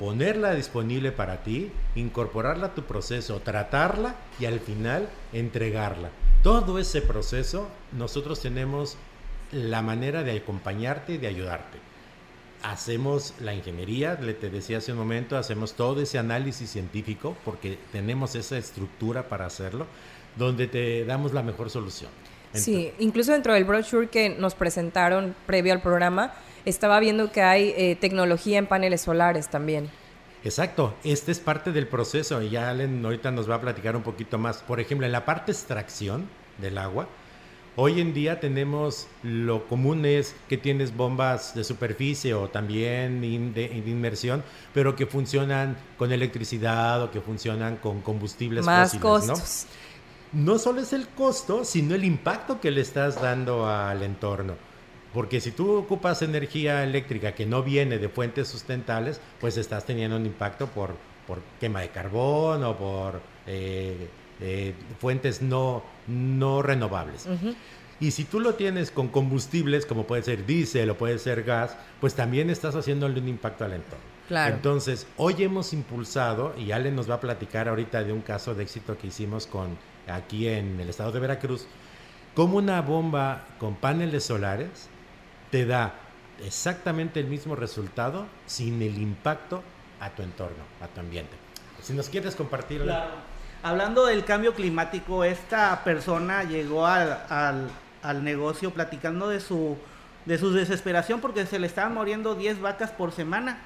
ponerla 0.00 0.54
disponible 0.54 1.12
para 1.12 1.44
ti, 1.44 1.70
incorporarla 1.94 2.66
a 2.68 2.74
tu 2.74 2.82
proceso, 2.82 3.38
tratarla 3.40 4.16
y 4.40 4.46
al 4.46 4.58
final 4.58 5.08
entregarla. 5.32 6.08
Todo 6.42 6.80
ese 6.80 7.02
proceso 7.02 7.68
nosotros 7.92 8.40
tenemos 8.40 8.96
la 9.52 9.82
manera 9.82 10.24
de 10.24 10.36
acompañarte 10.36 11.12
y 11.12 11.18
de 11.18 11.28
ayudarte 11.28 11.90
hacemos 12.62 13.34
la 13.40 13.54
ingeniería, 13.54 14.18
le 14.20 14.34
te 14.34 14.50
decía 14.50 14.78
hace 14.78 14.92
un 14.92 14.98
momento, 14.98 15.36
hacemos 15.36 15.74
todo 15.74 16.00
ese 16.02 16.18
análisis 16.18 16.70
científico 16.70 17.36
porque 17.44 17.78
tenemos 17.92 18.34
esa 18.34 18.58
estructura 18.58 19.28
para 19.28 19.46
hacerlo, 19.46 19.86
donde 20.36 20.66
te 20.66 21.04
damos 21.04 21.32
la 21.32 21.42
mejor 21.42 21.70
solución. 21.70 22.10
Sí, 22.52 22.92
incluso 22.98 23.32
dentro 23.32 23.54
del 23.54 23.64
brochure 23.64 24.08
que 24.08 24.30
nos 24.30 24.54
presentaron 24.54 25.34
previo 25.46 25.72
al 25.72 25.80
programa, 25.80 26.32
estaba 26.64 27.00
viendo 27.00 27.32
que 27.32 27.42
hay 27.42 27.74
eh, 27.76 27.96
tecnología 28.00 28.58
en 28.58 28.66
paneles 28.66 29.02
solares 29.02 29.48
también. 29.48 29.90
Exacto, 30.42 30.94
este 31.04 31.32
es 31.32 31.38
parte 31.38 31.70
del 31.72 31.86
proceso 31.86 32.42
y 32.42 32.50
ya 32.50 32.70
Allen 32.70 33.04
ahorita 33.04 33.30
nos 33.30 33.48
va 33.48 33.56
a 33.56 33.60
platicar 33.60 33.94
un 33.96 34.02
poquito 34.02 34.38
más. 34.38 34.62
Por 34.62 34.80
ejemplo, 34.80 35.06
en 35.06 35.12
la 35.12 35.24
parte 35.24 35.52
extracción 35.52 36.28
del 36.58 36.78
agua, 36.78 37.08
Hoy 37.76 38.00
en 38.00 38.12
día 38.12 38.40
tenemos 38.40 39.06
lo 39.22 39.66
común 39.68 40.04
es 40.04 40.34
que 40.48 40.58
tienes 40.58 40.94
bombas 40.96 41.54
de 41.54 41.62
superficie 41.62 42.34
o 42.34 42.48
también 42.48 43.54
de, 43.54 43.82
inmersión, 43.86 44.42
pero 44.74 44.96
que 44.96 45.06
funcionan 45.06 45.76
con 45.96 46.12
electricidad 46.12 47.02
o 47.02 47.10
que 47.12 47.20
funcionan 47.20 47.76
con 47.76 48.00
combustibles 48.00 48.66
Más 48.66 48.94
costos. 48.96 49.66
¿no? 49.66 49.89
No 50.32 50.58
solo 50.58 50.80
es 50.80 50.92
el 50.92 51.08
costo, 51.08 51.64
sino 51.64 51.94
el 51.94 52.04
impacto 52.04 52.60
que 52.60 52.70
le 52.70 52.80
estás 52.80 53.20
dando 53.20 53.66
al 53.66 54.02
entorno. 54.02 54.54
Porque 55.12 55.40
si 55.40 55.50
tú 55.50 55.72
ocupas 55.72 56.22
energía 56.22 56.84
eléctrica 56.84 57.32
que 57.32 57.46
no 57.46 57.62
viene 57.62 57.98
de 57.98 58.08
fuentes 58.08 58.46
sustentables, 58.48 59.20
pues 59.40 59.56
estás 59.56 59.84
teniendo 59.84 60.16
un 60.16 60.26
impacto 60.26 60.68
por, 60.68 60.94
por 61.26 61.40
quema 61.58 61.80
de 61.80 61.88
carbón 61.88 62.62
o 62.62 62.76
por 62.76 63.20
eh, 63.46 64.08
eh, 64.40 64.74
fuentes 65.00 65.42
no, 65.42 65.82
no 66.06 66.62
renovables. 66.62 67.26
Y 67.98 68.12
si 68.12 68.24
tú 68.24 68.40
lo 68.40 68.54
tienes 68.54 68.90
con 68.90 69.08
combustibles, 69.08 69.84
como 69.84 70.06
puede 70.06 70.22
ser 70.22 70.46
diésel 70.46 70.90
o 70.90 70.96
puede 70.96 71.18
ser 71.18 71.42
gas, 71.42 71.76
pues 72.00 72.14
también 72.14 72.48
estás 72.48 72.74
haciéndole 72.76 73.20
un 73.20 73.28
impacto 73.28 73.64
al 73.64 73.72
entorno. 73.72 74.10
Claro. 74.28 74.54
Entonces, 74.54 75.08
hoy 75.16 75.34
hemos 75.42 75.72
impulsado, 75.72 76.54
y 76.56 76.70
Ale 76.70 76.92
nos 76.92 77.10
va 77.10 77.16
a 77.16 77.20
platicar 77.20 77.68
ahorita 77.68 78.04
de 78.04 78.12
un 78.12 78.20
caso 78.20 78.54
de 78.54 78.62
éxito 78.62 78.96
que 78.96 79.08
hicimos 79.08 79.48
con 79.48 79.76
aquí 80.10 80.48
en 80.48 80.80
el 80.80 80.88
estado 80.88 81.12
de 81.12 81.20
Veracruz, 81.20 81.66
como 82.34 82.58
una 82.58 82.80
bomba 82.80 83.44
con 83.58 83.74
paneles 83.74 84.24
solares 84.24 84.88
te 85.50 85.66
da 85.66 85.94
exactamente 86.44 87.20
el 87.20 87.26
mismo 87.26 87.56
resultado 87.56 88.26
sin 88.46 88.80
el 88.82 88.98
impacto 88.98 89.62
a 90.00 90.10
tu 90.10 90.22
entorno, 90.22 90.62
a 90.80 90.86
tu 90.88 91.00
ambiente. 91.00 91.36
Si 91.82 91.92
nos 91.92 92.08
quieres 92.08 92.34
compartir. 92.34 92.82
Claro. 92.82 93.10
Hablando 93.62 94.06
del 94.06 94.24
cambio 94.24 94.54
climático, 94.54 95.24
esta 95.24 95.84
persona 95.84 96.44
llegó 96.44 96.86
al, 96.86 97.70
negocio 98.22 98.70
platicando 98.70 99.28
de 99.28 99.40
su, 99.40 99.76
de 100.24 100.38
su 100.38 100.52
desesperación 100.52 101.20
porque 101.20 101.44
se 101.44 101.58
le 101.58 101.66
estaban 101.66 101.92
muriendo 101.92 102.34
10 102.34 102.60
vacas 102.60 102.90
por 102.90 103.12
semana. 103.12 103.58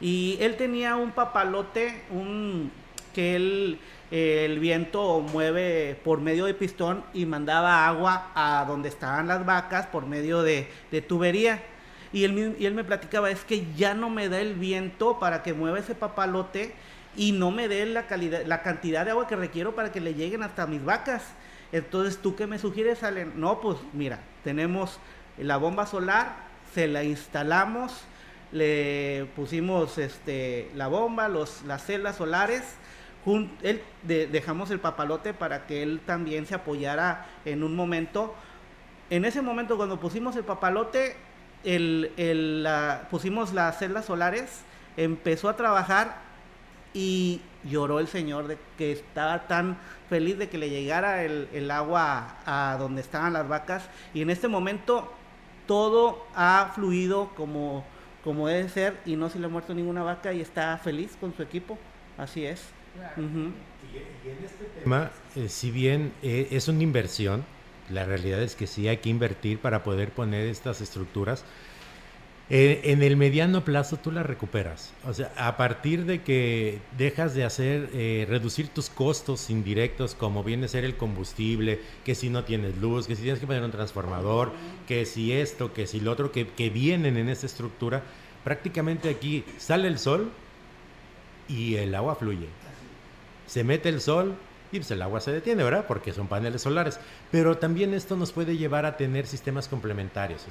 Y 0.00 0.36
él 0.40 0.56
tenía 0.56 0.96
un 0.96 1.12
papalote, 1.12 2.02
un 2.10 2.72
que 3.14 3.36
él, 3.36 3.78
el 4.10 4.58
viento 4.60 5.20
mueve 5.20 5.98
por 6.04 6.20
medio 6.20 6.46
de 6.46 6.54
pistón 6.54 7.04
y 7.12 7.26
mandaba 7.26 7.86
agua 7.86 8.30
a 8.34 8.64
donde 8.66 8.88
estaban 8.88 9.26
las 9.26 9.44
vacas 9.44 9.86
por 9.86 10.06
medio 10.06 10.42
de, 10.42 10.68
tubería. 11.08 11.62
Y 12.12 12.24
él, 12.24 12.56
y 12.58 12.66
él 12.66 12.74
me 12.74 12.84
platicaba, 12.84 13.30
es 13.30 13.44
que 13.44 13.66
ya 13.74 13.94
no 13.94 14.08
me 14.08 14.28
da 14.28 14.40
el 14.40 14.54
viento 14.54 15.18
para 15.18 15.42
que 15.42 15.54
mueva 15.54 15.78
ese 15.78 15.94
papalote 15.94 16.74
y 17.16 17.32
no 17.32 17.50
me 17.50 17.68
dé 17.68 17.86
la, 17.86 18.06
calidad, 18.06 18.44
la 18.46 18.62
cantidad 18.62 19.04
de 19.04 19.10
agua 19.10 19.26
que 19.26 19.36
requiero 19.36 19.74
para 19.74 19.90
que 19.90 20.00
le 20.00 20.14
lleguen 20.14 20.42
hasta 20.42 20.66
mis 20.66 20.84
vacas. 20.84 21.24
Entonces, 21.72 22.18
¿tú 22.18 22.36
qué 22.36 22.46
me 22.46 22.58
sugieres, 22.58 23.02
Allen? 23.02 23.32
No, 23.36 23.60
pues 23.60 23.78
mira, 23.92 24.20
tenemos 24.44 25.00
la 25.38 25.56
bomba 25.56 25.86
solar, 25.86 26.36
se 26.74 26.86
la 26.86 27.02
instalamos, 27.02 28.04
le 28.52 29.26
pusimos 29.34 29.98
este, 29.98 30.70
la 30.74 30.86
bomba, 30.86 31.28
los, 31.28 31.62
las 31.62 31.84
celdas 31.84 32.16
solares, 32.16 32.62
él, 33.62 33.82
dejamos 34.04 34.70
el 34.70 34.80
papalote 34.80 35.34
para 35.34 35.66
que 35.66 35.82
él 35.82 36.00
también 36.04 36.46
se 36.46 36.54
apoyara 36.54 37.26
en 37.44 37.62
un 37.62 37.74
momento. 37.74 38.34
En 39.10 39.24
ese 39.24 39.42
momento, 39.42 39.76
cuando 39.76 39.98
pusimos 39.98 40.36
el 40.36 40.44
papalote, 40.44 41.16
el, 41.64 42.12
el, 42.16 42.66
pusimos 43.10 43.52
las 43.52 43.78
celdas 43.78 44.04
solares, 44.04 44.62
empezó 44.96 45.48
a 45.48 45.56
trabajar 45.56 46.26
y 46.94 47.40
lloró 47.64 48.00
el 48.00 48.08
señor 48.08 48.46
de 48.46 48.58
que 48.78 48.92
estaba 48.92 49.46
tan 49.46 49.76
feliz 50.08 50.38
de 50.38 50.48
que 50.48 50.58
le 50.58 50.70
llegara 50.70 51.24
el, 51.24 51.70
agua 51.70 52.38
a, 52.46 52.76
donde 52.78 53.02
estaban 53.02 53.32
las 53.32 53.46
vacas 53.48 53.88
y 54.14 54.22
en 54.22 54.30
este 54.30 54.48
momento 54.48 55.12
todo 55.66 56.24
ha 56.34 56.70
fluido 56.74 57.30
como, 57.36 57.84
como 58.24 58.48
debe 58.48 58.68
ser 58.68 58.96
y 59.04 59.16
no 59.16 59.28
se 59.28 59.38
le 59.38 59.46
ha 59.46 59.48
muerto 59.48 59.74
ninguna 59.74 60.02
vaca 60.02 60.32
y 60.32 60.40
está 60.40 60.78
feliz 60.78 61.16
con 61.20 61.34
su 61.34 61.42
equipo. 61.42 61.76
Así 62.16 62.46
es. 62.46 62.75
Y, 63.16 64.28
en 64.28 64.44
este 64.44 64.64
tema, 64.82 65.10
eh, 65.36 65.48
si 65.48 65.70
bien 65.70 66.12
eh, 66.22 66.48
es 66.50 66.68
una 66.68 66.82
inversión, 66.82 67.44
la 67.90 68.04
realidad 68.04 68.42
es 68.42 68.56
que 68.56 68.66
sí 68.66 68.88
hay 68.88 68.98
que 68.98 69.08
invertir 69.08 69.58
para 69.58 69.82
poder 69.82 70.10
poner 70.10 70.46
estas 70.46 70.80
estructuras. 70.80 71.44
Eh, 72.48 72.80
en 72.84 73.02
el 73.02 73.16
mediano 73.16 73.64
plazo 73.64 73.96
tú 73.96 74.12
la 74.12 74.22
recuperas. 74.22 74.92
O 75.04 75.12
sea, 75.12 75.32
a 75.36 75.56
partir 75.56 76.04
de 76.04 76.22
que 76.22 76.78
dejas 76.96 77.34
de 77.34 77.44
hacer, 77.44 77.90
reducir 78.28 78.68
tus 78.68 78.88
costos 78.88 79.50
indirectos, 79.50 80.14
como 80.14 80.44
viene 80.44 80.66
a 80.66 80.68
ser 80.68 80.84
el 80.84 80.96
combustible, 80.96 81.80
que 82.04 82.14
si 82.14 82.30
no 82.30 82.44
tienes 82.44 82.76
luz, 82.76 83.08
que 83.08 83.16
si 83.16 83.22
tienes 83.22 83.40
que 83.40 83.46
poner 83.46 83.64
un 83.64 83.72
transformador, 83.72 84.52
que 84.86 85.06
si 85.06 85.32
esto, 85.32 85.72
que 85.72 85.88
si 85.88 85.98
lo 86.00 86.12
otro, 86.12 86.30
que, 86.30 86.46
que 86.46 86.70
vienen 86.70 87.16
en 87.16 87.28
esta 87.28 87.46
estructura, 87.46 88.04
prácticamente 88.44 89.08
aquí 89.08 89.44
sale 89.58 89.88
el 89.88 89.98
sol 89.98 90.30
y 91.48 91.76
el 91.76 91.94
agua 91.96 92.14
fluye 92.14 92.46
se 93.46 93.64
mete 93.64 93.88
el 93.88 94.00
sol 94.00 94.34
y 94.72 94.78
pues 94.78 94.90
el 94.90 95.02
agua 95.02 95.20
se 95.20 95.32
detiene, 95.32 95.62
¿verdad? 95.62 95.84
Porque 95.86 96.12
son 96.12 96.26
paneles 96.26 96.62
solares. 96.62 96.98
Pero 97.30 97.56
también 97.56 97.94
esto 97.94 98.16
nos 98.16 98.32
puede 98.32 98.56
llevar 98.56 98.84
a 98.84 98.96
tener 98.96 99.26
sistemas 99.26 99.68
complementarios. 99.68 100.44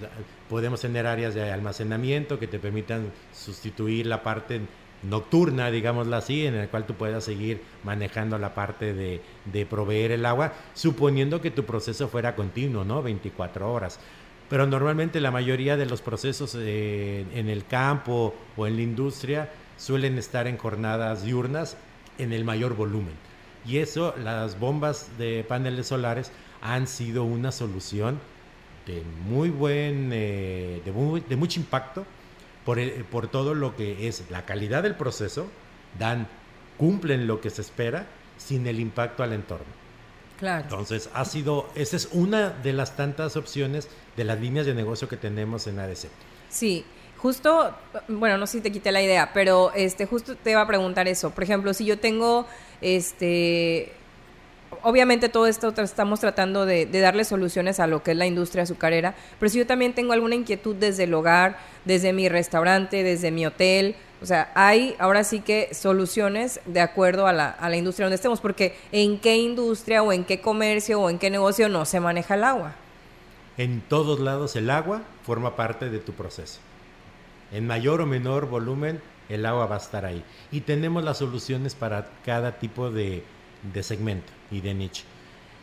podemos 0.50 0.82
tener 0.82 1.06
áreas 1.06 1.34
de 1.36 1.52
almacenamiento 1.52 2.40
que 2.40 2.48
te 2.48 2.60
permitan 2.60 3.12
sustituir 3.34 4.06
la 4.08 4.24
parte 4.24 4.62
nocturna, 5.04 5.70
digámoslo 5.70 6.16
así, 6.16 6.46
en 6.46 6.56
el 6.56 6.70
cual 6.70 6.86
tú 6.86 6.94
puedas 6.94 7.24
seguir 7.24 7.62
manejando 7.84 8.38
la 8.38 8.56
parte 8.56 8.94
de, 8.94 9.22
de 9.46 9.66
proveer 9.66 10.12
el 10.12 10.26
agua, 10.26 10.54
suponiendo 10.74 11.42
que 11.42 11.52
tu 11.52 11.66
proceso 11.66 12.08
fuera 12.08 12.36
continuo, 12.36 12.84
¿no? 12.86 13.04
24 13.04 13.72
horas. 13.72 14.00
Pero 14.50 14.68
normalmente 14.68 15.20
la 15.20 15.32
mayoría 15.32 15.76
de 15.76 15.86
los 15.86 16.02
procesos 16.02 16.56
eh, 16.58 17.26
en 17.34 17.50
el 17.50 17.66
campo 17.66 18.34
o 18.56 18.68
en 18.68 18.76
la 18.76 18.82
industria 18.84 19.50
suelen 19.78 20.18
estar 20.18 20.48
en 20.48 20.58
jornadas 20.58 21.24
diurnas 21.24 21.78
en 22.18 22.34
el 22.34 22.44
mayor 22.44 22.76
volumen. 22.76 23.14
Y 23.66 23.78
eso, 23.78 24.14
las 24.18 24.60
bombas 24.60 25.10
de 25.18 25.44
paneles 25.48 25.88
solares 25.88 26.32
han 26.62 26.88
sido 26.88 27.24
una 27.24 27.52
solución 27.52 28.20
de 28.86 29.04
muy 29.28 29.50
buen, 29.50 30.12
eh, 30.14 30.82
de, 30.86 31.36
mucho 31.36 31.60
impacto 31.60 32.06
por, 32.64 32.80
por 33.06 33.28
todo 33.28 33.56
lo 33.56 33.76
que 33.76 34.08
es 34.08 34.24
la 34.30 34.46
calidad 34.46 34.84
del 34.84 34.96
proceso, 34.96 35.48
dan, 35.98 36.28
cumplen 36.78 37.26
lo 37.26 37.42
que 37.42 37.50
se 37.50 37.62
espera 37.62 38.06
sin 38.38 38.68
el 38.68 38.80
impacto 38.80 39.24
al 39.24 39.34
entorno. 39.34 39.66
Claro. 40.38 40.64
Entonces, 40.64 41.10
ha 41.14 41.26
sido, 41.26 41.70
esa 41.76 41.96
es 41.96 42.10
una 42.12 42.50
de 42.50 42.74
las 42.74 42.96
tantas 42.96 43.38
opciones 43.38 43.88
de 44.18 44.26
las 44.26 44.40
líneas 44.40 44.66
de 44.66 44.76
negocio 44.76 45.08
que 45.08 45.18
tenemos 45.18 45.66
en 45.68 45.80
ADC. 45.80 46.10
Sí, 46.50 46.86
justo, 47.26 47.72
bueno, 48.08 48.38
no 48.38 48.46
sé 48.46 48.60
si 48.60 48.62
te 48.62 48.72
quité 48.72 48.92
la 48.92 49.02
idea, 49.02 49.32
pero 49.34 49.72
este, 49.74 50.06
justo 50.06 50.36
te 50.36 50.52
iba 50.52 50.62
a 50.62 50.68
preguntar 50.68 51.08
eso. 51.08 51.32
Por 51.32 51.44
ejemplo, 51.44 51.74
si 51.74 51.84
yo 51.84 51.98
tengo, 51.98 52.46
este, 52.82 53.94
obviamente 54.84 55.28
todo 55.28 55.48
esto 55.48 55.74
estamos 55.82 56.20
tratando 56.20 56.68
de, 56.68 56.86
darle 56.86 57.26
soluciones 57.26 57.80
a 57.80 57.88
lo 57.88 58.04
que 58.04 58.12
es 58.12 58.18
la 58.18 58.28
industria 58.28 58.62
azucarera, 58.62 59.16
pero 59.40 59.50
si 59.50 59.58
yo 59.58 59.66
también 59.66 59.94
tengo 59.96 60.14
alguna 60.14 60.36
inquietud 60.36 60.76
desde 60.76 61.06
el 61.06 61.16
hogar, 61.16 61.58
desde 61.84 62.14
mi 62.14 62.30
restaurante, 62.30 63.02
desde 63.02 63.32
mi 63.32 63.44
hotel, 63.48 63.96
o 64.22 64.28
sea, 64.28 64.52
hay 64.54 64.96
ahora 65.00 65.24
sí 65.24 65.40
que 65.40 65.74
soluciones 65.74 66.60
de 66.68 66.80
acuerdo 66.80 67.26
a 67.26 67.34
la, 67.34 67.50
a 67.50 67.70
la 67.70 67.76
industria 67.76 68.06
donde 68.06 68.18
estemos, 68.18 68.40
porque 68.40 68.78
en 68.92 69.18
qué 69.20 69.36
industria 69.38 70.04
o 70.04 70.14
en 70.14 70.26
qué 70.26 70.42
comercio 70.42 71.02
o 71.02 71.10
en 71.10 71.18
qué 71.18 71.32
negocio 71.32 71.70
no 71.70 71.86
se 71.86 72.00
maneja 72.00 72.36
el 72.36 72.44
agua. 72.44 72.76
En 73.58 73.82
todos 73.82 74.20
lados 74.20 74.56
el 74.56 74.70
agua 74.70 75.02
forma 75.24 75.56
parte 75.56 75.90
de 75.90 75.98
tu 75.98 76.14
proceso. 76.14 76.60
En 77.52 77.68
mayor 77.68 78.02
o 78.02 78.06
menor 78.06 78.48
volumen, 78.48 79.00
el 79.30 79.46
agua 79.46 79.66
va 79.68 79.76
a 79.76 79.80
estar 79.80 80.06
ahí. 80.06 80.24
Y 80.52 80.62
tenemos 80.62 81.04
las 81.04 81.18
soluciones 81.20 81.76
para 81.76 82.10
cada 82.26 82.60
tipo 82.60 82.92
de, 82.92 83.24
segmento 83.82 84.32
y 84.52 84.62
de 84.62 84.74
nicho. 84.74 85.04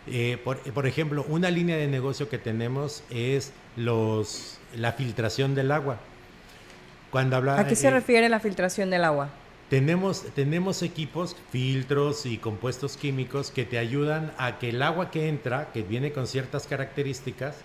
Eh, 0.07 0.39
por, 0.43 0.87
ejemplo, 0.87 1.25
una 1.29 1.51
línea 1.51 1.77
de 1.77 1.87
negocio 1.87 2.29
que 2.29 2.39
tenemos 2.39 3.05
es 3.11 3.53
los, 3.77 4.59
la 4.75 4.93
filtración 4.93 5.55
del 5.55 5.71
agua. 5.71 5.99
Cuando 7.11 7.37
habla, 7.37 7.59
¿A 7.61 7.67
qué 7.67 7.77
se 7.77 7.89
eh, 7.89 7.91
refiere 7.91 8.29
la 8.29 8.41
filtración 8.41 8.91
del 8.91 9.05
agua? 9.05 9.29
Tenemos, 9.69 10.25
tenemos 10.35 10.83
equipos, 10.83 11.37
filtros 11.51 12.27
y 12.27 12.39
compuestos 12.39 12.97
químicos 12.97 13.51
que 13.51 13.65
te 13.65 13.79
ayudan 13.79 14.33
a 14.39 14.59
que 14.59 14.71
el 14.71 14.83
agua 14.83 15.11
que 15.11 15.29
entra, 15.29 15.71
que 15.73 15.83
viene 15.83 16.13
con 16.13 16.27
ciertas 16.27 16.67
características, 16.67 17.57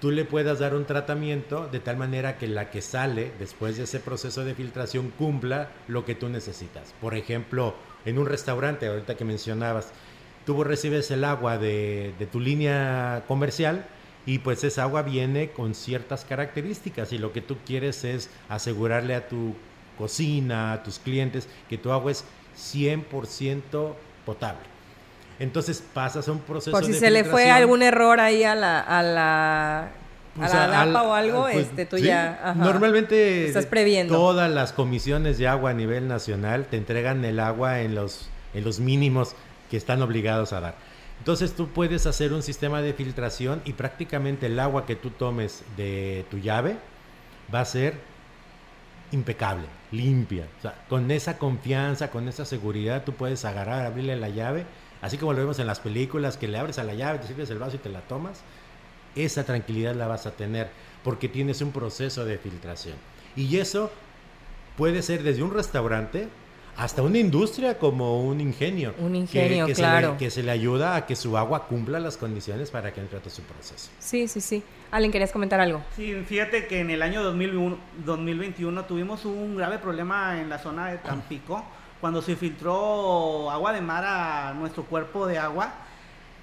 tú 0.00 0.10
le 0.10 0.24
puedas 0.24 0.60
dar 0.60 0.74
un 0.74 0.84
tratamiento 0.84 1.66
de 1.66 1.80
tal 1.80 1.96
manera 1.96 2.38
que 2.38 2.46
la 2.46 2.70
que 2.70 2.82
sale 2.82 3.32
después 3.38 3.76
de 3.76 3.84
ese 3.84 4.00
proceso 4.00 4.44
de 4.44 4.54
filtración 4.54 5.10
cumpla 5.10 5.70
lo 5.88 6.04
que 6.04 6.14
tú 6.14 6.28
necesitas. 6.28 6.94
Por 7.00 7.14
ejemplo, 7.14 7.74
en 8.04 8.18
un 8.18 8.26
restaurante, 8.26 8.86
ahorita 8.86 9.16
que 9.16 9.24
mencionabas, 9.24 9.92
tú 10.46 10.62
recibes 10.64 11.10
el 11.10 11.24
agua 11.24 11.58
de, 11.58 12.14
tu 12.30 12.40
línea 12.40 13.24
comercial 13.26 13.86
y 14.24 14.38
pues 14.38 14.62
esa 14.62 14.84
agua 14.84 15.02
viene 15.02 15.50
con 15.50 15.74
ciertas 15.74 16.24
características 16.24 17.12
y 17.12 17.18
lo 17.18 17.32
que 17.32 17.40
tú 17.40 17.56
quieres 17.66 18.04
es 18.04 18.30
asegurarle 18.48 19.14
a 19.14 19.28
tu 19.28 19.54
cocina, 19.96 20.72
a 20.72 20.82
tus 20.82 20.98
clientes, 21.00 21.48
que 21.68 21.78
tu 21.78 21.90
agua 21.90 22.12
es 22.12 22.24
100% 22.56 23.94
potable. 24.24 24.77
Entonces 25.38 25.82
pasas 25.94 26.26
a 26.28 26.32
un 26.32 26.40
proceso 26.40 26.72
Por 26.72 26.84
si 26.84 26.94
se 26.94 27.10
le 27.10 27.24
fue 27.24 27.50
algún 27.50 27.82
error 27.82 28.18
ahí 28.20 28.42
a 28.42 28.54
la, 28.54 28.80
a 28.80 29.02
la 29.02 29.90
a 30.40 30.48
la 30.48 30.66
DAPA 30.68 31.02
o 31.02 31.14
algo, 31.14 31.42
pues, 31.42 31.68
este, 31.68 31.86
tú 31.86 31.98
ya... 31.98 32.54
Normalmente 32.56 33.46
estás 33.46 33.66
previendo. 33.66 34.14
todas 34.14 34.50
las 34.50 34.72
comisiones 34.72 35.38
de 35.38 35.48
agua 35.48 35.70
a 35.70 35.74
nivel 35.74 36.06
nacional 36.08 36.66
te 36.66 36.76
entregan 36.76 37.24
el 37.24 37.40
agua 37.40 37.80
en 37.80 37.94
los, 37.94 38.28
en 38.54 38.64
los 38.64 38.78
mínimos 38.80 39.34
que 39.70 39.76
están 39.76 40.02
obligados 40.02 40.52
a 40.52 40.60
dar. 40.60 40.74
Entonces 41.18 41.54
tú 41.54 41.68
puedes 41.68 42.06
hacer 42.06 42.32
un 42.32 42.42
sistema 42.42 42.80
de 42.80 42.92
filtración 42.92 43.60
y 43.64 43.72
prácticamente 43.72 44.46
el 44.46 44.58
agua 44.60 44.86
que 44.86 44.94
tú 44.94 45.10
tomes 45.10 45.64
de 45.76 46.24
tu 46.30 46.38
llave 46.38 46.76
va 47.52 47.60
a 47.60 47.64
ser 47.64 47.94
impecable, 49.10 49.66
limpia. 49.90 50.46
O 50.58 50.62
sea, 50.62 50.74
con 50.88 51.10
esa 51.10 51.38
confianza, 51.38 52.10
con 52.10 52.28
esa 52.28 52.44
seguridad, 52.44 53.02
tú 53.04 53.14
puedes 53.14 53.44
agarrar, 53.44 53.86
abrirle 53.86 54.16
la 54.16 54.28
llave 54.28 54.64
Así 55.00 55.16
como 55.18 55.32
lo 55.32 55.38
vemos 55.38 55.58
en 55.58 55.66
las 55.66 55.80
películas, 55.80 56.36
que 56.36 56.48
le 56.48 56.58
abres 56.58 56.78
a 56.78 56.84
la 56.84 56.94
llave, 56.94 57.18
te 57.18 57.28
sirves 57.28 57.50
el 57.50 57.58
vaso 57.58 57.76
y 57.76 57.78
te 57.78 57.88
la 57.88 58.00
tomas, 58.00 58.42
esa 59.14 59.44
tranquilidad 59.44 59.94
la 59.94 60.06
vas 60.06 60.26
a 60.26 60.32
tener 60.32 60.68
porque 61.04 61.28
tienes 61.28 61.60
un 61.60 61.72
proceso 61.72 62.24
de 62.24 62.38
filtración. 62.38 62.96
Y 63.36 63.58
eso 63.58 63.90
puede 64.76 65.02
ser 65.02 65.22
desde 65.22 65.42
un 65.42 65.52
restaurante 65.52 66.28
hasta 66.76 67.02
una 67.02 67.18
industria 67.18 67.76
como 67.76 68.22
un 68.22 68.40
ingenio. 68.40 68.94
Un 68.98 69.16
ingenio, 69.16 69.66
que, 69.66 69.74
claro. 69.74 70.08
Se 70.08 70.12
le, 70.12 70.18
que 70.18 70.30
se 70.30 70.42
le 70.44 70.52
ayuda 70.52 70.94
a 70.94 71.06
que 71.06 71.16
su 71.16 71.36
agua 71.36 71.66
cumpla 71.66 71.98
las 71.98 72.16
condiciones 72.16 72.70
para 72.70 72.92
que 72.92 73.00
entre 73.00 73.18
todo 73.18 73.30
su 73.30 73.42
proceso. 73.42 73.90
Sí, 73.98 74.28
sí, 74.28 74.40
sí. 74.40 74.62
Allen, 74.92 75.10
¿querías 75.10 75.32
comentar 75.32 75.60
algo? 75.60 75.82
Sí, 75.96 76.14
fíjate 76.26 76.68
que 76.68 76.78
en 76.78 76.90
el 76.90 77.02
año 77.02 77.24
2001, 77.24 77.76
2021 78.04 78.84
tuvimos 78.84 79.24
un 79.24 79.56
grave 79.56 79.78
problema 79.78 80.40
en 80.40 80.48
la 80.48 80.58
zona 80.60 80.88
de 80.92 80.98
Tampico 80.98 81.64
cuando 82.00 82.22
se 82.22 82.36
filtró 82.36 83.50
agua 83.50 83.72
de 83.72 83.80
mar 83.80 84.04
a 84.06 84.54
nuestro 84.54 84.84
cuerpo 84.84 85.26
de 85.26 85.38
agua, 85.38 85.72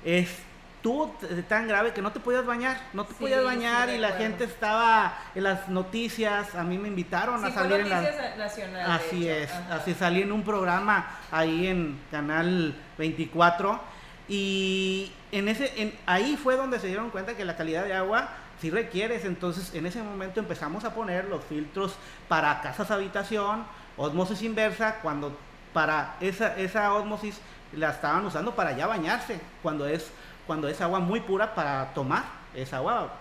estuvo 0.03 1.17
tan 1.47 1.67
grave 1.67 1.93
que 1.93 2.01
no 2.01 2.11
te 2.11 2.19
podías 2.19 2.45
bañar, 2.45 2.79
no 2.93 3.05
te 3.05 3.13
podías 3.13 3.43
bañar 3.43 3.89
y 3.89 3.97
la 3.97 4.11
gente 4.13 4.43
estaba 4.43 5.17
en 5.33 5.43
las 5.43 5.67
noticias, 5.69 6.53
a 6.55 6.63
mí 6.63 6.77
me 6.77 6.89
invitaron 6.89 7.43
a 7.43 7.51
salir 7.51 7.81
en 7.81 7.89
la 7.89 8.95
Así 8.95 9.27
es, 9.27 9.51
así 9.71 9.93
salí 9.93 10.21
en 10.21 10.31
un 10.31 10.43
programa 10.43 11.07
ahí 11.31 11.67
en 11.67 11.99
Canal 12.11 12.75
24 12.97 13.79
y 14.27 15.11
en 15.31 15.47
ese 15.47 15.93
ahí 16.05 16.35
fue 16.35 16.55
donde 16.55 16.79
se 16.79 16.87
dieron 16.87 17.09
cuenta 17.09 17.35
que 17.35 17.45
la 17.45 17.55
calidad 17.55 17.83
de 17.83 17.93
agua 17.93 18.29
si 18.61 18.69
requieres, 18.69 19.25
entonces 19.25 19.73
en 19.73 19.85
ese 19.85 20.01
momento 20.01 20.39
empezamos 20.39 20.85
a 20.85 20.93
poner 20.93 21.25
los 21.25 21.43
filtros 21.43 21.95
para 22.27 22.61
casas 22.61 22.89
habitación, 22.89 23.65
osmosis 23.97 24.41
inversa, 24.41 24.95
cuando 25.01 25.37
para 25.75 26.15
esa, 26.21 26.57
esa 26.57 26.93
osmosis 26.93 27.37
la 27.73 27.89
estaban 27.89 28.25
usando 28.25 28.55
para 28.55 28.71
ya 28.77 28.87
bañarse, 28.87 29.41
cuando 29.61 29.85
es, 29.85 30.09
cuando 30.47 30.69
es 30.69 30.79
agua 30.79 31.01
muy 31.01 31.19
pura 31.19 31.53
para 31.53 31.93
tomar, 31.93 32.23
es 32.55 32.73
agua 32.73 33.11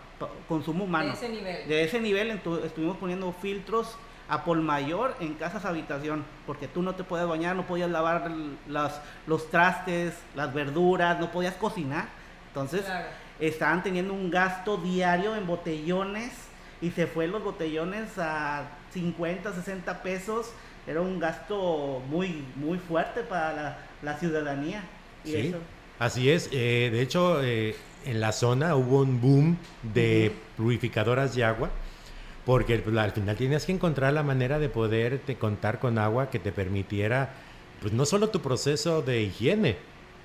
consumo 0.46 0.84
humano. 0.84 1.08
De 1.08 1.14
ese 1.14 1.28
nivel. 1.28 1.68
De 1.68 1.82
ese 1.82 2.00
nivel 2.00 2.30
estuvimos 2.30 2.96
poniendo 2.98 3.32
filtros 3.32 3.96
a 4.28 4.44
por 4.44 4.56
mayor 4.58 5.16
en 5.18 5.34
casas 5.34 5.64
habitación, 5.64 6.24
porque 6.46 6.68
tú 6.68 6.80
no 6.80 6.94
te 6.94 7.02
puedes 7.02 7.26
bañar, 7.26 7.56
no 7.56 7.66
podías 7.66 7.90
lavar 7.90 8.30
las, 8.68 9.00
los 9.26 9.50
trastes, 9.50 10.14
las 10.36 10.54
verduras, 10.54 11.18
no 11.18 11.32
podías 11.32 11.54
cocinar. 11.56 12.06
Entonces, 12.46 12.84
estaban 13.40 13.82
teniendo 13.82 14.14
un 14.14 14.30
gasto 14.30 14.76
diario 14.76 15.34
en 15.34 15.44
botellones 15.44 16.30
y 16.80 16.92
se 16.92 17.08
fue 17.08 17.26
los 17.26 17.42
botellones 17.42 18.16
a 18.16 18.68
50, 18.92 19.52
60 19.54 20.02
pesos 20.04 20.52
era 20.86 21.00
un 21.00 21.18
gasto 21.18 22.02
muy, 22.08 22.44
muy 22.56 22.78
fuerte 22.78 23.22
para 23.22 23.78
la, 24.02 24.18
ciudadanía. 24.18 24.82
sí, 25.24 25.54
así 25.98 26.30
es. 26.30 26.48
Eh, 26.52 26.90
de 26.92 27.00
hecho, 27.00 27.42
eh, 27.42 27.74
en 28.04 28.20
la 28.20 28.32
zona 28.32 28.76
hubo 28.76 29.00
un 29.00 29.20
boom 29.20 29.58
de 29.82 30.32
purificadoras 30.56 31.34
de 31.34 31.44
agua, 31.44 31.70
porque 32.44 32.78
pues, 32.78 32.96
al 32.96 33.12
final 33.12 33.36
tienes 33.36 33.64
que 33.64 33.72
encontrar 33.72 34.12
la 34.12 34.22
manera 34.22 34.58
de 34.58 34.68
poder 34.68 35.20
contar 35.38 35.78
con 35.78 35.98
agua 35.98 36.30
que 36.30 36.38
te 36.38 36.52
permitiera 36.52 37.30
pues 37.84 37.92
no 37.92 38.06
solo 38.06 38.30
tu 38.30 38.40
proceso 38.40 39.02
de 39.02 39.22
higiene, 39.24 39.76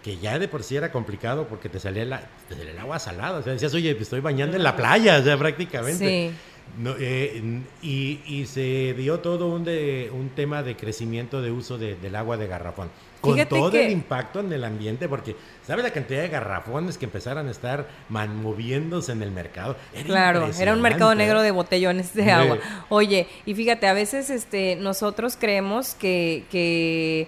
que 0.02 0.18
ya 0.18 0.40
de 0.40 0.48
por 0.48 0.64
sí 0.64 0.78
era 0.78 0.94
complicado 0.94 1.46
porque 1.50 1.68
te 1.68 1.78
salía, 1.78 2.06
la, 2.06 2.22
el 2.50 2.80
agua 2.80 3.00
salada. 3.00 3.40
O 3.40 3.44
sea, 3.44 3.52
decías, 3.52 3.74
oye, 3.74 3.94
me 3.94 4.02
estoy 4.02 4.22
bañando 4.22 4.56
en 4.56 4.64
la 4.64 4.78
playa, 4.78 5.18
o 5.20 5.24
sea, 5.24 5.38
prácticamente. 5.38 6.30
Sí. 6.30 6.36
No, 6.78 6.96
eh, 7.00 7.42
y, 7.82 8.20
y, 8.26 8.46
se 8.46 8.94
dio 8.94 9.20
todo 9.20 9.48
un, 9.48 9.64
de, 9.66 10.10
un 10.14 10.30
tema 10.30 10.64
de 10.64 10.76
crecimiento 10.78 11.42
de 11.42 11.52
uso 11.52 11.78
de, 11.78 11.96
del 11.96 12.16
agua 12.16 12.38
de 12.38 12.48
garrafón. 12.48 12.90
Con 13.22 13.34
Fíjate 13.34 13.50
todo 13.56 13.72
que- 13.72 13.86
el 13.86 13.92
impacto 13.92 14.40
en 14.40 14.54
el 14.54 14.64
ambiente, 14.64 15.10
porque 15.10 15.36
¿sabes 15.68 15.84
la 15.84 15.92
cantidad 15.92 16.22
de 16.22 16.30
garrafones 16.30 16.98
que 16.98 17.04
empezaron 17.06 17.48
a 17.50 17.52
estar 17.52 17.86
moviéndose 18.08 19.12
en 19.12 19.22
el 19.24 19.32
mercado? 19.32 19.76
Era 19.94 20.04
Claro, 20.06 20.50
era 20.60 20.74
un 20.74 20.82
mercado 20.82 21.14
negro 21.16 21.42
de 21.42 21.52
botellones 21.52 22.14
de 22.14 22.24
Sí. 22.24 22.30
agua. 22.30 22.60
Oye, 22.90 23.28
y 23.46 23.56
fíjate, 23.56 23.88
a 23.88 23.94
veces 23.94 24.30
este, 24.30 24.76
nosotros 24.78 25.36
creemos 25.38 25.96
que, 25.96 26.46
que, 26.50 27.28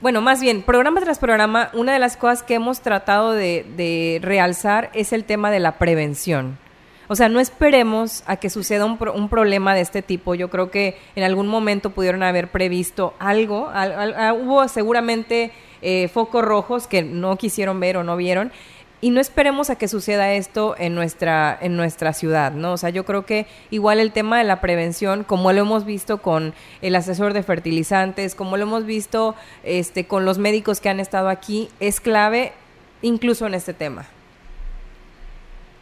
bueno, 0.00 0.20
más 0.20 0.40
bien, 0.40 0.62
programa 0.62 1.00
tras 1.00 1.18
programa, 1.18 1.70
una 1.72 1.92
de 1.92 1.98
las 1.98 2.16
cosas 2.16 2.42
que 2.42 2.54
hemos 2.54 2.80
tratado 2.80 3.32
de, 3.32 3.64
de 3.76 4.20
realzar 4.22 4.90
es 4.94 5.12
el 5.12 5.24
tema 5.24 5.50
de 5.50 5.58
la 5.60 5.78
prevención. 5.78 6.58
O 7.08 7.16
sea, 7.16 7.28
no 7.28 7.38
esperemos 7.40 8.22
a 8.26 8.36
que 8.36 8.48
suceda 8.50 8.84
un, 8.84 8.96
pro- 8.98 9.12
un 9.12 9.28
problema 9.28 9.74
de 9.74 9.80
este 9.82 10.02
tipo. 10.02 10.34
Yo 10.34 10.48
creo 10.50 10.70
que 10.70 10.96
en 11.16 11.22
algún 11.24 11.46
momento 11.48 11.90
pudieron 11.90 12.22
haber 12.22 12.48
previsto 12.48 13.14
algo. 13.18 13.68
Al- 13.72 13.92
al- 13.92 14.14
ah, 14.14 14.32
hubo 14.32 14.66
seguramente 14.68 15.52
eh, 15.82 16.08
focos 16.08 16.42
rojos 16.44 16.86
que 16.86 17.02
no 17.02 17.36
quisieron 17.36 17.78
ver 17.80 17.96
o 17.98 18.04
no 18.04 18.16
vieron. 18.16 18.52
Y 19.00 19.10
no 19.10 19.20
esperemos 19.20 19.68
a 19.68 19.76
que 19.76 19.86
suceda 19.86 20.32
esto 20.32 20.76
en 20.78 20.94
nuestra, 20.94 21.58
en 21.60 21.76
nuestra 21.76 22.14
ciudad, 22.14 22.52
¿no? 22.52 22.72
O 22.72 22.76
sea, 22.78 22.88
yo 22.88 23.04
creo 23.04 23.26
que 23.26 23.46
igual 23.70 24.00
el 24.00 24.12
tema 24.12 24.38
de 24.38 24.44
la 24.44 24.62
prevención, 24.62 25.24
como 25.24 25.52
lo 25.52 25.60
hemos 25.60 25.84
visto 25.84 26.22
con 26.22 26.54
el 26.80 26.96
asesor 26.96 27.34
de 27.34 27.42
fertilizantes, 27.42 28.34
como 28.34 28.56
lo 28.56 28.62
hemos 28.62 28.86
visto 28.86 29.34
este, 29.62 30.06
con 30.06 30.24
los 30.24 30.38
médicos 30.38 30.80
que 30.80 30.88
han 30.88 31.00
estado 31.00 31.28
aquí, 31.28 31.68
es 31.80 32.00
clave 32.00 32.54
incluso 33.02 33.46
en 33.46 33.52
este 33.52 33.74
tema. 33.74 34.06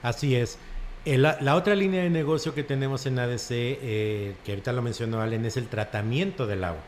Así 0.02 0.34
es. 0.34 0.58
Eh, 1.04 1.18
la, 1.18 1.56
otra 1.56 1.74
línea 1.74 2.04
de 2.04 2.10
negocio 2.10 2.54
que 2.54 2.62
tenemos 2.62 3.06
en 3.06 3.18
ADC, 3.18 3.50
eh, 3.50 4.36
que 4.44 4.52
ahorita 4.52 4.72
lo 4.72 4.82
mencionó 4.82 5.20
Allen, 5.20 5.44
es 5.44 5.56
el 5.56 5.66
tratamiento 5.66 6.46
del 6.46 6.62
agua. 6.62 6.82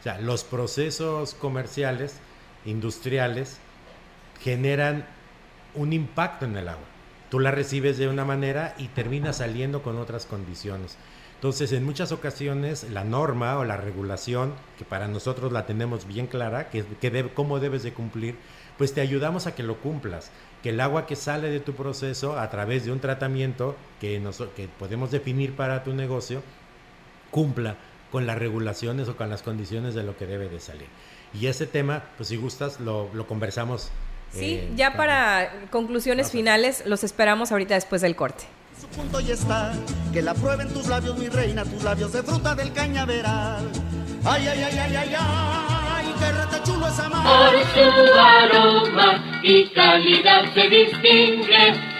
O 0.00 0.02
sea, 0.02 0.18
los 0.18 0.42
procesos 0.42 1.34
comerciales, 1.34 2.16
industriales, 2.64 3.58
generan 4.42 5.06
un 5.76 5.92
impacto 5.92 6.46
en 6.46 6.56
el 6.56 6.68
agua. 6.68 6.82
Tú 7.30 7.38
la 7.38 7.52
recibes 7.52 7.96
de 7.96 8.08
una 8.08 8.24
manera 8.24 8.74
y 8.76 8.88
termina 8.88 9.32
saliendo 9.32 9.82
con 9.84 9.98
otras 9.98 10.26
condiciones. 10.26 10.96
Entonces, 11.36 11.70
en 11.72 11.84
muchas 11.84 12.10
ocasiones, 12.10 12.90
la 12.90 13.04
norma 13.04 13.56
o 13.56 13.64
la 13.64 13.76
regulación, 13.76 14.52
que 14.78 14.84
para 14.84 15.06
nosotros 15.06 15.52
la 15.52 15.64
tenemos 15.66 16.08
bien 16.08 16.26
clara, 16.26 16.70
que, 16.70 16.84
que 17.00 17.30
cómo 17.32 17.60
debes 17.60 17.84
de 17.84 17.92
cumplir, 17.92 18.34
pues 18.76 18.94
te 18.94 19.00
ayudamos 19.00 19.46
a 19.46 19.54
que 19.54 19.62
lo 19.62 19.76
cumplas. 19.76 20.32
Que 20.62 20.70
el 20.70 20.80
agua 20.80 21.06
que 21.06 21.16
sale 21.16 21.48
de 21.50 21.60
tu 21.60 21.72
proceso 21.74 22.38
a 22.38 22.50
través 22.50 22.84
de 22.84 22.92
un 22.92 23.00
tratamiento 23.00 23.76
que, 24.00 24.20
nos- 24.20 24.42
que 24.56 24.68
podemos 24.78 25.10
definir 25.10 25.54
para 25.56 25.82
tu 25.84 25.94
negocio, 25.94 26.42
cumpla 27.30 27.76
con 28.12 28.26
las 28.26 28.38
regulaciones 28.38 29.08
o 29.08 29.16
con 29.16 29.30
las 29.30 29.42
condiciones 29.42 29.94
de 29.94 30.02
lo 30.02 30.16
que 30.16 30.26
debe 30.26 30.48
de 30.48 30.60
salir. 30.60 30.86
Y 31.32 31.46
ese 31.46 31.66
tema, 31.66 32.02
pues 32.16 32.28
si 32.28 32.36
gustas, 32.36 32.80
lo, 32.80 33.08
lo 33.14 33.26
conversamos. 33.26 33.90
Sí, 34.32 34.54
eh, 34.56 34.70
ya 34.76 34.88
también. 34.88 34.96
para 34.96 35.52
conclusiones 35.70 36.30
finales, 36.30 36.82
los 36.86 37.04
esperamos 37.04 37.52
ahorita 37.52 37.74
después 37.74 38.02
del 38.02 38.16
corte. 38.16 38.44
Su 38.80 38.86
punto 38.88 39.20
ya 39.20 39.34
está, 39.34 39.72
que 40.12 40.22
la 40.22 40.34
prueben 40.34 40.68
tus 40.72 40.88
labios, 40.88 41.16
mi 41.18 41.28
reina, 41.28 41.64
tus 41.64 41.82
labios 41.84 42.12
de 42.12 42.22
fruta 42.22 42.54
del 42.54 42.72
cañaveral. 42.72 43.68
Ay, 44.24 44.46
ay, 44.48 44.62
ay, 44.62 44.78
ay, 44.78 44.96
ay, 44.96 45.14
ay, 45.18 45.69
Por 46.20 47.64
su 47.74 48.20
aroma 48.20 49.40
y 49.42 49.64
calidad 49.68 50.44
se 50.52 50.68
distingue. 50.68 51.99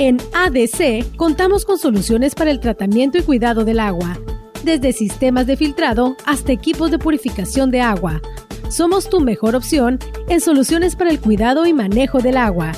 En 0.00 0.16
ADC 0.32 1.14
contamos 1.16 1.64
con 1.64 1.78
soluciones 1.78 2.34
para 2.34 2.50
el 2.50 2.58
tratamiento 2.58 3.16
y 3.16 3.22
cuidado 3.22 3.64
del 3.64 3.78
agua, 3.78 4.18
desde 4.64 4.92
sistemas 4.92 5.46
de 5.46 5.56
filtrado 5.56 6.16
hasta 6.26 6.50
equipos 6.50 6.90
de 6.90 6.98
purificación 6.98 7.70
de 7.70 7.80
agua. 7.80 8.20
Somos 8.70 9.08
tu 9.08 9.20
mejor 9.20 9.54
opción 9.54 10.00
en 10.28 10.40
soluciones 10.40 10.96
para 10.96 11.10
el 11.10 11.20
cuidado 11.20 11.64
y 11.64 11.72
manejo 11.72 12.18
del 12.18 12.38
agua. 12.38 12.72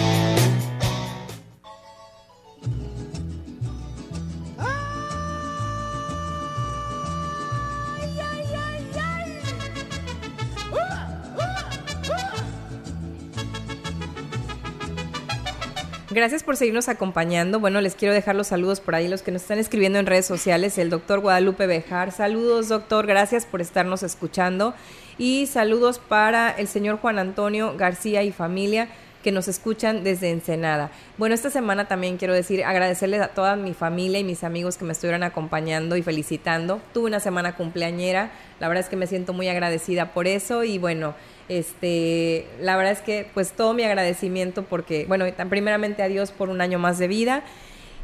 Gracias 16.21 16.43
por 16.43 16.55
seguirnos 16.55 16.87
acompañando. 16.87 17.59
Bueno, 17.59 17.81
les 17.81 17.95
quiero 17.95 18.13
dejar 18.13 18.35
los 18.35 18.45
saludos 18.45 18.79
por 18.79 18.93
ahí, 18.93 19.07
los 19.07 19.23
que 19.23 19.31
nos 19.31 19.41
están 19.41 19.57
escribiendo 19.57 19.97
en 19.97 20.05
redes 20.05 20.27
sociales. 20.27 20.77
El 20.77 20.91
doctor 20.91 21.19
Guadalupe 21.19 21.65
Bejar. 21.65 22.11
Saludos, 22.11 22.69
doctor. 22.69 23.07
Gracias 23.07 23.47
por 23.47 23.59
estarnos 23.59 24.03
escuchando. 24.03 24.75
Y 25.17 25.47
saludos 25.47 25.97
para 25.97 26.51
el 26.51 26.67
señor 26.67 26.99
Juan 26.99 27.17
Antonio 27.17 27.75
García 27.75 28.21
y 28.21 28.31
familia 28.31 28.87
que 29.23 29.31
nos 29.31 29.47
escuchan 29.47 30.03
desde 30.03 30.29
Ensenada. 30.29 30.91
Bueno, 31.17 31.33
esta 31.33 31.49
semana 31.49 31.87
también 31.87 32.17
quiero 32.17 32.35
decir, 32.35 32.63
agradecerles 32.63 33.21
a 33.21 33.29
toda 33.29 33.55
mi 33.55 33.73
familia 33.73 34.19
y 34.19 34.23
mis 34.23 34.43
amigos 34.43 34.77
que 34.77 34.85
me 34.85 34.93
estuvieron 34.93 35.23
acompañando 35.23 35.95
y 35.95 36.03
felicitando. 36.03 36.81
Tuve 36.93 37.07
una 37.07 37.19
semana 37.19 37.55
cumpleañera, 37.55 38.31
la 38.59 38.67
verdad 38.67 38.83
es 38.83 38.89
que 38.89 38.95
me 38.95 39.07
siento 39.07 39.33
muy 39.33 39.47
agradecida 39.47 40.13
por 40.13 40.27
eso 40.27 40.63
y 40.63 40.77
bueno, 40.77 41.15
este, 41.51 42.47
la 42.61 42.77
verdad 42.77 42.93
es 42.93 43.01
que 43.01 43.27
pues 43.33 43.51
todo 43.51 43.73
mi 43.73 43.83
agradecimiento 43.83 44.63
porque, 44.63 45.03
bueno, 45.09 45.25
primeramente 45.49 46.01
a 46.01 46.07
Dios 46.07 46.31
por 46.31 46.47
un 46.49 46.61
año 46.61 46.79
más 46.79 46.97
de 46.97 47.09
vida. 47.09 47.43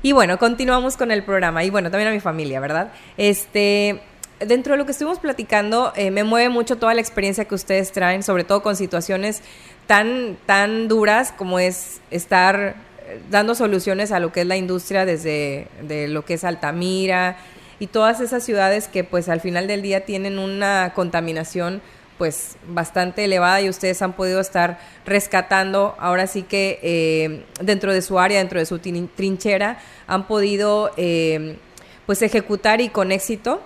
Y 0.03 0.11
bueno, 0.11 0.37
continuamos 0.37 0.97
con 0.97 1.11
el 1.11 1.23
programa 1.23 1.63
y 1.63 1.69
bueno, 1.69 1.89
también 1.89 2.09
a 2.09 2.11
mi 2.11 2.19
familia, 2.19 2.59
¿verdad? 2.59 2.91
Este, 3.15 4.01
dentro 4.41 4.73
de 4.73 4.77
lo 4.77 4.85
que 4.85 4.91
estuvimos 4.91 5.19
platicando, 5.19 5.93
eh, 5.95 6.11
me 6.11 6.25
mueve 6.25 6.49
mucho 6.49 6.75
toda 6.75 6.93
la 6.93 6.99
experiencia 6.99 7.45
que 7.45 7.55
ustedes 7.55 7.93
traen, 7.93 8.21
sobre 8.21 8.43
todo 8.43 8.61
con 8.61 8.75
situaciones 8.75 9.41
tan, 9.87 10.37
tan 10.45 10.89
duras 10.89 11.31
como 11.31 11.57
es 11.57 12.01
estar 12.11 12.75
eh, 13.07 13.21
dando 13.31 13.55
soluciones 13.55 14.11
a 14.11 14.19
lo 14.19 14.33
que 14.33 14.41
es 14.41 14.47
la 14.47 14.57
industria 14.57 15.05
desde 15.05 15.69
de 15.83 16.09
lo 16.09 16.25
que 16.25 16.33
es 16.33 16.43
Altamira 16.43 17.37
y 17.79 17.87
todas 17.87 18.19
esas 18.19 18.43
ciudades 18.43 18.89
que 18.89 19.05
pues 19.05 19.29
al 19.29 19.39
final 19.39 19.67
del 19.67 19.81
día 19.81 20.03
tienen 20.03 20.37
una 20.37 20.91
contaminación 20.93 21.81
pues 22.17 22.57
bastante 22.67 23.25
elevada 23.25 23.61
y 23.61 23.69
ustedes 23.69 24.01
han 24.01 24.13
podido 24.13 24.39
estar 24.39 24.79
rescatando 25.05 25.95
ahora 25.99 26.27
sí 26.27 26.43
que 26.43 26.79
eh, 26.81 27.45
dentro 27.61 27.93
de 27.93 28.01
su 28.01 28.19
área, 28.19 28.39
dentro 28.39 28.59
de 28.59 28.65
su 28.65 28.79
trinchera, 28.79 29.79
han 30.07 30.27
podido 30.27 30.91
eh, 30.97 31.57
pues 32.05 32.21
ejecutar 32.21 32.81
y 32.81 32.89
con 32.89 33.11
éxito 33.11 33.61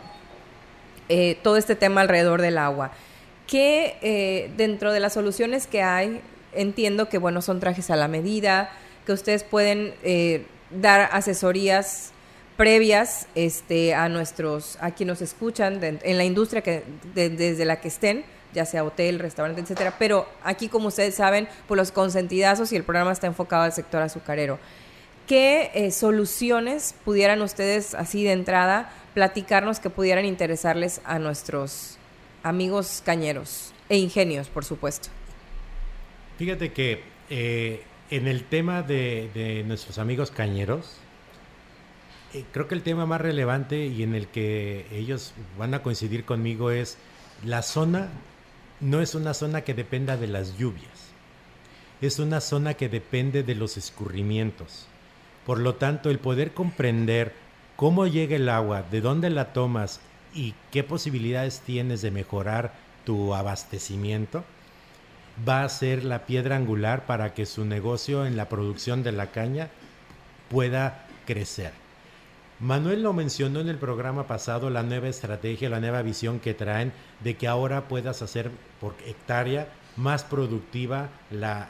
todo 1.43 1.57
este 1.57 1.75
tema 1.75 2.01
alrededor 2.01 2.41
del 2.41 2.57
agua. 2.57 2.91
Que 3.47 3.97
eh, 4.01 4.49
dentro 4.55 4.93
de 4.93 5.01
las 5.01 5.11
soluciones 5.11 5.67
que 5.67 5.81
hay, 5.81 6.21
entiendo 6.53 7.09
que 7.09 7.17
bueno, 7.17 7.41
son 7.41 7.59
trajes 7.59 7.89
a 7.89 7.97
la 7.97 8.07
medida, 8.07 8.71
que 9.05 9.11
ustedes 9.11 9.43
pueden 9.43 9.93
eh, 10.03 10.45
dar 10.69 11.09
asesorías 11.11 12.11
previas 12.55 13.27
este, 13.35 13.93
a 13.93 14.07
nuestros, 14.09 14.77
a 14.79 14.91
quienes 14.91 15.19
nos 15.19 15.21
escuchan 15.21 15.79
en 15.83 16.17
la 16.17 16.23
industria 16.23 16.61
que, 16.61 16.83
desde 17.13 17.65
la 17.65 17.81
que 17.81 17.87
estén, 17.87 18.23
ya 18.53 18.65
sea 18.65 18.83
hotel, 18.83 19.19
restaurante, 19.19 19.61
etcétera. 19.61 19.95
Pero 19.97 20.27
aquí, 20.43 20.67
como 20.67 20.87
ustedes 20.87 21.15
saben, 21.15 21.47
por 21.67 21.77
los 21.77 21.91
consentidazos 21.91 22.71
y 22.71 22.75
el 22.75 22.83
programa 22.83 23.11
está 23.11 23.27
enfocado 23.27 23.63
al 23.63 23.73
sector 23.73 24.01
azucarero. 24.01 24.59
¿Qué 25.27 25.71
eh, 25.73 25.91
soluciones 25.91 26.95
pudieran 27.05 27.41
ustedes, 27.41 27.95
así 27.95 28.23
de 28.23 28.33
entrada, 28.33 28.91
platicarnos 29.13 29.79
que 29.79 29.89
pudieran 29.89 30.25
interesarles 30.25 31.01
a 31.05 31.19
nuestros 31.19 31.97
amigos 32.43 33.01
cañeros 33.05 33.73
e 33.89 33.97
ingenios, 33.97 34.47
por 34.47 34.65
supuesto. 34.65 35.09
Fíjate 36.37 36.71
que 36.71 37.03
eh, 37.29 37.83
en 38.09 38.27
el 38.27 38.43
tema 38.43 38.81
de, 38.81 39.63
nuestros 39.67 39.97
amigos 39.97 40.31
cañeros, 40.31 40.97
eh, 42.33 42.45
creo 42.51 42.67
que 42.67 42.75
el 42.75 42.83
tema 42.83 43.05
más 43.05 43.21
relevante 43.21 43.85
y 43.85 44.03
en 44.03 44.15
el 44.15 44.27
que 44.27 44.85
ellos 44.91 45.33
van 45.57 45.73
a 45.73 45.83
coincidir 45.83 46.25
conmigo 46.25 46.71
es 46.71 46.97
la 47.43 47.61
zona 47.61 48.09
no 48.81 48.99
es 48.99 49.15
una 49.15 49.33
zona 49.33 49.61
que 49.61 49.73
dependa 49.73 50.17
de 50.17 50.27
las 50.27 50.57
lluvias, 50.57 51.11
es 52.01 52.17
una 52.19 52.41
zona 52.41 52.73
que 52.73 52.89
depende 52.89 53.43
de 53.43 53.55
los 53.55 53.77
escurrimientos. 53.77 54.87
Por 55.45 55.59
lo 55.59 55.75
tanto, 55.75 56.09
el 56.09 56.19
poder 56.19 56.53
comprender 56.53 57.33
cómo 57.75 58.07
llega 58.07 58.35
el 58.35 58.49
agua, 58.49 58.83
de 58.89 59.01
dónde 59.01 59.29
la 59.29 59.53
tomas 59.53 59.99
y 60.33 60.55
qué 60.71 60.83
posibilidades 60.83 61.61
tienes 61.61 62.01
de 62.01 62.11
mejorar 62.11 62.73
tu 63.05 63.35
abastecimiento, 63.35 64.43
va 65.47 65.63
a 65.63 65.69
ser 65.69 66.03
la 66.03 66.25
piedra 66.25 66.55
angular 66.55 67.05
para 67.05 67.33
que 67.33 67.45
su 67.45 67.65
negocio 67.65 68.25
en 68.25 68.35
la 68.35 68.49
producción 68.49 69.03
de 69.03 69.11
la 69.11 69.27
caña 69.27 69.69
pueda 70.49 71.05
crecer. 71.25 71.80
Manuel 72.61 73.01
lo 73.01 73.11
mencionó 73.11 73.59
en 73.59 73.69
el 73.69 73.77
programa 73.77 74.27
pasado, 74.27 74.69
la 74.69 74.83
nueva 74.83 75.07
estrategia, 75.07 75.69
la 75.69 75.79
nueva 75.79 76.03
visión 76.03 76.39
que 76.39 76.53
traen 76.53 76.93
de 77.23 77.35
que 77.35 77.47
ahora 77.47 77.87
puedas 77.87 78.21
hacer 78.21 78.51
por 78.79 78.93
hectárea 79.05 79.67
más 79.95 80.23
productiva 80.23 81.09
la, 81.31 81.69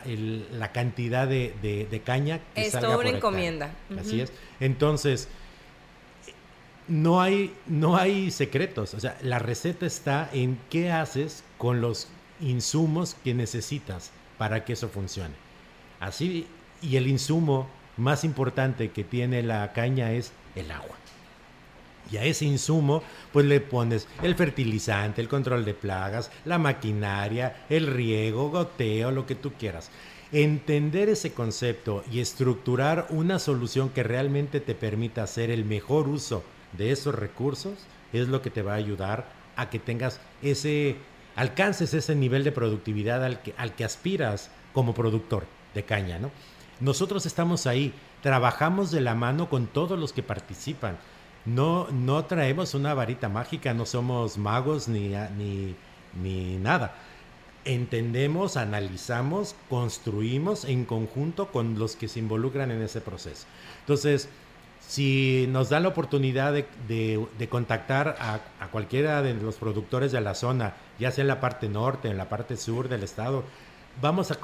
cantidad 0.73 1.27
de, 1.27 2.01
caña 2.05 2.41
que 2.53 2.65
es 2.67 2.73
salga 2.73 2.97
una 2.97 3.09
encomienda. 3.09 3.71
Así 3.97 4.19
es. 4.19 4.33
Entonces, 4.59 5.29
no 6.89 7.21
hay, 7.21 7.53
no 7.67 7.95
hay 7.95 8.29
secretos. 8.29 8.93
O 8.93 8.99
sea, 8.99 9.17
la 9.23 9.39
receta 9.39 9.85
está 9.85 10.29
en 10.33 10.59
qué 10.69 10.91
haces 10.91 11.45
con 11.57 11.79
los 11.79 12.09
insumos 12.41 13.15
que 13.23 13.33
necesitas 13.33 14.11
para 14.37 14.65
que 14.65 14.73
eso 14.73 14.89
funcione. 14.89 15.35
Así, 16.01 16.47
y 16.81 16.97
el 16.97 17.07
insumo 17.07 17.69
más 17.95 18.25
importante 18.25 18.91
que 18.91 19.05
tiene 19.05 19.41
la 19.41 19.71
caña 19.73 20.11
es 20.11 20.33
el 20.55 20.71
agua. 20.71 20.95
Y 22.11 22.17
a 22.17 22.25
ese 22.25 22.45
insumo, 22.45 23.03
pues 23.31 23.45
le 23.45 23.61
pones 23.61 24.07
el 24.21 24.35
fertilizante, 24.35 25.21
el 25.21 25.29
control 25.29 25.63
de 25.63 25.73
plagas, 25.73 26.29
la 26.45 26.57
maquinaria, 26.57 27.65
el 27.69 27.87
riego, 27.87 28.49
goteo, 28.49 29.11
lo 29.11 29.25
que 29.25 29.35
tú 29.35 29.53
quieras. 29.53 29.89
Entender 30.33 31.09
ese 31.09 31.33
concepto 31.33 32.03
y 32.11 32.19
estructurar 32.19 33.07
una 33.09 33.39
solución 33.39 33.89
que 33.89 34.03
realmente 34.03 34.59
te 34.59 34.75
permita 34.75 35.23
hacer 35.23 35.51
el 35.51 35.63
mejor 35.63 36.07
uso 36.07 36.43
de 36.77 36.91
esos 36.91 37.15
recursos 37.15 37.73
es 38.13 38.27
lo 38.27 38.41
que 38.41 38.49
te 38.49 38.61
va 38.61 38.73
a 38.73 38.77
ayudar 38.77 39.31
a 39.55 39.69
que 39.69 39.79
tengas 39.79 40.19
ese, 40.41 40.95
alcances 41.35 41.93
ese 41.93 42.15
nivel 42.15 42.43
de 42.43 42.51
productividad 42.51 43.23
al 43.23 43.41
que, 43.41 43.53
al 43.57 43.75
que 43.75 43.85
aspiras 43.85 44.49
como 44.73 44.93
productor 44.93 45.45
de 45.73 45.83
caña, 45.83 46.19
¿no? 46.19 46.31
Nosotros 46.82 47.25
estamos 47.25 47.67
ahí, 47.67 47.93
trabajamos 48.21 48.91
de 48.91 49.01
la 49.01 49.15
mano 49.15 49.49
con 49.49 49.67
todos 49.67 49.97
los 49.97 50.13
que 50.13 50.23
participan. 50.23 50.97
No, 51.45 51.88
no 51.91 52.25
traemos 52.25 52.73
una 52.73 52.93
varita 52.93 53.29
mágica, 53.29 53.73
no 53.73 53.86
somos 53.86 54.38
magos 54.38 54.88
ni, 54.88 55.09
ni, 55.38 55.75
ni 56.21 56.57
nada. 56.57 56.95
Entendemos, 57.63 58.57
analizamos, 58.57 59.55
construimos 59.69 60.65
en 60.65 60.86
conjunto 60.86 61.51
con 61.51 61.77
los 61.77 61.95
que 61.95 62.07
se 62.07 62.19
involucran 62.19 62.71
en 62.71 62.82
ese 62.82 63.01
proceso. 63.01 63.45
Entonces, 63.82 64.27
si 64.91 65.45
nos 65.49 65.69
da 65.69 65.79
la 65.79 65.88
oportunidad 65.88 66.53
de, 66.53 67.47
contactar 67.49 68.17
a, 68.19 68.67
cualquiera 68.71 69.21
de 69.21 69.34
los 69.36 69.55
productores 69.55 70.11
de 70.11 70.21
la 70.21 70.36
zona, 70.36 70.73
ya 70.99 71.11
sea 71.11 71.21
en 71.21 71.27
la 71.29 71.39
parte 71.39 71.69
norte, 71.69 72.09
en 72.09 72.17
la 72.17 72.27
parte 72.27 72.57
sur 72.57 72.89
del 72.89 73.03
estado, 73.03 73.43
vamos 73.99 74.31
a, 74.31 74.35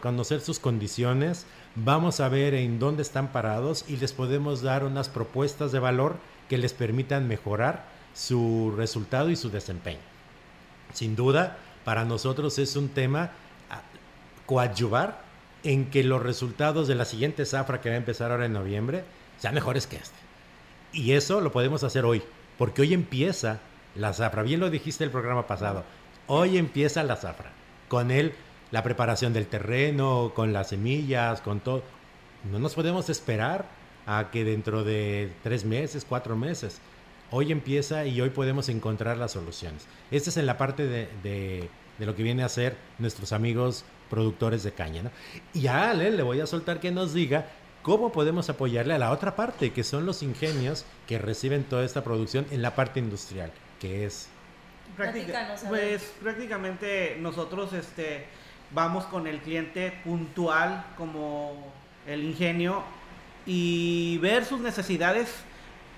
conocer 0.00 0.40
sus 0.40 0.58
condiciones, 0.58 1.46
vamos 1.74 2.20
a 2.20 2.28
ver 2.28 2.54
en 2.54 2.78
dónde 2.78 3.02
están 3.02 3.28
parados 3.28 3.84
y 3.88 3.96
les 3.96 4.12
podemos 4.12 4.62
dar 4.62 4.84
unas 4.84 5.08
propuestas 5.08 5.72
de 5.72 5.78
valor 5.78 6.16
que 6.48 6.58
les 6.58 6.72
permitan 6.72 7.28
mejorar 7.28 7.84
su 8.14 8.72
resultado 8.76 9.30
y 9.30 9.36
su 9.36 9.50
desempeño. 9.50 10.00
Sin 10.92 11.14
duda, 11.14 11.58
para 11.84 12.04
nosotros 12.04 12.58
es 12.58 12.74
un 12.76 12.88
tema 12.88 13.30
coadyuvar 14.46 15.22
en 15.62 15.90
que 15.90 16.02
los 16.04 16.22
resultados 16.22 16.88
de 16.88 16.94
la 16.94 17.04
siguiente 17.04 17.44
zafra 17.44 17.80
que 17.80 17.90
va 17.90 17.96
a 17.96 17.98
empezar 17.98 18.30
ahora 18.30 18.46
en 18.46 18.52
noviembre 18.52 19.04
sean 19.38 19.54
mejores 19.54 19.86
que 19.86 19.96
este. 19.96 20.16
Y 20.92 21.12
eso 21.12 21.40
lo 21.40 21.52
podemos 21.52 21.84
hacer 21.84 22.04
hoy, 22.04 22.22
porque 22.56 22.82
hoy 22.82 22.94
empieza 22.94 23.60
la 23.94 24.12
zafra. 24.12 24.42
Bien 24.42 24.60
lo 24.60 24.70
dijiste 24.70 25.04
el 25.04 25.10
programa 25.10 25.46
pasado. 25.46 25.84
Hoy 26.26 26.58
empieza 26.58 27.02
la 27.02 27.16
zafra. 27.16 27.52
Con 27.88 28.10
él, 28.10 28.32
la 28.70 28.82
preparación 28.82 29.32
del 29.32 29.46
terreno, 29.46 30.32
con 30.34 30.52
las 30.52 30.68
semillas, 30.70 31.40
con 31.40 31.60
todo. 31.60 31.82
No 32.50 32.58
nos 32.58 32.74
podemos 32.74 33.08
esperar 33.08 33.66
a 34.06 34.30
que 34.30 34.44
dentro 34.44 34.84
de 34.84 35.32
tres 35.42 35.64
meses, 35.64 36.04
cuatro 36.08 36.36
meses. 36.36 36.80
Hoy 37.30 37.52
empieza 37.52 38.06
y 38.06 38.20
hoy 38.20 38.30
podemos 38.30 38.68
encontrar 38.68 39.18
las 39.18 39.32
soluciones. 39.32 39.86
Esta 40.10 40.30
es 40.30 40.36
en 40.36 40.46
la 40.46 40.56
parte 40.56 40.86
de, 40.86 41.08
de, 41.22 41.68
lo 42.06 42.16
que 42.16 42.22
viene 42.22 42.42
a 42.42 42.48
ser 42.48 42.76
nuestros 42.98 43.32
amigos 43.32 43.84
productores 44.08 44.62
de 44.62 44.72
caña. 44.72 45.02
¿no? 45.02 45.10
Y 45.52 45.66
a 45.66 45.90
Ale 45.90 46.10
le 46.10 46.22
voy 46.22 46.40
a 46.40 46.46
soltar 46.46 46.80
que 46.80 46.90
nos 46.90 47.12
diga 47.12 47.46
¿Cómo 47.82 48.12
podemos 48.12 48.50
apoyarle 48.50 48.94
a 48.94 48.98
la 48.98 49.12
otra 49.12 49.36
parte, 49.36 49.72
que 49.72 49.84
son 49.84 50.04
los 50.04 50.22
ingenios 50.22 50.84
que 51.06 51.18
reciben 51.18 51.64
toda 51.64 51.84
esta 51.84 52.02
producción 52.04 52.46
en 52.50 52.60
la 52.60 52.74
parte 52.74 53.00
industrial, 53.00 53.52
que 53.80 54.04
es... 54.04 54.28
pues 55.68 56.12
prácticamente 56.20 57.16
nosotros 57.20 57.72
este, 57.72 58.26
vamos 58.70 59.04
con 59.04 59.26
el 59.26 59.38
cliente 59.40 59.92
puntual 60.04 60.84
como 60.96 61.52
el 62.06 62.24
ingenio 62.24 62.82
y 63.46 64.18
ver 64.18 64.44
sus 64.44 64.60
necesidades 64.60 65.34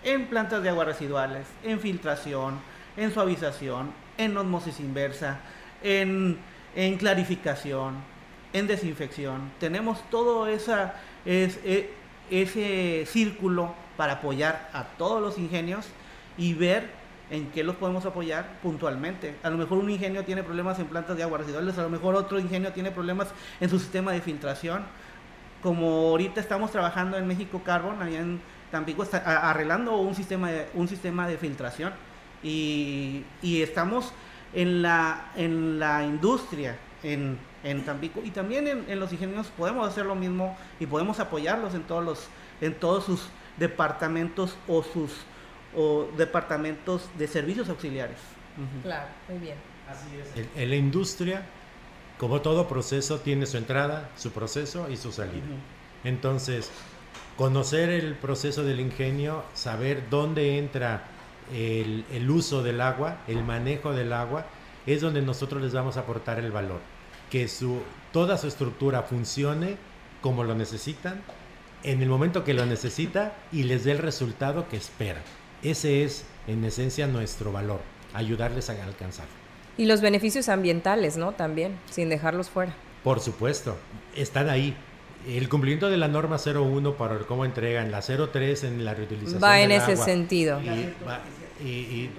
en 0.04 0.26
plantas 0.26 0.62
de 0.62 0.68
agua 0.68 0.84
residuales, 0.84 1.46
en 1.64 1.80
filtración, 1.80 2.58
en 2.96 3.12
suavización, 3.12 3.92
en 4.16 4.36
osmosis 4.36 4.80
inversa, 4.80 5.40
en, 5.82 6.38
en 6.74 6.96
clarificación, 6.96 7.96
en 8.52 8.66
desinfección. 8.66 9.50
Tenemos 9.58 9.98
todo 10.10 10.46
e, 10.48 10.58
ese 12.30 13.06
círculo 13.06 13.74
para 13.96 14.14
apoyar 14.14 14.70
a 14.72 14.84
todos 14.84 15.20
los 15.20 15.38
ingenios 15.38 15.86
y 16.38 16.54
ver 16.54 16.99
en 17.30 17.50
qué 17.50 17.64
los 17.64 17.76
podemos 17.76 18.04
apoyar 18.06 18.58
puntualmente. 18.62 19.36
A 19.42 19.50
lo 19.50 19.56
mejor 19.56 19.78
un 19.78 19.90
ingenio 19.90 20.24
tiene 20.24 20.42
problemas 20.42 20.78
en 20.78 20.86
plantas 20.86 21.16
de 21.16 21.22
agua 21.22 21.38
residuales, 21.38 21.78
a 21.78 21.82
lo 21.82 21.90
mejor 21.90 22.14
otro 22.14 22.38
ingenio 22.38 22.72
tiene 22.72 22.90
problemas 22.90 23.28
en 23.60 23.68
su 23.70 23.78
sistema 23.78 24.12
de 24.12 24.20
filtración. 24.20 24.82
Como 25.62 25.86
ahorita 26.08 26.40
estamos 26.40 26.70
trabajando 26.70 27.16
en 27.16 27.26
México 27.26 27.62
Carbon, 27.64 28.02
allá 28.02 28.20
en 28.20 28.40
Tampico, 28.70 29.02
está 29.02 29.18
arreglando 29.50 29.96
un 29.96 30.14
sistema 30.14 30.50
de, 30.50 30.68
un 30.74 30.88
sistema 30.88 31.26
de 31.26 31.36
filtración 31.36 31.92
y, 32.42 33.24
y 33.42 33.62
estamos 33.62 34.12
en 34.54 34.82
la, 34.82 35.32
en 35.36 35.78
la 35.78 36.04
industria, 36.04 36.76
en 37.02 37.38
en 37.62 37.84
Tampico 37.84 38.20
y 38.24 38.30
también 38.30 38.66
en, 38.66 39.00
los 39.00 39.12
ingenios 39.12 39.48
podemos 39.48 39.86
hacer 39.86 40.06
lo 40.06 40.14
mismo 40.14 40.56
y 40.78 40.86
podemos 40.86 41.20
apoyarlos 41.20 41.74
en 41.74 41.82
todos 41.82 42.04
los 42.04 42.26
en 42.60 42.74
todos 42.74 43.04
sus 43.04 43.28
departamentos 43.58 44.56
o 44.66 44.82
sus 44.82 45.12
o 45.76 46.08
departamentos 46.16 47.08
de 47.18 47.28
servicios 47.28 47.68
auxiliares. 47.68 48.18
Claro, 48.82 49.08
muy 49.28 49.38
bien. 49.38 49.56
Así 49.88 50.06
es. 50.16 50.48
En, 50.56 50.70
la 50.70 50.76
industria 50.76 51.42
como 52.18 52.40
todo 52.42 52.68
proceso 52.68 53.20
tiene 53.20 53.46
su 53.46 53.56
entrada, 53.56 54.10
su 54.16 54.30
proceso 54.30 54.90
y 54.90 54.96
su 54.96 55.10
salida. 55.10 55.46
Entonces, 56.04 56.70
conocer 57.36 57.88
el 57.88 58.14
proceso 58.14 58.62
del 58.62 58.80
ingenio, 58.80 59.44
saber 59.54 60.04
dónde 60.10 60.58
entra 60.58 61.04
el, 61.52 62.04
el, 62.12 62.30
uso 62.30 62.62
del 62.62 62.80
agua, 62.80 63.18
el 63.26 63.42
manejo 63.42 63.92
del 63.92 64.12
agua, 64.12 64.44
es 64.86 65.00
donde 65.00 65.22
nosotros 65.22 65.62
les 65.62 65.72
vamos 65.72 65.96
a 65.96 66.00
aportar 66.00 66.38
el 66.38 66.52
valor. 66.52 66.80
Que 67.30 67.48
su, 67.48 67.80
toda 68.12 68.36
su 68.36 68.48
estructura 68.48 69.02
funcione 69.02 69.76
como 70.20 70.44
lo 70.44 70.54
necesitan, 70.54 71.22
en 71.82 72.02
el 72.02 72.08
momento 72.08 72.44
que 72.44 72.54
lo 72.54 72.66
necesita 72.66 73.34
y 73.52 73.62
les 73.62 73.84
dé 73.84 73.92
el 73.92 73.98
resultado 73.98 74.68
que 74.68 74.76
esperan. 74.76 75.22
Ese 75.62 76.04
es, 76.04 76.24
en 76.46 76.64
esencia, 76.64 77.06
nuestro 77.06 77.52
valor, 77.52 77.80
ayudarles 78.14 78.70
a 78.70 78.84
alcanzar. 78.84 79.26
Y 79.76 79.86
los 79.86 80.00
beneficios 80.00 80.48
ambientales, 80.48 81.16
¿no? 81.16 81.32
También, 81.32 81.78
sin 81.90 82.08
dejarlos 82.08 82.50
fuera. 82.50 82.74
Por 83.04 83.20
supuesto, 83.20 83.76
están 84.14 84.48
ahí. 84.48 84.76
El 85.26 85.48
cumplimiento 85.48 85.90
de 85.90 85.96
la 85.96 86.08
norma 86.08 86.36
01 86.38 86.94
para 86.96 87.18
cómo 87.20 87.44
entregan, 87.44 87.90
la 87.90 88.00
03 88.00 88.64
en 88.64 88.84
la 88.84 88.94
reutilización. 88.94 89.42
Va 89.42 89.60
en 89.60 89.70
ese 89.72 89.96
sentido. 89.96 90.60
Y, 91.62 91.68
y, 91.68 92.10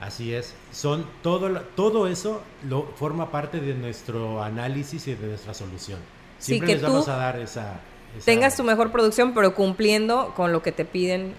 así 0.00 0.34
es. 0.34 0.54
Son 0.72 1.06
todo, 1.22 1.60
todo 1.74 2.06
eso 2.06 2.42
lo 2.68 2.84
forma 2.96 3.30
parte 3.30 3.60
de 3.60 3.74
nuestro 3.74 4.42
análisis 4.42 5.08
y 5.08 5.14
de 5.14 5.26
nuestra 5.26 5.54
solución. 5.54 5.98
Siempre 6.38 6.68
sí, 6.68 6.74
les 6.74 6.82
vamos 6.82 7.08
a 7.08 7.16
dar 7.16 7.38
esa, 7.38 7.80
esa, 8.16 8.24
Tengas 8.26 8.56
tu 8.56 8.62
mejor 8.62 8.92
producción, 8.92 9.32
pero 9.32 9.54
cumpliendo 9.54 10.34
con 10.36 10.52
lo 10.52 10.62
que 10.62 10.72
te 10.72 10.84
piden 10.84 11.34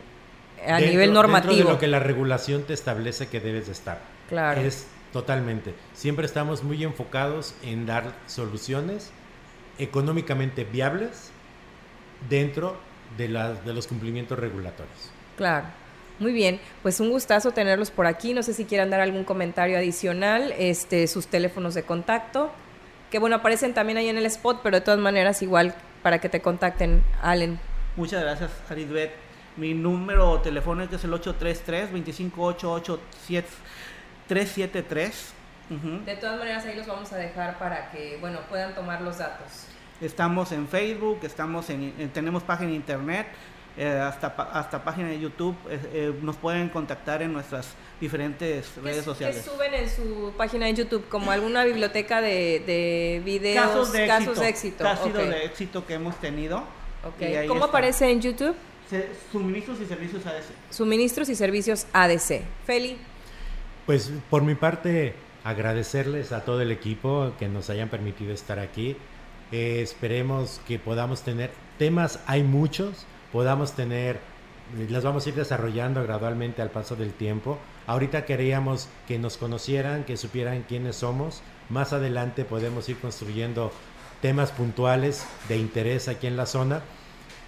a 0.67 0.75
dentro, 0.75 0.91
nivel 0.91 1.13
normativo. 1.13 1.53
Dentro 1.53 1.67
de 1.67 1.73
lo 1.73 1.79
que 1.79 1.87
la 1.87 1.99
regulación 1.99 2.63
te 2.63 2.73
establece 2.73 3.27
que 3.27 3.39
debes 3.39 3.67
de 3.67 3.71
estar. 3.71 4.01
Claro. 4.29 4.61
Es 4.61 4.87
totalmente. 5.13 5.73
Siempre 5.93 6.25
estamos 6.25 6.63
muy 6.63 6.83
enfocados 6.83 7.55
en 7.63 7.85
dar 7.85 8.13
soluciones 8.27 9.11
económicamente 9.79 10.63
viables 10.63 11.31
dentro 12.29 12.77
de, 13.17 13.29
la, 13.29 13.53
de 13.53 13.73
los 13.73 13.87
cumplimientos 13.87 14.37
regulatorios. 14.37 15.11
Claro. 15.37 15.65
Muy 16.19 16.33
bien, 16.33 16.59
pues 16.81 16.99
un 16.99 17.11
gustazo 17.11 17.51
tenerlos 17.51 17.91
por 17.91 18.07
aquí. 18.07 18.33
No 18.33 18.41
sé 18.41 18.53
si 18.53 18.65
quieran 18.65 18.89
dar 18.89 19.01
algún 19.01 19.23
comentario 19.23 19.77
adicional, 19.77 20.53
este, 20.57 21.07
sus 21.07 21.27
teléfonos 21.27 21.75
de 21.75 21.83
contacto, 21.83 22.51
que 23.11 23.19
bueno, 23.19 23.35
aparecen 23.35 23.73
también 23.75 23.97
ahí 23.99 24.09
en 24.09 24.17
el 24.17 24.25
spot, 24.25 24.61
pero 24.63 24.77
de 24.77 24.81
todas 24.81 24.99
maneras 24.99 25.43
igual 25.43 25.75
para 26.01 26.19
que 26.19 26.27
te 26.27 26.41
contacten, 26.41 27.03
Allen. 27.21 27.59
Muchas 27.95 28.21
gracias, 28.23 28.51
Aridbet. 28.69 29.26
Mi 29.57 29.73
número 29.73 30.39
telefónico 30.39 30.95
es 30.95 31.03
el 31.03 31.13
833 31.13 31.91
258 31.91 32.99
373 34.27 35.33
uh 35.69 35.73
-huh. 35.73 36.05
De 36.05 36.15
todas 36.15 36.37
maneras 36.37 36.65
ahí 36.65 36.75
los 36.75 36.85
vamos 36.85 37.11
a 37.11 37.17
dejar 37.17 37.57
para 37.57 37.89
que, 37.91 38.17
bueno, 38.21 38.39
puedan 38.49 38.75
tomar 38.75 39.01
los 39.01 39.17
datos. 39.17 39.67
Estamos 39.99 40.51
en 40.51 40.67
Facebook, 40.67 41.19
estamos 41.23 41.69
en, 41.71 41.93
en 41.97 42.09
tenemos 42.09 42.43
página 42.43 42.69
de 42.69 42.75
internet, 42.75 43.27
eh, 43.77 43.87
hasta, 43.87 44.27
hasta 44.27 44.83
página 44.83 45.09
de 45.09 45.19
YouTube, 45.19 45.55
eh, 45.69 45.79
eh, 45.93 46.19
nos 46.21 46.35
pueden 46.35 46.69
contactar 46.69 47.23
en 47.23 47.33
nuestras 47.33 47.69
diferentes 47.99 48.75
redes 48.75 49.03
sociales. 49.03 49.37
¿Qué 49.37 49.49
suben 49.49 49.73
en 49.73 49.89
su 49.89 50.33
página 50.37 50.67
de 50.67 50.75
YouTube? 50.75 51.07
¿Como 51.09 51.31
alguna 51.31 51.63
biblioteca 51.63 52.21
de, 52.21 52.63
de 52.65 53.21
videos? 53.25 53.65
Casos 53.65 53.91
de 53.91 54.07
casos 54.07 54.27
éxito. 54.29 54.41
de 54.41 54.49
éxito. 54.49 54.83
Casos 54.83 55.07
okay. 55.07 55.29
de 55.29 55.45
éxito 55.45 55.85
que 55.85 55.93
hemos 55.95 56.15
tenido. 56.17 56.63
Okay. 57.15 57.47
¿Cómo 57.47 57.65
está. 57.65 57.69
aparece 57.69 58.09
en 58.09 58.21
YouTube? 58.21 58.55
Suministros 59.31 59.79
y 59.81 59.85
servicios 59.85 60.25
ADC. 60.25 60.71
Suministros 60.71 61.29
y 61.29 61.35
servicios 61.35 61.87
ADC. 61.93 62.41
Feli. 62.65 62.97
Pues 63.85 64.11
por 64.29 64.43
mi 64.43 64.55
parte, 64.55 65.13
agradecerles 65.43 66.31
a 66.31 66.43
todo 66.43 66.61
el 66.61 66.71
equipo 66.71 67.31
que 67.39 67.47
nos 67.47 67.69
hayan 67.69 67.89
permitido 67.89 68.33
estar 68.33 68.59
aquí. 68.59 68.97
Eh, 69.51 69.81
esperemos 69.81 70.61
que 70.67 70.79
podamos 70.79 71.21
tener 71.21 71.51
temas, 71.77 72.19
hay 72.27 72.43
muchos, 72.43 73.05
podamos 73.31 73.73
tener, 73.73 74.19
las 74.89 75.03
vamos 75.03 75.25
a 75.25 75.29
ir 75.29 75.35
desarrollando 75.35 76.03
gradualmente 76.03 76.61
al 76.61 76.69
paso 76.69 76.95
del 76.95 77.13
tiempo. 77.13 77.57
Ahorita 77.87 78.25
queríamos 78.25 78.89
que 79.07 79.19
nos 79.19 79.37
conocieran, 79.37 80.03
que 80.03 80.17
supieran 80.17 80.65
quiénes 80.67 80.97
somos. 80.97 81.41
Más 81.69 81.93
adelante 81.93 82.43
podemos 82.43 82.89
ir 82.89 82.97
construyendo 82.97 83.71
temas 84.21 84.51
puntuales 84.51 85.25
de 85.47 85.57
interés 85.57 86.09
aquí 86.09 86.27
en 86.27 86.35
la 86.35 86.45
zona 86.45 86.81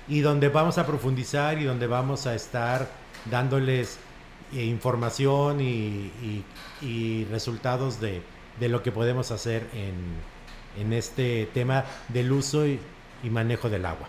y 0.10 0.22
donde 0.22 0.50
vamos 0.50 0.78
a 0.78 0.86
profundizar 0.86 1.60
y 1.60 1.64
donde 1.64 1.88
vamos 1.88 2.26
a 2.26 2.34
estar 2.36 2.88
dándoles 3.30 4.00
eh, 4.54 4.64
información 4.64 5.62
y, 5.62 7.26
resultados 7.30 8.02
de, 8.02 8.22
de, 8.60 8.70
lo 8.70 8.82
que 8.82 8.92
podemos 8.92 9.32
hacer 9.32 9.68
en, 9.74 10.82
en 10.82 10.94
este 10.94 11.48
tema 11.54 11.86
del 12.08 12.32
uso 12.32 12.66
y, 12.66 12.80
y, 13.24 13.30
manejo 13.30 13.70
del 13.70 13.86
agua. 13.86 14.08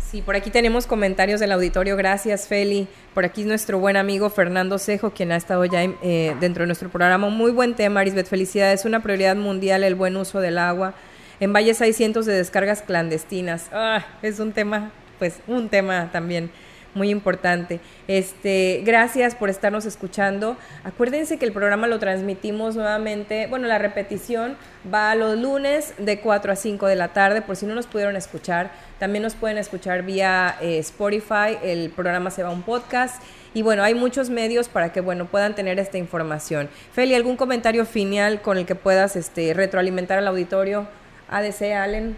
Sí, 0.00 0.20
por 0.20 0.34
aquí 0.34 0.50
tenemos 0.50 0.86
comentarios 0.86 1.40
del 1.40 1.52
auditorio. 1.52 1.96
Gracias, 1.96 2.48
Feli. 2.48 2.88
Por 3.14 3.24
aquí 3.24 3.44
nuestro 3.44 3.78
buen 3.78 3.96
amigo 3.96 4.28
Fernando 4.28 4.78
Cejo, 4.78 5.12
quien 5.12 5.32
ha 5.32 5.36
estado 5.36 5.64
ya 5.64 5.84
eh, 5.84 6.36
dentro 6.40 6.64
de 6.64 6.66
nuestro 6.66 6.90
programa. 6.90 7.30
Muy 7.30 7.52
buen 7.52 7.74
tema, 7.74 8.00
Arisbet. 8.00 8.26
Felicidades. 8.26 8.80
Es 8.80 8.86
una 8.86 9.02
prioridad 9.02 9.36
mundial 9.36 9.84
el 9.84 9.94
buen 9.94 10.16
uso 10.16 10.40
del 10.40 10.58
agua. 10.58 10.94
En 11.42 11.52
Valles 11.52 11.80
hay 11.80 11.92
cientos 11.92 12.24
de 12.24 12.34
descargas 12.34 12.82
clandestinas. 12.82 13.66
Ah, 13.72 14.06
es 14.22 14.38
un 14.38 14.52
tema, 14.52 14.92
pues, 15.18 15.40
un 15.48 15.68
tema 15.68 16.08
también 16.12 16.52
muy 16.94 17.10
importante. 17.10 17.80
Este, 18.06 18.82
gracias 18.84 19.34
por 19.34 19.50
estarnos 19.50 19.84
escuchando. 19.84 20.56
Acuérdense 20.84 21.38
que 21.38 21.44
el 21.44 21.50
programa 21.50 21.88
lo 21.88 21.98
transmitimos 21.98 22.76
nuevamente, 22.76 23.48
bueno, 23.48 23.66
la 23.66 23.78
repetición 23.78 24.56
va 24.94 25.16
los 25.16 25.36
lunes 25.36 25.94
de 25.98 26.20
4 26.20 26.52
a 26.52 26.54
5 26.54 26.86
de 26.86 26.94
la 26.94 27.08
tarde, 27.08 27.42
por 27.42 27.56
si 27.56 27.66
no 27.66 27.74
nos 27.74 27.88
pudieron 27.88 28.14
escuchar, 28.14 28.70
también 29.00 29.24
nos 29.24 29.34
pueden 29.34 29.58
escuchar 29.58 30.04
vía 30.04 30.54
eh, 30.60 30.78
Spotify, 30.78 31.58
el 31.64 31.90
programa 31.90 32.30
se 32.30 32.44
va 32.44 32.50
a 32.50 32.52
un 32.52 32.62
podcast 32.62 33.20
y 33.52 33.62
bueno, 33.62 33.82
hay 33.82 33.96
muchos 33.96 34.30
medios 34.30 34.68
para 34.68 34.92
que 34.92 35.00
bueno, 35.00 35.26
puedan 35.26 35.56
tener 35.56 35.80
esta 35.80 35.98
información. 35.98 36.68
Feli, 36.92 37.16
¿algún 37.16 37.36
comentario 37.36 37.84
final 37.84 38.42
con 38.42 38.58
el 38.58 38.64
que 38.64 38.76
puedas 38.76 39.16
este, 39.16 39.54
retroalimentar 39.54 40.18
al 40.18 40.28
auditorio? 40.28 40.86
ADC, 41.32 41.62
Allen. 41.74 42.16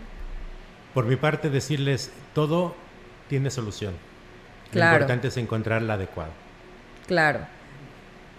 Por 0.93 1.07
mi 1.07 1.17
parte, 1.17 1.51
decirles, 1.51 2.11
todo 2.35 2.75
tiene 3.29 3.51
solución. 3.51 3.95
Claro. 4.71 4.91
Lo 4.91 4.97
importante 4.97 5.29
es 5.29 5.37
encontrar 5.37 5.83
la 5.83 5.95
adecuada. 5.95 6.31
Claro. 7.07 7.41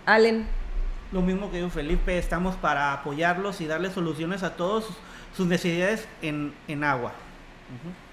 Allen. 0.06 0.46
Lo 1.12 1.22
mismo 1.22 1.52
que 1.52 1.60
yo, 1.60 1.70
Felipe, 1.70 2.18
estamos 2.18 2.56
para 2.56 2.94
apoyarlos 2.94 3.62
y 3.62 3.68
darles 3.68 3.94
soluciones 3.94 4.44
a 4.44 4.56
todas 4.56 4.86
sus 5.36 5.48
necesidades 5.48 6.08
en, 6.22 6.54
en 6.68 6.84
agua. 6.84 7.12
Uh 7.70 7.90
-huh. 7.90 8.06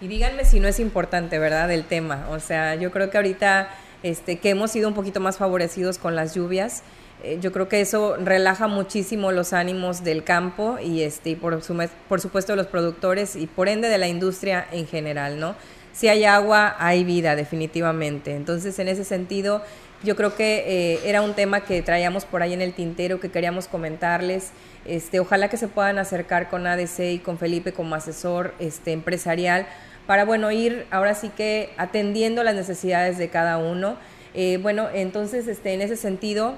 Y 0.00 0.08
díganme 0.08 0.44
si 0.44 0.60
no 0.60 0.68
es 0.68 0.78
importante, 0.78 1.38
¿verdad? 1.38 1.70
El 1.70 1.84
tema. 1.84 2.26
O 2.30 2.38
sea, 2.38 2.74
yo 2.76 2.90
creo 2.92 3.10
que 3.10 3.16
ahorita 3.16 3.68
este, 4.02 4.38
que 4.38 4.50
hemos 4.50 4.70
sido 4.70 4.88
un 4.88 4.94
poquito 4.94 5.20
más 5.20 5.38
favorecidos 5.38 5.98
con 5.98 6.14
las 6.14 6.34
lluvias, 6.34 6.82
eh, 7.22 7.38
yo 7.40 7.52
creo 7.52 7.68
que 7.68 7.80
eso 7.80 8.16
relaja 8.16 8.66
muchísimo 8.68 9.32
los 9.32 9.52
ánimos 9.52 10.04
del 10.04 10.24
campo 10.24 10.78
y, 10.82 11.02
este, 11.02 11.30
y 11.30 11.36
por, 11.36 11.62
su, 11.62 11.76
por 12.08 12.20
supuesto 12.20 12.52
de 12.52 12.56
los 12.56 12.66
productores 12.66 13.36
y 13.36 13.46
por 13.46 13.68
ende 13.68 13.88
de 13.88 13.98
la 13.98 14.08
industria 14.08 14.66
en 14.72 14.86
general, 14.86 15.40
¿no? 15.40 15.54
si 15.98 16.06
hay 16.06 16.24
agua, 16.24 16.76
hay 16.78 17.02
vida, 17.02 17.34
definitivamente. 17.34 18.36
Entonces, 18.36 18.78
en 18.78 18.86
ese 18.86 19.02
sentido, 19.02 19.62
yo 20.04 20.14
creo 20.14 20.36
que 20.36 20.62
eh, 20.94 21.00
era 21.04 21.22
un 21.22 21.34
tema 21.34 21.62
que 21.62 21.82
traíamos 21.82 22.24
por 22.24 22.40
ahí 22.40 22.52
en 22.52 22.62
el 22.62 22.72
tintero, 22.72 23.18
que 23.18 23.32
queríamos 23.32 23.66
comentarles. 23.66 24.50
Este, 24.84 25.18
ojalá 25.18 25.48
que 25.48 25.56
se 25.56 25.66
puedan 25.66 25.98
acercar 25.98 26.50
con 26.50 26.68
ADC 26.68 27.00
y 27.00 27.18
con 27.18 27.36
Felipe 27.36 27.72
como 27.72 27.96
asesor 27.96 28.54
este, 28.60 28.92
empresarial 28.92 29.66
para, 30.06 30.24
bueno, 30.24 30.52
ir 30.52 30.86
ahora 30.92 31.16
sí 31.16 31.30
que 31.36 31.70
atendiendo 31.76 32.44
las 32.44 32.54
necesidades 32.54 33.18
de 33.18 33.28
cada 33.28 33.58
uno. 33.58 33.96
Eh, 34.34 34.60
bueno, 34.62 34.88
entonces, 34.94 35.48
este, 35.48 35.74
en 35.74 35.82
ese 35.82 35.96
sentido, 35.96 36.54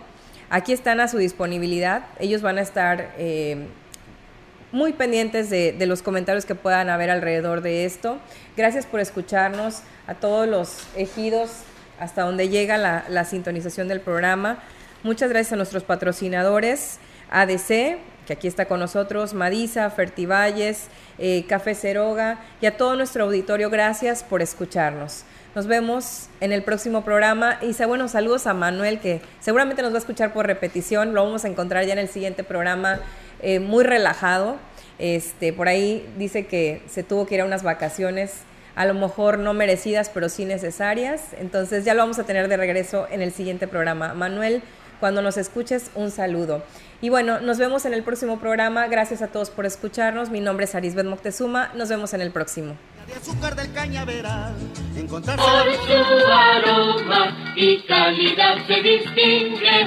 aquí 0.50 0.72
están 0.72 1.00
a 1.00 1.08
su 1.08 1.18
disponibilidad. 1.18 2.04
Ellos 2.18 2.42
van 2.42 2.58
a 2.58 2.62
estar... 2.62 3.14
Eh, 3.18 3.66
muy 4.72 4.92
pendientes 4.92 5.50
de, 5.50 5.74
los 5.86 6.02
comentarios 6.02 6.44
que 6.44 6.54
puedan 6.54 6.90
haber 6.90 7.10
alrededor 7.10 7.60
de 7.60 7.84
esto. 7.84 8.18
Gracias 8.56 8.86
por 8.86 9.00
escucharnos 9.00 9.82
a 10.06 10.14
todos 10.14 10.46
los 10.46 10.86
ejidos 10.96 11.50
hasta 11.98 12.22
donde 12.22 12.48
llega 12.48 12.78
la, 12.78 13.04
la 13.08 13.24
sintonización 13.24 13.88
del 13.88 14.00
programa. 14.00 14.62
Muchas 15.02 15.30
gracias 15.30 15.54
a 15.54 15.56
nuestros 15.56 15.82
patrocinadores, 15.82 16.98
ADC, 17.30 17.98
que 18.26 18.32
aquí 18.32 18.46
está 18.46 18.66
con 18.66 18.80
nosotros, 18.80 19.34
Madisa, 19.34 19.90
Fertivalles, 19.90 20.86
eh, 21.18 21.44
Café 21.48 21.74
Ceroga 21.74 22.38
y 22.60 22.66
a 22.66 22.76
todo 22.76 22.96
nuestro 22.96 23.24
auditorio, 23.24 23.70
gracias 23.70 24.22
por 24.22 24.40
escucharnos. 24.40 25.24
Nos 25.54 25.66
vemos 25.66 26.28
en 26.40 26.52
el 26.52 26.62
próximo 26.62 27.02
programa. 27.02 27.58
Y 27.60 27.74
bueno, 27.84 28.06
saludos 28.06 28.46
a 28.46 28.54
Manuel, 28.54 29.00
que 29.00 29.20
seguramente 29.40 29.82
nos 29.82 29.90
va 29.90 29.96
a 29.96 29.98
escuchar 29.98 30.32
por 30.32 30.46
repetición. 30.46 31.12
Lo 31.12 31.24
vamos 31.24 31.44
a 31.44 31.48
encontrar 31.48 31.84
ya 31.86 31.92
en 31.92 31.98
el 31.98 32.08
siguiente 32.08 32.44
programa, 32.44 33.00
eh, 33.42 33.58
muy 33.58 33.82
relajado. 33.82 34.58
Este, 35.00 35.52
por 35.52 35.66
ahí 35.66 36.08
dice 36.18 36.46
que 36.46 36.82
se 36.88 37.02
tuvo 37.02 37.26
que 37.26 37.34
ir 37.34 37.40
a 37.40 37.46
unas 37.46 37.64
vacaciones, 37.64 38.42
a 38.76 38.84
lo 38.84 38.94
mejor 38.94 39.38
no 39.38 39.52
merecidas, 39.52 40.08
pero 40.08 40.28
sí 40.28 40.44
necesarias. 40.44 41.22
Entonces 41.40 41.84
ya 41.84 41.94
lo 41.94 42.02
vamos 42.02 42.20
a 42.20 42.24
tener 42.24 42.46
de 42.46 42.56
regreso 42.56 43.08
en 43.10 43.20
el 43.20 43.32
siguiente 43.32 43.66
programa. 43.66 44.14
Manuel, 44.14 44.62
Cuando 45.00 45.22
nos 45.22 45.38
escuches, 45.38 45.90
un 45.94 46.10
saludo. 46.10 46.62
Y 47.00 47.08
bueno, 47.08 47.40
nos 47.40 47.56
vemos 47.56 47.86
en 47.86 47.94
el 47.94 48.02
próximo 48.02 48.38
programa. 48.38 48.86
Gracias 48.86 49.22
a 49.22 49.28
todos 49.28 49.48
por 49.48 49.64
escucharnos. 49.64 50.28
Mi 50.28 50.40
nombre 50.40 50.66
es 50.66 50.74
Arisbet 50.74 51.06
Moctezuma. 51.06 51.70
Nos 51.74 51.88
vemos 51.88 52.12
en 52.12 52.20
el 52.20 52.30
próximo. 52.30 52.76
Por 54.96 55.74
su 55.86 56.32
aroma 56.32 57.54
y 57.56 57.82
calidad 57.82 58.56
se 58.66 58.82
distingue 58.82 59.86